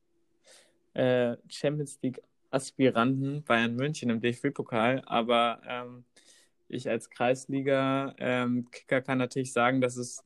äh, 0.93 1.37
Champions 1.49 1.99
League-Aspiranten 2.01 3.43
Bayern 3.43 3.75
München 3.75 4.09
im 4.09 4.21
DFB-Pokal. 4.21 5.01
Aber 5.05 5.61
ähm, 5.67 6.05
ich 6.69 6.89
als 6.89 7.09
Kreisliga-Kicker 7.09 8.97
ähm, 8.97 9.03
kann 9.03 9.17
natürlich 9.17 9.53
sagen, 9.53 9.81
dass 9.81 9.97
es 9.97 10.23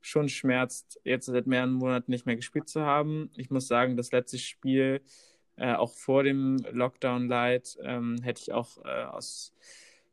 schon 0.00 0.28
schmerzt, 0.28 1.00
jetzt 1.04 1.26
seit 1.26 1.46
mehreren 1.46 1.72
Monaten 1.72 2.10
nicht 2.10 2.26
mehr 2.26 2.36
gespielt 2.36 2.68
zu 2.68 2.82
haben. 2.82 3.30
Ich 3.36 3.50
muss 3.50 3.68
sagen, 3.68 3.96
das 3.96 4.12
letzte 4.12 4.38
Spiel, 4.38 5.02
äh, 5.56 5.74
auch 5.74 5.92
vor 5.92 6.22
dem 6.22 6.56
Lockdown-Light, 6.70 7.78
ähm, 7.82 8.16
hätte 8.22 8.40
ich 8.42 8.52
auch 8.52 8.78
äh, 8.84 9.04
aus 9.04 9.52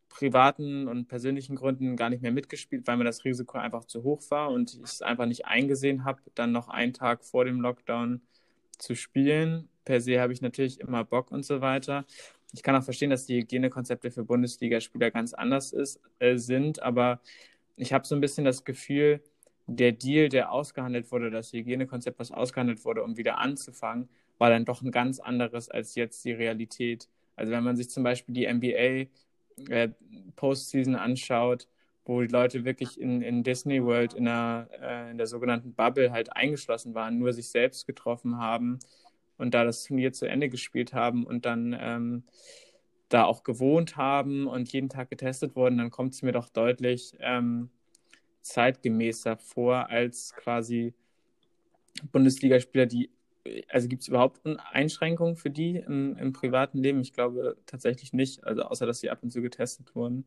privaten 0.10 0.88
und 0.88 1.08
persönlichen 1.08 1.56
Gründen 1.56 1.96
gar 1.96 2.10
nicht 2.10 2.22
mehr 2.22 2.32
mitgespielt, 2.32 2.88
weil 2.88 2.98
mir 2.98 3.04
das 3.04 3.24
Risiko 3.24 3.58
einfach 3.58 3.86
zu 3.86 4.04
hoch 4.04 4.22
war 4.30 4.50
und 4.50 4.74
ich 4.74 4.82
es 4.82 5.02
einfach 5.02 5.26
nicht 5.28 5.46
eingesehen 5.46 6.06
habe, 6.06 6.22
dann 6.34 6.52
noch 6.52 6.70
einen 6.70 6.94
Tag 6.94 7.24
vor 7.24 7.46
dem 7.46 7.62
Lockdown 7.62 8.22
zu 8.78 8.96
spielen. 8.96 9.70
Per 9.86 10.02
se 10.02 10.20
habe 10.20 10.34
ich 10.34 10.42
natürlich 10.42 10.80
immer 10.80 11.04
Bock 11.04 11.32
und 11.32 11.46
so 11.46 11.62
weiter. 11.62 12.06
Ich 12.54 12.64
kann 12.64 12.76
auch 12.76 12.84
verstehen, 12.84 13.10
dass 13.10 13.26
die 13.26 13.42
Hygienekonzepte 13.42 14.12
für 14.12 14.24
Bundesligaspieler 14.24 15.12
ganz 15.12 15.34
anders 15.34 15.74
ist, 15.74 16.00
äh, 16.20 16.38
sind, 16.38 16.82
aber 16.82 17.20
ich 17.76 17.94
habe 17.94 18.08
so 18.08 18.16
ein 18.16 18.22
bisschen 18.22 18.46
das 18.46 18.66
Gefühl, 18.66 19.22
der 19.68 19.92
Deal, 19.92 20.30
der 20.30 20.52
ausgehandelt 20.52 21.12
wurde, 21.12 21.30
das 21.30 21.52
Hygienekonzept, 21.52 22.20
was 22.20 22.32
ausgehandelt 22.32 22.86
wurde, 22.86 23.04
um 23.04 23.18
wieder 23.18 23.38
anzufangen, 23.38 24.10
war 24.38 24.50
dann 24.50 24.66
doch 24.66 24.82
ein 24.82 24.92
ganz 24.92 25.20
anderes 25.20 25.70
als 25.70 25.96
jetzt 25.96 26.24
die 26.26 26.32
Realität. 26.32 27.10
Also 27.36 27.52
wenn 27.52 27.64
man 27.64 27.76
sich 27.76 27.90
zum 27.90 28.04
Beispiel 28.04 28.34
die 28.34 28.48
NBA 28.52 29.10
äh, 29.70 29.90
Postseason 30.36 30.96
anschaut, 30.96 31.68
wo 32.06 32.22
die 32.22 32.28
Leute 32.28 32.64
wirklich 32.64 33.00
in, 33.00 33.22
in 33.22 33.44
Disney 33.44 33.84
World 33.84 34.14
in 34.14 34.26
der, 34.26 34.70
äh, 34.82 35.12
in 35.12 35.18
der 35.18 35.28
sogenannten 35.28 35.74
Bubble 35.74 36.12
halt 36.12 36.34
eingeschlossen 36.36 36.96
waren, 36.96 37.20
nur 37.20 37.34
sich 37.34 37.50
selbst 37.50 37.86
getroffen 37.86 38.38
haben 38.38 38.80
und 39.38 39.54
da 39.54 39.64
das 39.64 39.84
Turnier 39.84 40.14
zu 40.14 40.26
Ende 40.26 40.50
gespielt 40.50 40.94
haben 40.94 41.26
und 41.26 41.46
dann 41.46 41.76
ähm, 41.80 42.24
da 43.10 43.26
auch 43.26 43.44
gewohnt 43.44 43.98
haben 43.98 44.48
und 44.48 44.72
jeden 44.72 44.90
Tag 44.90 45.10
getestet 45.10 45.56
wurden, 45.56 45.78
dann 45.78 45.92
kommt 45.92 46.14
es 46.14 46.22
mir 46.22 46.32
doch 46.34 46.50
deutlich 46.50 47.16
ähm, 47.20 47.70
zeitgemäßer 48.42 49.38
vor 49.38 49.90
als 49.90 50.34
quasi 50.36 50.94
Bundesligaspieler, 52.12 52.86
die 52.86 53.10
also 53.70 53.88
gibt 53.88 54.02
es 54.02 54.08
überhaupt 54.08 54.42
Einschränkungen 54.72 55.36
für 55.36 55.50
die 55.50 55.78
im, 55.78 56.18
im, 56.18 56.34
privaten 56.34 56.80
Leben? 56.80 57.00
Ich 57.00 57.14
glaube 57.14 57.58
tatsächlich 57.66 58.14
nicht, 58.14 58.44
also 58.44 58.64
außer 58.64 58.86
dass 58.86 59.00
sie 59.00 59.10
ab 59.10 59.20
und 59.22 59.32
zu 59.32 59.42
getestet 59.42 59.96
wurden. 59.96 60.26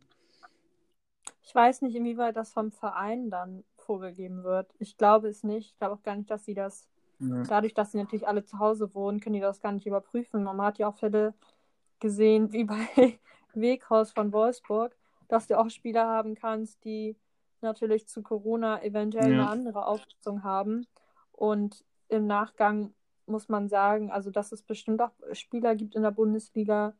Ich 1.43 1.55
weiß 1.55 1.83
nicht, 1.83 1.97
inwieweit 1.97 2.37
das 2.37 2.53
vom 2.53 2.71
Verein 2.71 3.31
dann 3.31 3.65
vorgegeben 3.77 4.45
wird. 4.45 4.73
Ich 4.79 4.97
glaube 4.97 5.29
es 5.29 5.43
nicht. 5.43 5.73
Ich 5.73 5.79
glaube 5.79 5.95
auch 5.95 6.03
gar 6.03 6.17
nicht, 6.17 6.31
dass 6.31 6.45
sie 6.45 6.55
das, 6.55 6.89
ja. 7.21 7.43
dadurch, 7.43 7.75
dass 7.75 7.93
sie 7.93 7.99
natürlich 7.99 8.27
alle 8.27 8.45
zu 8.45 8.59
Hause 8.59 8.95
wohnen, 8.95 9.21
können 9.21 9.35
die 9.35 9.41
das 9.41 9.61
gar 9.61 9.73
nicht 9.73 9.87
überprüfen. 9.87 10.43
Man 10.43 10.61
hat 10.61 10.79
ja 10.79 10.89
auch 10.89 10.97
Fälle 10.97 11.35
gesehen, 12.01 12.53
wie 12.53 12.65
bei 12.65 12.87
Weghaus 13.55 14.13
von 14.13 14.33
Wolfsburg, 14.33 14.97
dass 15.29 15.47
du 15.47 15.59
auch 15.59 15.71
Spieler 15.71 16.07
haben 16.09 16.35
kannst, 16.35 16.85
die 16.85 17.17
natürlich 17.61 18.09
zu 18.09 18.23
Corona 18.23 18.83
eventuell 18.83 19.33
ja. 19.33 19.43
eine 19.43 19.51
andere 19.51 19.87
Auffassung 19.87 20.43
haben. 20.43 20.87
Und 21.33 21.85
im 22.09 22.27
Nachgang 22.27 22.95
muss 23.27 23.49
man 23.49 23.69
sagen, 23.69 24.11
also 24.11 24.31
dass 24.31 24.53
es 24.53 24.63
bestimmt 24.63 25.01
auch 25.01 25.13
Spieler 25.33 25.77
gibt 25.77 25.95
in 25.95 26.03
der 26.03 26.11
Bundesliga, 26.11 26.95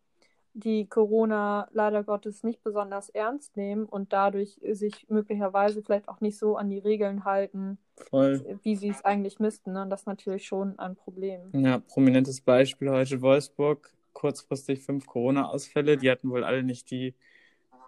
die 0.55 0.87
Corona 0.87 1.69
leider 1.73 2.03
Gottes 2.03 2.43
nicht 2.43 2.63
besonders 2.63 3.09
ernst 3.09 3.57
nehmen 3.57 3.85
und 3.85 4.13
dadurch 4.13 4.61
sich 4.73 5.07
möglicherweise 5.09 5.83
vielleicht 5.83 6.09
auch 6.09 6.21
nicht 6.21 6.39
so 6.39 6.57
an 6.57 6.69
die 6.71 6.79
Regeln 6.79 7.25
halten, 7.25 7.79
Voll. 8.11 8.59
wie 8.63 8.77
sie 8.77 8.89
es 8.89 9.05
eigentlich 9.05 9.39
müssten. 9.39 9.73
Ne? 9.73 9.83
Und 9.83 9.91
das 9.91 10.03
ist 10.03 10.07
natürlich 10.07 10.47
schon 10.47 10.79
ein 10.79 10.97
Problem. 10.97 11.51
Ja, 11.53 11.79
prominentes 11.79 12.41
Beispiel 12.41 12.91
heute 12.91 13.21
Wolfsburg. 13.23 13.93
Kurzfristig 14.13 14.81
fünf 14.81 15.07
Corona-Ausfälle. 15.07 15.97
Die 15.97 16.11
hatten 16.11 16.31
wohl 16.31 16.43
alle 16.43 16.65
nicht 16.65 16.91
die 16.91 17.15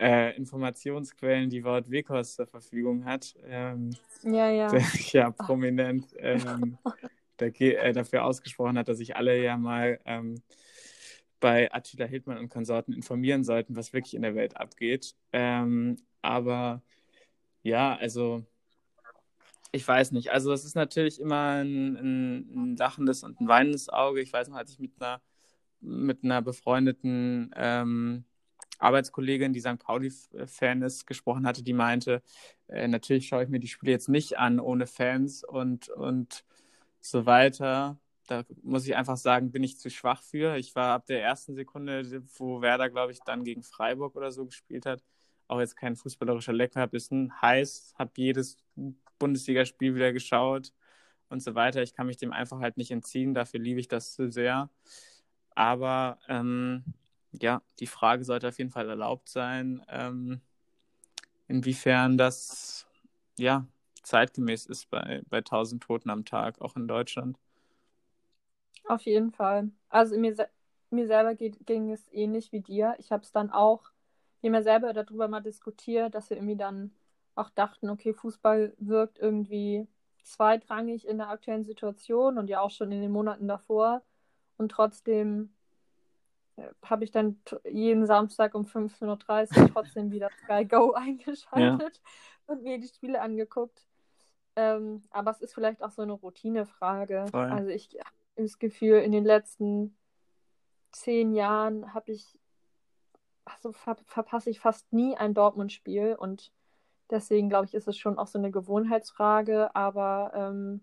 äh, 0.00 0.36
Informationsquellen, 0.36 1.50
die 1.50 1.64
Wort 1.64 1.90
Wekos 1.90 2.36
zur 2.36 2.46
Verfügung 2.46 3.04
hat. 3.04 3.34
Ähm, 3.44 3.90
ja, 4.22 4.50
ja. 4.50 4.68
Der, 4.68 4.82
ja, 5.12 5.30
prominent. 5.36 6.06
Ähm, 6.18 6.78
der, 7.40 7.60
äh, 7.60 7.92
dafür 7.92 8.24
ausgesprochen 8.24 8.78
hat, 8.78 8.88
dass 8.88 8.98
sich 8.98 9.16
alle 9.16 9.42
ja 9.42 9.56
mal 9.56 9.98
ähm, 10.04 10.42
bei 11.42 11.72
Attila 11.74 12.06
Hildmann 12.06 12.38
und 12.38 12.48
Konsorten 12.48 12.94
informieren 12.94 13.44
sollten, 13.44 13.76
was 13.76 13.92
wirklich 13.92 14.14
in 14.14 14.22
der 14.22 14.34
Welt 14.36 14.56
abgeht. 14.56 15.16
Ähm, 15.32 15.98
aber 16.22 16.82
ja, 17.62 17.96
also 17.96 18.46
ich 19.72 19.86
weiß 19.86 20.12
nicht. 20.12 20.30
Also 20.30 20.52
es 20.52 20.64
ist 20.64 20.76
natürlich 20.76 21.20
immer 21.20 21.62
ein, 21.62 21.96
ein, 21.96 22.36
ein, 22.54 22.76
lachendes 22.76 23.24
und 23.24 23.40
ein 23.40 23.48
weinendes 23.48 23.88
Auge. 23.88 24.20
Ich 24.20 24.32
weiß 24.32 24.48
noch, 24.48 24.56
als 24.56 24.70
ich 24.72 24.78
mit 24.78 24.92
einer, 25.00 25.20
mit 25.80 26.24
einer 26.24 26.42
befreundeten 26.42 27.50
ähm, 27.56 28.24
Arbeitskollegin, 28.78 29.52
die 29.52 29.60
St. 29.60 29.78
Pauli-Fan 29.78 30.82
ist, 30.82 31.06
gesprochen 31.06 31.46
hatte, 31.46 31.62
die 31.62 31.72
meinte, 31.72 32.22
äh, 32.68 32.88
natürlich 32.88 33.28
schaue 33.28 33.44
ich 33.44 33.48
mir 33.48 33.60
die 33.60 33.68
Spiele 33.68 33.92
jetzt 33.92 34.08
nicht 34.08 34.38
an 34.38 34.60
ohne 34.60 34.86
Fans 34.86 35.44
und, 35.44 35.88
und 35.88 36.44
so 37.00 37.26
weiter. 37.26 37.98
Da 38.32 38.44
muss 38.62 38.86
ich 38.86 38.96
einfach 38.96 39.18
sagen, 39.18 39.52
bin 39.52 39.62
ich 39.62 39.78
zu 39.78 39.90
schwach 39.90 40.22
für. 40.22 40.56
Ich 40.56 40.74
war 40.74 40.94
ab 40.94 41.04
der 41.04 41.22
ersten 41.22 41.54
Sekunde, 41.54 42.02
wo 42.38 42.62
Werder, 42.62 42.88
glaube 42.88 43.12
ich, 43.12 43.20
dann 43.20 43.44
gegen 43.44 43.62
Freiburg 43.62 44.16
oder 44.16 44.32
so 44.32 44.46
gespielt 44.46 44.86
hat, 44.86 45.04
auch 45.48 45.60
jetzt 45.60 45.76
kein 45.76 45.96
fußballerischer 45.96 46.54
Leckerbissen. 46.54 47.30
Heiß, 47.42 47.92
habe 47.98 48.10
jedes 48.16 48.56
Bundesligaspiel 49.18 49.94
wieder 49.94 50.14
geschaut 50.14 50.72
und 51.28 51.42
so 51.42 51.54
weiter. 51.54 51.82
Ich 51.82 51.92
kann 51.92 52.06
mich 52.06 52.16
dem 52.16 52.32
einfach 52.32 52.60
halt 52.60 52.78
nicht 52.78 52.90
entziehen. 52.90 53.34
Dafür 53.34 53.60
liebe 53.60 53.80
ich 53.80 53.88
das 53.88 54.14
zu 54.14 54.32
sehr. 54.32 54.70
Aber 55.54 56.18
ähm, 56.26 56.84
ja, 57.32 57.60
die 57.80 57.86
Frage 57.86 58.24
sollte 58.24 58.48
auf 58.48 58.56
jeden 58.56 58.70
Fall 58.70 58.88
erlaubt 58.88 59.28
sein, 59.28 59.82
ähm, 59.88 60.40
inwiefern 61.48 62.16
das 62.16 62.86
ja 63.38 63.66
zeitgemäß 64.02 64.64
ist 64.64 64.88
bei, 64.88 65.20
bei 65.28 65.38
1000 65.38 65.82
Toten 65.82 66.08
am 66.08 66.24
Tag, 66.24 66.62
auch 66.62 66.76
in 66.76 66.88
Deutschland. 66.88 67.36
Auf 68.84 69.02
jeden 69.02 69.30
Fall. 69.32 69.70
Also 69.88 70.18
mir, 70.18 70.34
mir 70.90 71.06
selber 71.06 71.34
geht, 71.34 71.66
ging 71.66 71.90
es 71.92 72.06
ähnlich 72.12 72.52
wie 72.52 72.60
dir. 72.60 72.94
Ich 72.98 73.12
habe 73.12 73.22
es 73.22 73.32
dann 73.32 73.50
auch, 73.50 73.90
wir 74.40 74.48
haben 74.48 74.54
ja 74.54 74.62
selber 74.62 74.92
darüber 74.92 75.28
mal 75.28 75.40
diskutiert, 75.40 76.14
dass 76.14 76.30
wir 76.30 76.36
irgendwie 76.36 76.56
dann 76.56 76.92
auch 77.34 77.50
dachten, 77.50 77.88
okay, 77.88 78.12
Fußball 78.12 78.74
wirkt 78.78 79.18
irgendwie 79.18 79.86
zweitrangig 80.22 81.06
in 81.06 81.18
der 81.18 81.28
aktuellen 81.28 81.64
Situation 81.64 82.38
und 82.38 82.48
ja 82.48 82.60
auch 82.60 82.70
schon 82.70 82.92
in 82.92 83.00
den 83.00 83.12
Monaten 83.12 83.48
davor. 83.48 84.02
Und 84.56 84.70
trotzdem 84.70 85.52
äh, 86.56 86.68
habe 86.84 87.04
ich 87.04 87.10
dann 87.10 87.40
jeden 87.64 88.06
Samstag 88.06 88.54
um 88.54 88.64
15.30 88.64 89.60
Uhr 89.60 89.68
trotzdem 89.72 90.10
wieder 90.10 90.30
Sky 90.44 90.64
Go 90.64 90.92
eingeschaltet 90.96 91.96
ja. 91.96 92.54
und 92.54 92.62
mir 92.62 92.78
die 92.78 92.88
Spiele 92.88 93.20
angeguckt. 93.20 93.86
Ähm, 94.54 95.02
aber 95.10 95.30
es 95.30 95.40
ist 95.40 95.54
vielleicht 95.54 95.82
auch 95.82 95.90
so 95.90 96.02
eine 96.02 96.12
Routinefrage. 96.12 97.26
Voll. 97.30 97.50
Also 97.50 97.70
ich 97.70 97.96
habe 97.98 98.21
das 98.42 98.58
Gefühl, 98.58 98.98
in 98.98 99.12
den 99.12 99.24
letzten 99.24 99.96
zehn 100.92 101.32
Jahren 101.32 101.94
habe 101.94 102.12
ich, 102.12 102.38
also 103.44 103.72
ver 103.72 103.96
verpasse 104.06 104.50
ich 104.50 104.60
fast 104.60 104.92
nie 104.92 105.16
ein 105.16 105.34
Dortmund-Spiel 105.34 106.16
und 106.18 106.52
deswegen 107.10 107.48
glaube 107.48 107.66
ich, 107.66 107.74
ist 107.74 107.88
es 107.88 107.96
schon 107.96 108.18
auch 108.18 108.26
so 108.26 108.38
eine 108.38 108.50
Gewohnheitsfrage. 108.50 109.74
Aber 109.74 110.32
ähm, 110.34 110.80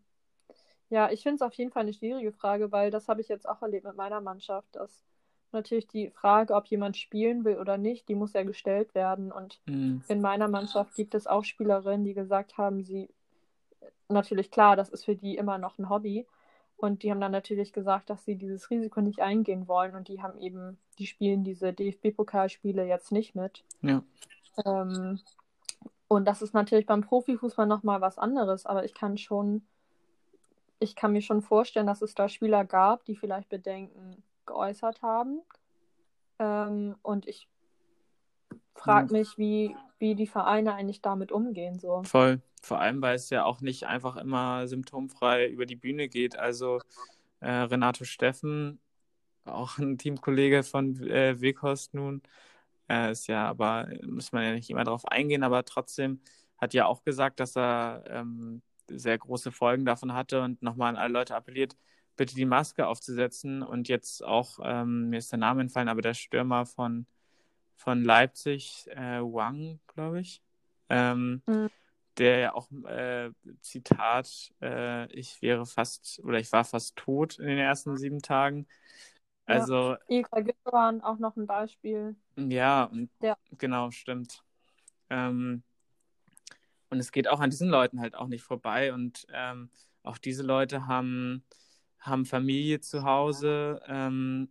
ja, 0.89 1.11
ich 1.11 1.23
finde 1.23 1.35
es 1.35 1.41
auf 1.41 1.53
jeden 1.53 1.71
Fall 1.71 1.83
eine 1.83 1.93
schwierige 1.93 2.31
Frage, 2.31 2.71
weil 2.71 2.91
das 2.91 3.07
habe 3.07 3.21
ich 3.21 3.27
jetzt 3.27 3.47
auch 3.47 3.61
erlebt 3.61 3.85
mit 3.85 3.95
meiner 3.95 4.21
Mannschaft, 4.21 4.67
dass 4.75 5.05
natürlich 5.51 5.87
die 5.87 6.09
Frage, 6.11 6.53
ob 6.53 6.67
jemand 6.67 6.97
spielen 6.97 7.43
will 7.43 7.57
oder 7.57 7.77
nicht, 7.77 8.07
die 8.07 8.15
muss 8.15 8.33
ja 8.33 8.43
gestellt 8.43 8.93
werden. 8.95 9.31
Und 9.31 9.59
mhm. 9.65 10.03
in 10.07 10.21
meiner 10.21 10.47
Mannschaft 10.47 10.95
gibt 10.95 11.15
es 11.15 11.27
auch 11.27 11.43
Spielerinnen, 11.43 12.05
die 12.05 12.13
gesagt 12.13 12.57
haben, 12.57 12.83
sie 12.83 13.09
natürlich 14.07 14.51
klar, 14.51 14.75
das 14.75 14.89
ist 14.89 15.05
für 15.05 15.15
die 15.15 15.37
immer 15.37 15.57
noch 15.57 15.77
ein 15.77 15.89
Hobby. 15.89 16.27
Und 16.79 17.03
die 17.03 17.11
haben 17.11 17.19
dann 17.19 17.33
natürlich 17.33 17.73
gesagt, 17.73 18.09
dass 18.09 18.23
sie 18.23 18.37
dieses 18.37 18.69
Risiko 18.69 19.01
nicht 19.01 19.19
eingehen 19.19 19.67
wollen. 19.67 19.95
Und 19.95 20.07
die 20.07 20.21
haben 20.21 20.39
eben, 20.39 20.77
die 20.97 21.07
spielen 21.07 21.43
diese 21.43 21.73
DFB-Pokalspiele 21.73 22.85
jetzt 22.85 23.11
nicht 23.11 23.35
mit. 23.35 23.65
Ja. 23.81 24.01
Ähm, 24.65 25.19
und 26.07 26.25
das 26.25 26.41
ist 26.41 26.53
natürlich 26.53 26.85
beim 26.85 27.01
Profifußball 27.01 27.67
nochmal 27.67 27.99
was 27.99 28.17
anderes. 28.17 28.65
Aber 28.65 28.85
ich 28.85 28.93
kann 28.93 29.17
schon, 29.17 29.67
ich 30.79 30.95
kann 30.95 31.11
mir 31.11 31.21
schon 31.21 31.41
vorstellen, 31.41 31.85
dass 31.85 32.01
es 32.01 32.15
da 32.15 32.29
Spieler 32.29 32.63
gab, 32.63 33.03
die 33.03 33.17
vielleicht 33.17 33.49
Bedenken 33.49 34.23
geäußert 34.45 35.01
haben. 35.01 35.41
Ähm, 36.39 36.95
und 37.01 37.27
ich 37.27 37.49
frage 38.75 39.11
mich, 39.11 39.37
wie, 39.37 39.75
wie 39.99 40.15
die 40.15 40.27
Vereine 40.27 40.73
eigentlich 40.73 41.01
damit 41.01 41.31
umgehen. 41.31 41.79
So. 41.79 42.03
Voll. 42.03 42.41
Vor 42.61 42.79
allem, 42.79 43.01
weil 43.01 43.15
es 43.15 43.29
ja 43.29 43.45
auch 43.45 43.61
nicht 43.61 43.85
einfach 43.85 44.17
immer 44.17 44.67
symptomfrei 44.67 45.47
über 45.47 45.65
die 45.65 45.75
Bühne 45.75 46.09
geht. 46.09 46.37
Also 46.37 46.79
äh, 47.39 47.49
Renato 47.49 48.05
Steffen, 48.05 48.79
auch 49.45 49.77
ein 49.77 49.97
Teamkollege 49.97 50.63
von 50.63 51.01
äh, 51.07 51.39
Weghorst 51.39 51.93
nun, 51.93 52.21
äh, 52.89 53.11
ist 53.11 53.27
ja, 53.27 53.47
aber 53.47 53.89
muss 54.05 54.31
man 54.31 54.43
ja 54.43 54.53
nicht 54.53 54.69
immer 54.69 54.83
darauf 54.83 55.05
eingehen, 55.07 55.43
aber 55.43 55.63
trotzdem 55.65 56.21
hat 56.57 56.73
ja 56.73 56.85
auch 56.85 57.03
gesagt, 57.03 57.39
dass 57.39 57.55
er 57.55 58.03
ähm, 58.07 58.61
sehr 58.87 59.17
große 59.17 59.51
Folgen 59.51 59.85
davon 59.85 60.13
hatte 60.13 60.41
und 60.41 60.61
nochmal 60.61 60.89
an 60.89 60.97
alle 60.97 61.13
Leute 61.13 61.35
appelliert, 61.35 61.77
bitte 62.17 62.35
die 62.35 62.45
Maske 62.45 62.87
aufzusetzen 62.87 63.63
und 63.63 63.87
jetzt 63.87 64.23
auch, 64.23 64.59
ähm, 64.63 65.09
mir 65.09 65.19
ist 65.19 65.31
der 65.31 65.39
Name 65.39 65.61
entfallen, 65.61 65.89
aber 65.89 66.01
der 66.01 66.13
Stürmer 66.13 66.65
von, 66.65 67.05
von 67.79 68.03
Leipzig, 68.03 68.87
äh, 68.91 69.21
Wang, 69.21 69.79
glaube 69.87 70.21
ich, 70.21 70.43
ähm, 70.89 71.41
mhm 71.47 71.69
der 72.19 72.39
ja 72.39 72.53
auch, 72.53 72.69
äh, 72.85 73.31
Zitat, 73.61 74.53
äh, 74.61 75.11
ich 75.13 75.41
wäre 75.41 75.65
fast 75.65 76.21
oder 76.23 76.39
ich 76.39 76.51
war 76.51 76.65
fast 76.65 76.95
tot 76.97 77.39
in 77.39 77.47
den 77.47 77.57
ersten 77.57 77.97
sieben 77.97 78.21
Tagen. 78.21 78.67
Also. 79.45 79.91
Ja, 79.91 79.99
Ilka 80.09 80.41
Gündogan 80.41 81.01
auch 81.01 81.17
noch 81.17 81.35
ein 81.37 81.47
Beispiel. 81.47 82.15
Ja, 82.35 82.83
und 82.83 83.09
ja. 83.21 83.37
genau, 83.57 83.89
stimmt. 83.91 84.43
Ähm, 85.09 85.63
und 86.89 86.99
es 86.99 87.11
geht 87.11 87.27
auch 87.27 87.39
an 87.39 87.49
diesen 87.49 87.69
Leuten 87.69 87.99
halt 87.99 88.15
auch 88.15 88.27
nicht 88.27 88.43
vorbei. 88.43 88.93
Und 88.93 89.25
ähm, 89.31 89.69
auch 90.03 90.17
diese 90.17 90.43
Leute 90.43 90.87
haben, 90.87 91.43
haben 91.99 92.25
Familie 92.25 92.81
zu 92.81 93.03
Hause, 93.03 93.81
ähm, 93.87 94.49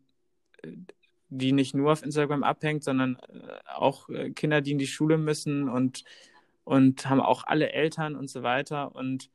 die 1.31 1.53
nicht 1.53 1.75
nur 1.75 1.93
auf 1.93 2.03
Instagram 2.03 2.43
abhängt, 2.43 2.85
sondern 2.85 3.17
äh, 3.17 3.59
auch 3.75 4.09
äh, 4.09 4.31
Kinder, 4.31 4.61
die 4.61 4.73
in 4.73 4.79
die 4.79 4.87
Schule 4.87 5.19
müssen 5.19 5.69
und, 5.69 6.05
und 6.65 7.09
haben 7.09 7.21
auch 7.21 7.45
alle 7.45 7.73
Eltern 7.73 8.17
und 8.17 8.31
so 8.31 8.43
weiter. 8.43 8.95
Und 8.95 9.31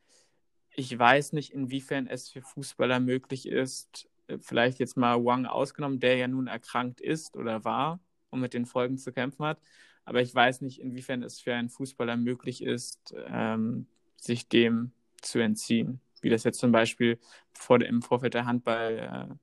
ich 0.72 0.98
weiß 0.98 1.34
nicht, 1.34 1.54
inwiefern 1.54 2.08
es 2.08 2.30
für 2.30 2.41
Fußballer 2.41 3.00
möglich 3.00 3.48
ist, 3.48 4.10
äh, 4.28 4.38
vielleicht 4.39 4.80
jetzt 4.80 4.98
mal 4.98 5.24
Wang 5.24 5.46
ausgenommen, 5.46 6.00
der 6.00 6.18
ja 6.18 6.28
nun 6.28 6.48
erkrankt 6.48 7.00
ist 7.00 7.36
oder 7.36 7.64
war 7.64 8.00
und 8.32 8.39
mit 8.39 8.54
den 8.54 8.66
Folgen 8.66 8.98
zu 8.98 9.12
kämpfen 9.12 9.46
hat. 9.46 9.60
Aber 10.06 10.22
ich 10.22 10.34
weiß 10.34 10.62
nicht, 10.62 10.82
inwiefern 10.82 11.24
es 11.24 11.39
für 11.39 11.54
einen 11.54 11.70
Fußballer 11.70 12.18
möglich 12.18 12.64
ist, 12.64 13.14
ähm, 13.28 13.88
sich 14.18 14.50
dem 14.50 14.91
zu 15.22 15.39
entziehen. 15.39 16.02
Wie 16.22 16.30
das 16.30 16.44
jetzt 16.44 16.60
zum 16.60 16.72
Beispiel 16.72 17.20
vor, 17.54 17.82
im 17.82 18.02
Vorfeld 18.02 18.34
der 18.34 18.46
Handball 18.46 19.38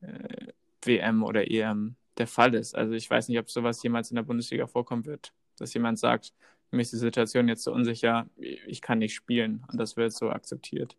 äh, 0.00 0.52
WM 0.88 1.22
oder 1.22 1.48
EM 1.48 1.94
der 2.18 2.26
Fall 2.26 2.54
ist. 2.54 2.74
Also 2.74 2.94
ich 2.94 3.08
weiß 3.08 3.28
nicht, 3.28 3.38
ob 3.38 3.48
sowas 3.48 3.82
jemals 3.82 4.10
in 4.10 4.16
der 4.16 4.24
Bundesliga 4.24 4.66
vorkommen 4.66 5.06
wird, 5.06 5.32
dass 5.58 5.72
jemand 5.74 5.98
sagt, 5.98 6.32
mir 6.70 6.82
ist 6.82 6.92
die 6.92 6.96
Situation 6.96 7.48
jetzt 7.48 7.62
so 7.62 7.72
unsicher, 7.72 8.26
ich 8.36 8.82
kann 8.82 8.98
nicht 8.98 9.14
spielen 9.14 9.64
und 9.70 9.80
das 9.80 9.96
wird 9.96 10.12
so 10.12 10.30
akzeptiert. 10.30 10.96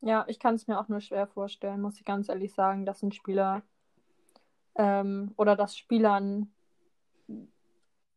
Ja, 0.00 0.24
ich 0.28 0.38
kann 0.38 0.54
es 0.54 0.66
mir 0.66 0.78
auch 0.78 0.88
nur 0.88 1.00
schwer 1.00 1.26
vorstellen, 1.26 1.80
muss 1.80 1.96
ich 1.96 2.04
ganz 2.04 2.28
ehrlich 2.28 2.52
sagen, 2.54 2.86
dass 2.86 3.02
ein 3.02 3.12
Spieler 3.12 3.62
ähm, 4.74 5.32
oder 5.36 5.56
dass 5.56 5.76
Spielern 5.76 6.52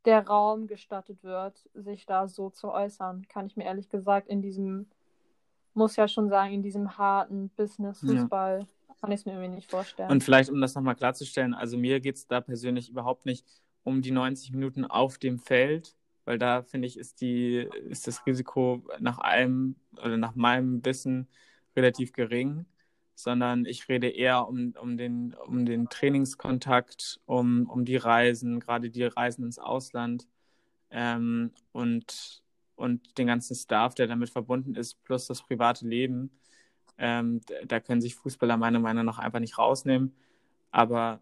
der 0.05 0.25
Raum 0.25 0.67
gestattet 0.67 1.23
wird, 1.23 1.69
sich 1.73 2.05
da 2.05 2.27
so 2.27 2.49
zu 2.49 2.71
äußern, 2.71 3.27
kann 3.27 3.45
ich 3.45 3.57
mir 3.57 3.65
ehrlich 3.65 3.89
gesagt 3.89 4.27
in 4.29 4.41
diesem, 4.41 4.87
muss 5.73 5.95
ja 5.95 6.07
schon 6.07 6.29
sagen, 6.29 6.53
in 6.53 6.63
diesem 6.63 6.97
harten 6.97 7.49
Business-Fußball 7.49 8.59
ja. 8.61 8.65
Kann 9.01 9.11
ich 9.11 9.21
es 9.21 9.25
mir 9.25 9.33
irgendwie 9.33 9.55
nicht 9.55 9.69
vorstellen. 9.69 10.09
Und 10.09 10.23
vielleicht, 10.23 10.49
um 10.49 10.59
das 10.59 10.75
nochmal 10.75 10.95
klarzustellen, 10.95 11.53
also 11.53 11.77
mir 11.77 11.99
geht 11.99 12.15
es 12.15 12.27
da 12.27 12.41
persönlich 12.41 12.89
überhaupt 12.89 13.25
nicht 13.25 13.45
um 13.83 14.01
die 14.01 14.11
90 14.11 14.51
Minuten 14.51 14.85
auf 14.85 15.17
dem 15.17 15.39
Feld, 15.39 15.95
weil 16.25 16.37
da 16.37 16.61
finde 16.63 16.87
ich, 16.87 16.97
ist 16.97 17.21
die, 17.21 17.67
ist 17.89 18.07
das 18.07 18.25
Risiko 18.25 18.83
nach 18.99 19.19
allem 19.19 19.75
oder 19.93 20.17
nach 20.17 20.35
meinem 20.35 20.83
Wissen 20.83 21.27
relativ 21.75 22.11
gering, 22.11 22.65
sondern 23.15 23.65
ich 23.65 23.87
rede 23.87 24.09
eher 24.09 24.47
um, 24.47 24.73
um, 24.81 24.97
den, 24.97 25.33
um 25.45 25.65
den 25.65 25.87
Trainingskontakt, 25.89 27.21
um, 27.25 27.69
um 27.69 27.85
die 27.85 27.95
Reisen, 27.95 28.59
gerade 28.59 28.89
die 28.89 29.03
Reisen 29.03 29.45
ins 29.45 29.57
Ausland 29.57 30.27
ähm, 30.89 31.51
und, 31.71 32.43
und 32.75 33.17
den 33.17 33.27
ganzen 33.27 33.55
Staff, 33.55 33.95
der 33.95 34.07
damit 34.07 34.29
verbunden 34.29 34.75
ist, 34.75 35.01
plus 35.03 35.27
das 35.27 35.41
private 35.41 35.87
Leben. 35.87 36.29
Ähm, 36.97 37.41
da 37.65 37.79
können 37.79 38.01
sich 38.01 38.15
Fußballer 38.15 38.57
meiner 38.57 38.79
Meinung 38.79 39.05
nach 39.05 39.19
einfach 39.19 39.39
nicht 39.39 39.57
rausnehmen. 39.57 40.13
Aber 40.71 41.19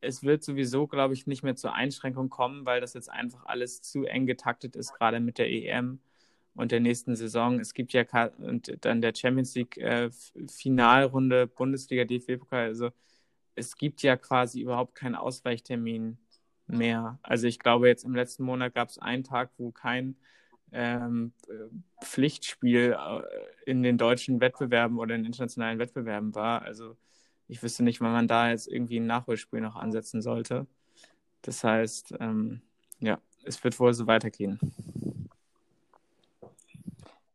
es 0.00 0.22
wird 0.22 0.42
sowieso, 0.42 0.86
glaube 0.86 1.14
ich, 1.14 1.26
nicht 1.26 1.42
mehr 1.42 1.56
zur 1.56 1.74
Einschränkung 1.74 2.30
kommen, 2.30 2.64
weil 2.64 2.80
das 2.80 2.94
jetzt 2.94 3.10
einfach 3.10 3.44
alles 3.46 3.82
zu 3.82 4.04
eng 4.04 4.26
getaktet 4.26 4.76
ist, 4.76 4.94
gerade 4.94 5.20
mit 5.20 5.38
der 5.38 5.50
EM 5.50 6.00
und 6.54 6.72
der 6.72 6.80
nächsten 6.80 7.16
Saison. 7.16 7.60
Es 7.60 7.74
gibt 7.74 7.92
ja 7.92 8.04
und 8.38 8.84
dann 8.84 9.00
der 9.00 9.14
Champions 9.14 9.54
League 9.54 9.76
äh, 9.78 10.10
Finalrunde, 10.48 11.46
Bundesliga, 11.46 12.04
DFB-Pokal. 12.04 12.66
Also 12.66 12.90
es 13.54 13.76
gibt 13.76 14.02
ja 14.02 14.16
quasi 14.16 14.60
überhaupt 14.60 14.94
keinen 14.94 15.14
Ausweichtermin 15.14 16.18
mehr. 16.66 17.18
Also 17.22 17.46
ich 17.46 17.58
glaube, 17.58 17.88
jetzt 17.88 18.04
im 18.04 18.14
letzten 18.14 18.44
Monat 18.44 18.74
gab 18.74 18.88
es 18.88 18.98
einen 18.98 19.24
Tag, 19.24 19.50
wo 19.58 19.70
kein 19.70 20.16
ähm, 20.72 21.32
Pflichtspiel 22.02 22.96
äh, 22.98 23.70
in 23.70 23.82
den 23.82 23.98
deutschen 23.98 24.40
Wettbewerben 24.40 24.98
oder 24.98 25.14
in 25.14 25.24
internationalen 25.24 25.78
Wettbewerben 25.78 26.34
war. 26.34 26.62
Also 26.62 26.96
ich 27.48 27.62
wüsste 27.62 27.82
nicht, 27.82 28.00
wann 28.00 28.12
man 28.12 28.28
da 28.28 28.50
jetzt 28.50 28.68
irgendwie 28.68 28.98
ein 28.98 29.06
Nachholspiel 29.06 29.60
noch 29.60 29.76
ansetzen 29.76 30.22
sollte. 30.22 30.66
Das 31.42 31.64
heißt, 31.64 32.14
ähm, 32.20 32.60
ja, 33.00 33.18
es 33.44 33.62
wird 33.64 33.78
wohl 33.80 33.92
so 33.94 34.06
weitergehen. 34.06 34.58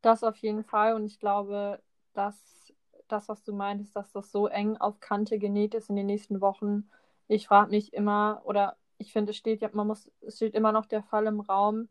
Das 0.01 0.23
auf 0.23 0.37
jeden 0.37 0.63
Fall. 0.63 0.93
Und 0.93 1.05
ich 1.05 1.19
glaube, 1.19 1.81
dass 2.13 2.73
das, 3.07 3.27
was 3.27 3.43
du 3.43 3.53
meintest, 3.53 3.95
dass 3.95 4.11
das 4.11 4.31
so 4.31 4.47
eng 4.47 4.77
auf 4.77 4.99
Kante 4.99 5.39
genäht 5.39 5.73
ist 5.73 5.89
in 5.89 5.95
den 5.95 6.05
nächsten 6.05 6.41
Wochen. 6.41 6.89
Ich 7.27 7.47
frage 7.47 7.71
mich 7.71 7.93
immer, 7.93 8.41
oder 8.45 8.77
ich 8.97 9.11
finde, 9.11 9.31
es 9.31 9.37
steht 9.37 9.73
man 9.73 9.87
muss, 9.87 10.09
es 10.21 10.37
steht 10.37 10.53
immer 10.53 10.71
noch 10.71 10.85
der 10.85 11.03
Fall 11.03 11.25
im 11.27 11.39
Raum, 11.39 11.89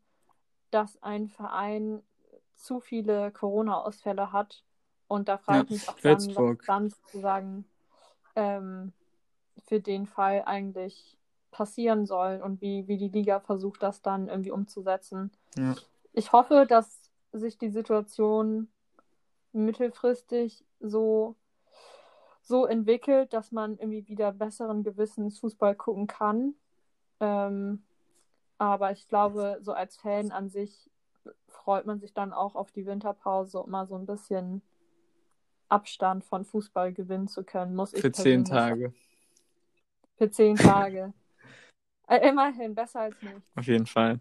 dass 0.75 1.01
ein 1.01 1.29
Verein 1.29 2.03
zu 2.55 2.81
viele 2.81 3.31
Corona-Ausfälle 3.31 4.33
hat. 4.33 4.63
Und 5.07 5.29
da 5.29 5.37
frage 5.37 5.73
ich 5.73 5.87
mich 5.87 5.89
auch 5.89 5.99
dann, 6.01 6.35
was 6.35 6.65
dann 6.65 6.89
sozusagen 6.89 7.65
ähm, 8.35 8.91
für 9.67 9.79
den 9.79 10.05
Fall 10.05 10.43
eigentlich 10.45 11.17
passieren 11.51 12.05
soll 12.05 12.41
und 12.43 12.59
wie, 12.59 12.89
wie 12.89 12.97
die 12.97 13.07
Liga 13.07 13.39
versucht, 13.39 13.81
das 13.81 14.01
dann 14.01 14.27
irgendwie 14.27 14.51
umzusetzen. 14.51 15.31
Ja. 15.55 15.75
Ich 16.11 16.33
hoffe, 16.33 16.65
dass 16.67 17.09
sich 17.31 17.57
die 17.57 17.69
Situation 17.69 18.67
mittelfristig 19.53 20.65
so, 20.81 21.35
so 22.41 22.65
entwickelt, 22.65 23.31
dass 23.31 23.53
man 23.53 23.77
irgendwie 23.77 24.09
wieder 24.09 24.33
besseren 24.33 24.83
Gewissens 24.83 25.39
Fußball 25.39 25.75
gucken 25.75 26.07
kann. 26.07 26.55
Ähm, 27.21 27.85
aber 28.57 28.91
ich 28.91 29.07
glaube, 29.07 29.59
so 29.61 29.73
als 29.73 29.97
Fan 29.97 30.31
an 30.31 30.49
sich 30.49 30.89
freut 31.47 31.85
man 31.85 31.99
sich 31.99 32.13
dann 32.13 32.33
auch 32.33 32.55
auf 32.55 32.71
die 32.71 32.85
Winterpause, 32.85 33.59
um 33.59 33.71
mal 33.71 33.87
so 33.87 33.95
ein 33.95 34.05
bisschen 34.05 34.61
Abstand 35.67 36.23
von 36.23 36.45
Fußball 36.45 36.93
gewinnen 36.93 37.27
zu 37.27 37.43
können. 37.43 37.75
Muss 37.75 37.93
ich 37.93 38.01
Für 38.01 38.11
zehn 38.11 38.45
Tage. 38.45 38.93
Für 40.17 40.29
zehn 40.29 40.55
Tage. 40.55 41.13
äh, 42.07 42.29
immerhin, 42.29 42.75
besser 42.75 43.01
als 43.01 43.21
nichts. 43.21 43.51
Auf 43.55 43.65
jeden 43.65 43.87
Fall. 43.87 44.19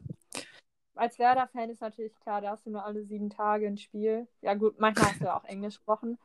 Als 0.97 1.19
Werder-Fan 1.19 1.71
ist 1.71 1.81
natürlich 1.81 2.15
klar, 2.21 2.41
da 2.41 2.51
hast 2.51 2.67
du 2.67 2.71
nur 2.71 2.85
alle 2.85 3.05
sieben 3.05 3.29
Tage 3.29 3.67
ein 3.67 3.77
Spiel. 3.77 4.29
Ja 4.41 4.55
gut, 4.55 4.79
manchmal 4.79 5.11
hast 5.11 5.21
du 5.21 5.25
ja 5.25 5.37
auch 5.37 5.45
Englisch 5.45 5.77
gesprochen. 5.77 6.19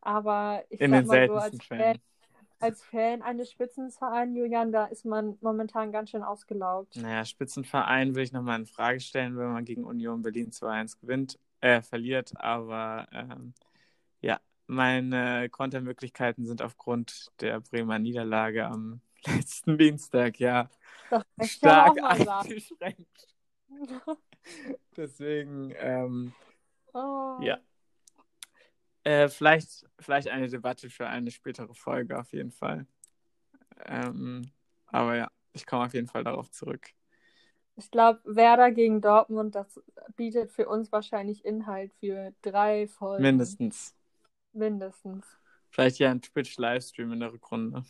Aber 0.00 0.64
ich 0.68 0.80
In 0.80 0.90
sag 0.92 1.06
mal 1.06 1.26
so, 1.26 1.34
als 1.34 1.58
Fan, 1.64 1.98
als 2.64 2.82
Fan 2.82 3.20
eines 3.20 3.50
Spitzenvereins, 3.50 4.34
Julian, 4.34 4.72
da 4.72 4.86
ist 4.86 5.04
man 5.04 5.36
momentan 5.42 5.92
ganz 5.92 6.10
schön 6.10 6.22
ausgelaugt. 6.22 6.96
Naja, 6.96 7.24
Spitzenverein 7.26 8.10
würde 8.10 8.22
ich 8.22 8.32
nochmal 8.32 8.60
in 8.60 8.66
Frage 8.66 9.00
stellen, 9.00 9.36
wenn 9.36 9.52
man 9.52 9.66
gegen 9.66 9.84
Union 9.84 10.22
Berlin 10.22 10.50
2-1 10.50 10.98
gewinnt, 10.98 11.38
äh, 11.60 11.82
verliert. 11.82 12.32
Aber 12.36 13.06
ähm, 13.12 13.52
ja, 14.22 14.40
meine 14.66 15.50
Kontermöglichkeiten 15.50 16.46
sind 16.46 16.62
aufgrund 16.62 17.30
der 17.40 17.60
Bremer 17.60 17.98
Niederlage 17.98 18.64
am 18.64 19.02
letzten 19.26 19.76
Dienstag 19.76 20.40
ja 20.40 20.70
stark 21.42 22.02
eingeschränkt. 22.02 23.28
Deswegen, 24.96 25.74
ähm, 25.78 26.32
oh. 26.94 27.36
ja. 27.42 27.58
Äh, 29.04 29.28
vielleicht, 29.28 29.86
vielleicht 30.00 30.28
eine 30.28 30.48
Debatte 30.48 30.88
für 30.88 31.06
eine 31.06 31.30
spätere 31.30 31.74
Folge 31.74 32.18
auf 32.18 32.32
jeden 32.32 32.50
Fall. 32.50 32.86
Ähm, 33.84 34.50
aber 34.86 35.16
ja, 35.16 35.30
ich 35.52 35.66
komme 35.66 35.84
auf 35.84 35.94
jeden 35.94 36.06
Fall 36.06 36.24
darauf 36.24 36.50
zurück. 36.50 36.88
Ich 37.76 37.90
glaube, 37.90 38.20
Werder 38.24 38.70
gegen 38.70 39.00
Dortmund, 39.00 39.54
das 39.54 39.80
bietet 40.16 40.52
für 40.52 40.68
uns 40.68 40.92
wahrscheinlich 40.92 41.44
Inhalt 41.44 41.92
für 41.94 42.32
drei 42.40 42.86
Folgen. 42.86 43.22
Mindestens. 43.22 43.94
Mindestens. 44.52 45.24
Vielleicht 45.70 45.98
ja 45.98 46.10
ein 46.10 46.22
Twitch-Livestream 46.22 47.12
in 47.12 47.20
der 47.20 47.32
Rückrunde. 47.32 47.84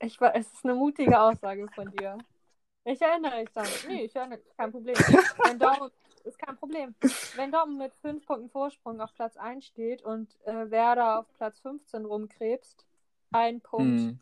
Ich 0.00 0.20
war, 0.20 0.34
es 0.34 0.52
ist 0.52 0.64
eine 0.64 0.74
mutige 0.74 1.20
Aussage 1.20 1.68
von 1.74 1.90
dir. 1.92 2.18
Ich 2.84 3.00
erinnere 3.00 3.40
mich 3.40 3.50
daran. 3.50 3.70
Nee, 3.86 4.04
ich 4.06 4.16
erinnere 4.16 4.40
kein 4.56 4.72
Problem. 4.72 4.94
Wenn 5.44 5.58
Dortmund, 5.58 5.92
Problem. 6.68 6.94
Wenn 7.36 7.50
Dortmund 7.50 7.78
mit 7.78 7.94
fünf 7.94 8.26
Punkten 8.26 8.50
Vorsprung 8.50 9.00
auf 9.00 9.14
Platz 9.14 9.36
1 9.36 9.64
steht 9.64 10.02
und 10.02 10.28
äh, 10.44 10.70
Werder 10.70 11.20
auf 11.20 11.32
Platz 11.34 11.60
15 11.60 12.04
rumkrebst, 12.04 12.84
ein 13.32 13.60
Punkt 13.60 14.00
hm. 14.00 14.18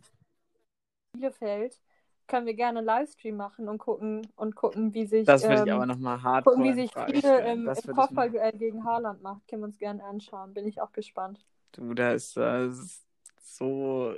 Bielefeld, 1.13 1.81
können 2.27 2.47
wir 2.47 2.55
gerne 2.55 2.79
einen 2.79 2.87
Livestream 2.87 3.37
machen 3.37 3.69
und 3.69 3.79
gucken 3.79 4.27
und 4.37 4.57
gucken, 4.57 4.95
wie 4.95 5.07
sich 5.07 5.27
das 5.27 5.43
würde 5.43 5.61
ähm, 5.61 5.67
ich 5.67 5.73
aber 5.73 5.87
noch 5.87 5.99
mal 5.99 6.23
hart 6.23 6.45
gucken, 6.45 6.65
wie 6.65 6.75
sich 6.75 6.93
Friede 6.93 7.37
im, 7.39 7.69
im 7.69 7.95
Kopfballduell 7.95 8.53
gegen 8.53 8.85
Haaland 8.85 9.23
macht. 9.23 9.47
Können 9.49 9.63
wir 9.63 9.67
uns 9.67 9.79
gerne 9.79 10.03
anschauen. 10.05 10.55
Bin 10.55 10.67
ich 10.67 10.81
auch 10.81 10.93
gespannt. 10.93 11.47
Du, 11.73 11.95
da 11.95 12.13
ist, 12.13 12.37
das 12.37 12.79
ist 12.79 13.07
so 13.39 14.15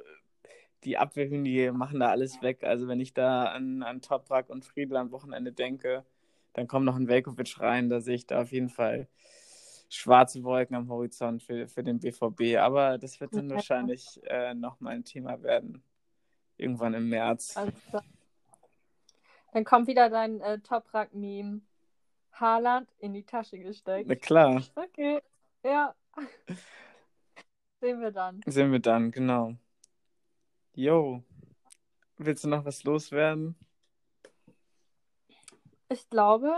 die 0.84 0.96
Abwehrhühner, 0.96 1.44
die 1.44 1.70
machen 1.70 2.00
da 2.00 2.08
alles 2.08 2.40
weg. 2.40 2.64
Also 2.64 2.88
wenn 2.88 3.00
ich 3.00 3.12
da 3.12 3.44
an, 3.44 3.82
an 3.82 4.00
Toprak 4.00 4.48
und 4.48 4.64
Friedel 4.64 4.96
am 4.96 5.10
Wochenende 5.10 5.52
denke, 5.52 6.04
dann 6.58 6.66
kommt 6.66 6.84
noch 6.84 6.96
ein 6.96 7.06
Velkovic 7.06 7.60
rein, 7.60 7.88
da 7.88 8.00
sehe 8.00 8.16
ich 8.16 8.26
da 8.26 8.42
auf 8.42 8.50
jeden 8.50 8.68
Fall 8.68 9.06
schwarze 9.88 10.42
Wolken 10.42 10.74
am 10.74 10.88
Horizont 10.88 11.40
für, 11.40 11.68
für 11.68 11.84
den 11.84 12.00
BVB. 12.00 12.56
Aber 12.58 12.98
das 12.98 13.20
wird 13.20 13.34
dann 13.34 13.48
wahrscheinlich 13.48 14.20
äh, 14.24 14.54
nochmal 14.54 14.96
ein 14.96 15.04
Thema 15.04 15.40
werden. 15.42 15.84
Irgendwann 16.56 16.94
im 16.94 17.08
März. 17.08 17.56
Also, 17.56 17.72
dann 19.52 19.64
kommt 19.64 19.86
wieder 19.86 20.10
dein 20.10 20.40
äh, 20.40 20.58
Toprak-Meme. 20.58 21.60
Haaland 22.32 22.88
in 22.98 23.14
die 23.14 23.24
Tasche 23.24 23.58
gesteckt. 23.58 24.08
Na 24.08 24.14
klar. 24.16 24.62
Okay, 24.74 25.20
ja. 25.62 25.94
Sehen 27.80 28.00
wir 28.00 28.10
dann. 28.10 28.40
Sehen 28.46 28.72
wir 28.72 28.80
dann, 28.80 29.12
genau. 29.12 29.54
Jo. 30.74 31.22
Willst 32.16 32.42
du 32.42 32.48
noch 32.48 32.64
was 32.64 32.82
loswerden? 32.82 33.56
Ich 35.90 36.08
glaube, 36.10 36.54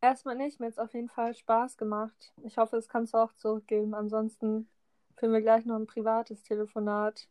erstmal 0.00 0.36
nicht. 0.36 0.58
Mir 0.58 0.66
hat 0.66 0.72
es 0.72 0.78
auf 0.78 0.94
jeden 0.94 1.08
Fall 1.08 1.34
Spaß 1.34 1.76
gemacht. 1.76 2.32
Ich 2.42 2.58
hoffe, 2.58 2.76
es 2.76 2.88
kannst 2.88 3.14
du 3.14 3.18
auch 3.18 3.32
zurückgeben. 3.34 3.94
Ansonsten 3.94 4.68
führen 5.16 5.32
wir 5.32 5.42
gleich 5.42 5.64
noch 5.64 5.76
ein 5.76 5.86
privates 5.86 6.42
Telefonat. 6.42 7.28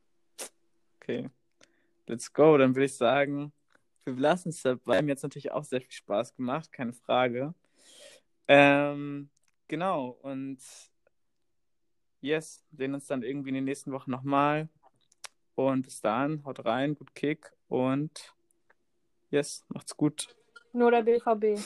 Okay. 1.02 1.30
Let's 2.08 2.32
go. 2.32 2.58
Dann 2.58 2.76
würde 2.76 2.86
ich 2.86 2.96
sagen, 2.96 3.52
wir 4.06 4.14
lassen 4.14 4.50
es 4.50 4.62
dabei. 4.62 5.02
Mir 5.02 5.12
hat 5.12 5.18
es 5.18 5.24
natürlich 5.24 5.52
auch 5.52 5.64
sehr 5.64 5.82
viel 5.82 5.92
Spaß 5.92 6.36
gemacht, 6.36 6.72
keine 6.72 6.94
Frage. 6.94 7.54
Ähm, 8.48 9.30
genau. 9.68 10.18
Und 10.22 10.60
yes, 12.22 12.64
sehen 12.72 12.94
uns 12.94 13.06
dann 13.08 13.24
irgendwie 13.24 13.50
in 13.50 13.56
den 13.56 13.66
nächsten 13.66 13.92
Wochen 13.92 14.12
nochmal. 14.12 14.70
Und 15.56 15.82
bis 15.82 16.00
dahin, 16.00 16.46
haut 16.46 16.64
rein, 16.64 16.96
gut 16.96 17.14
Kick 17.14 17.52
und 17.68 18.34
yes, 19.30 19.66
macht's 19.68 19.98
gut. 19.98 20.39
Nur 20.74 20.92
der 20.92 21.02
BVB. 21.02 21.60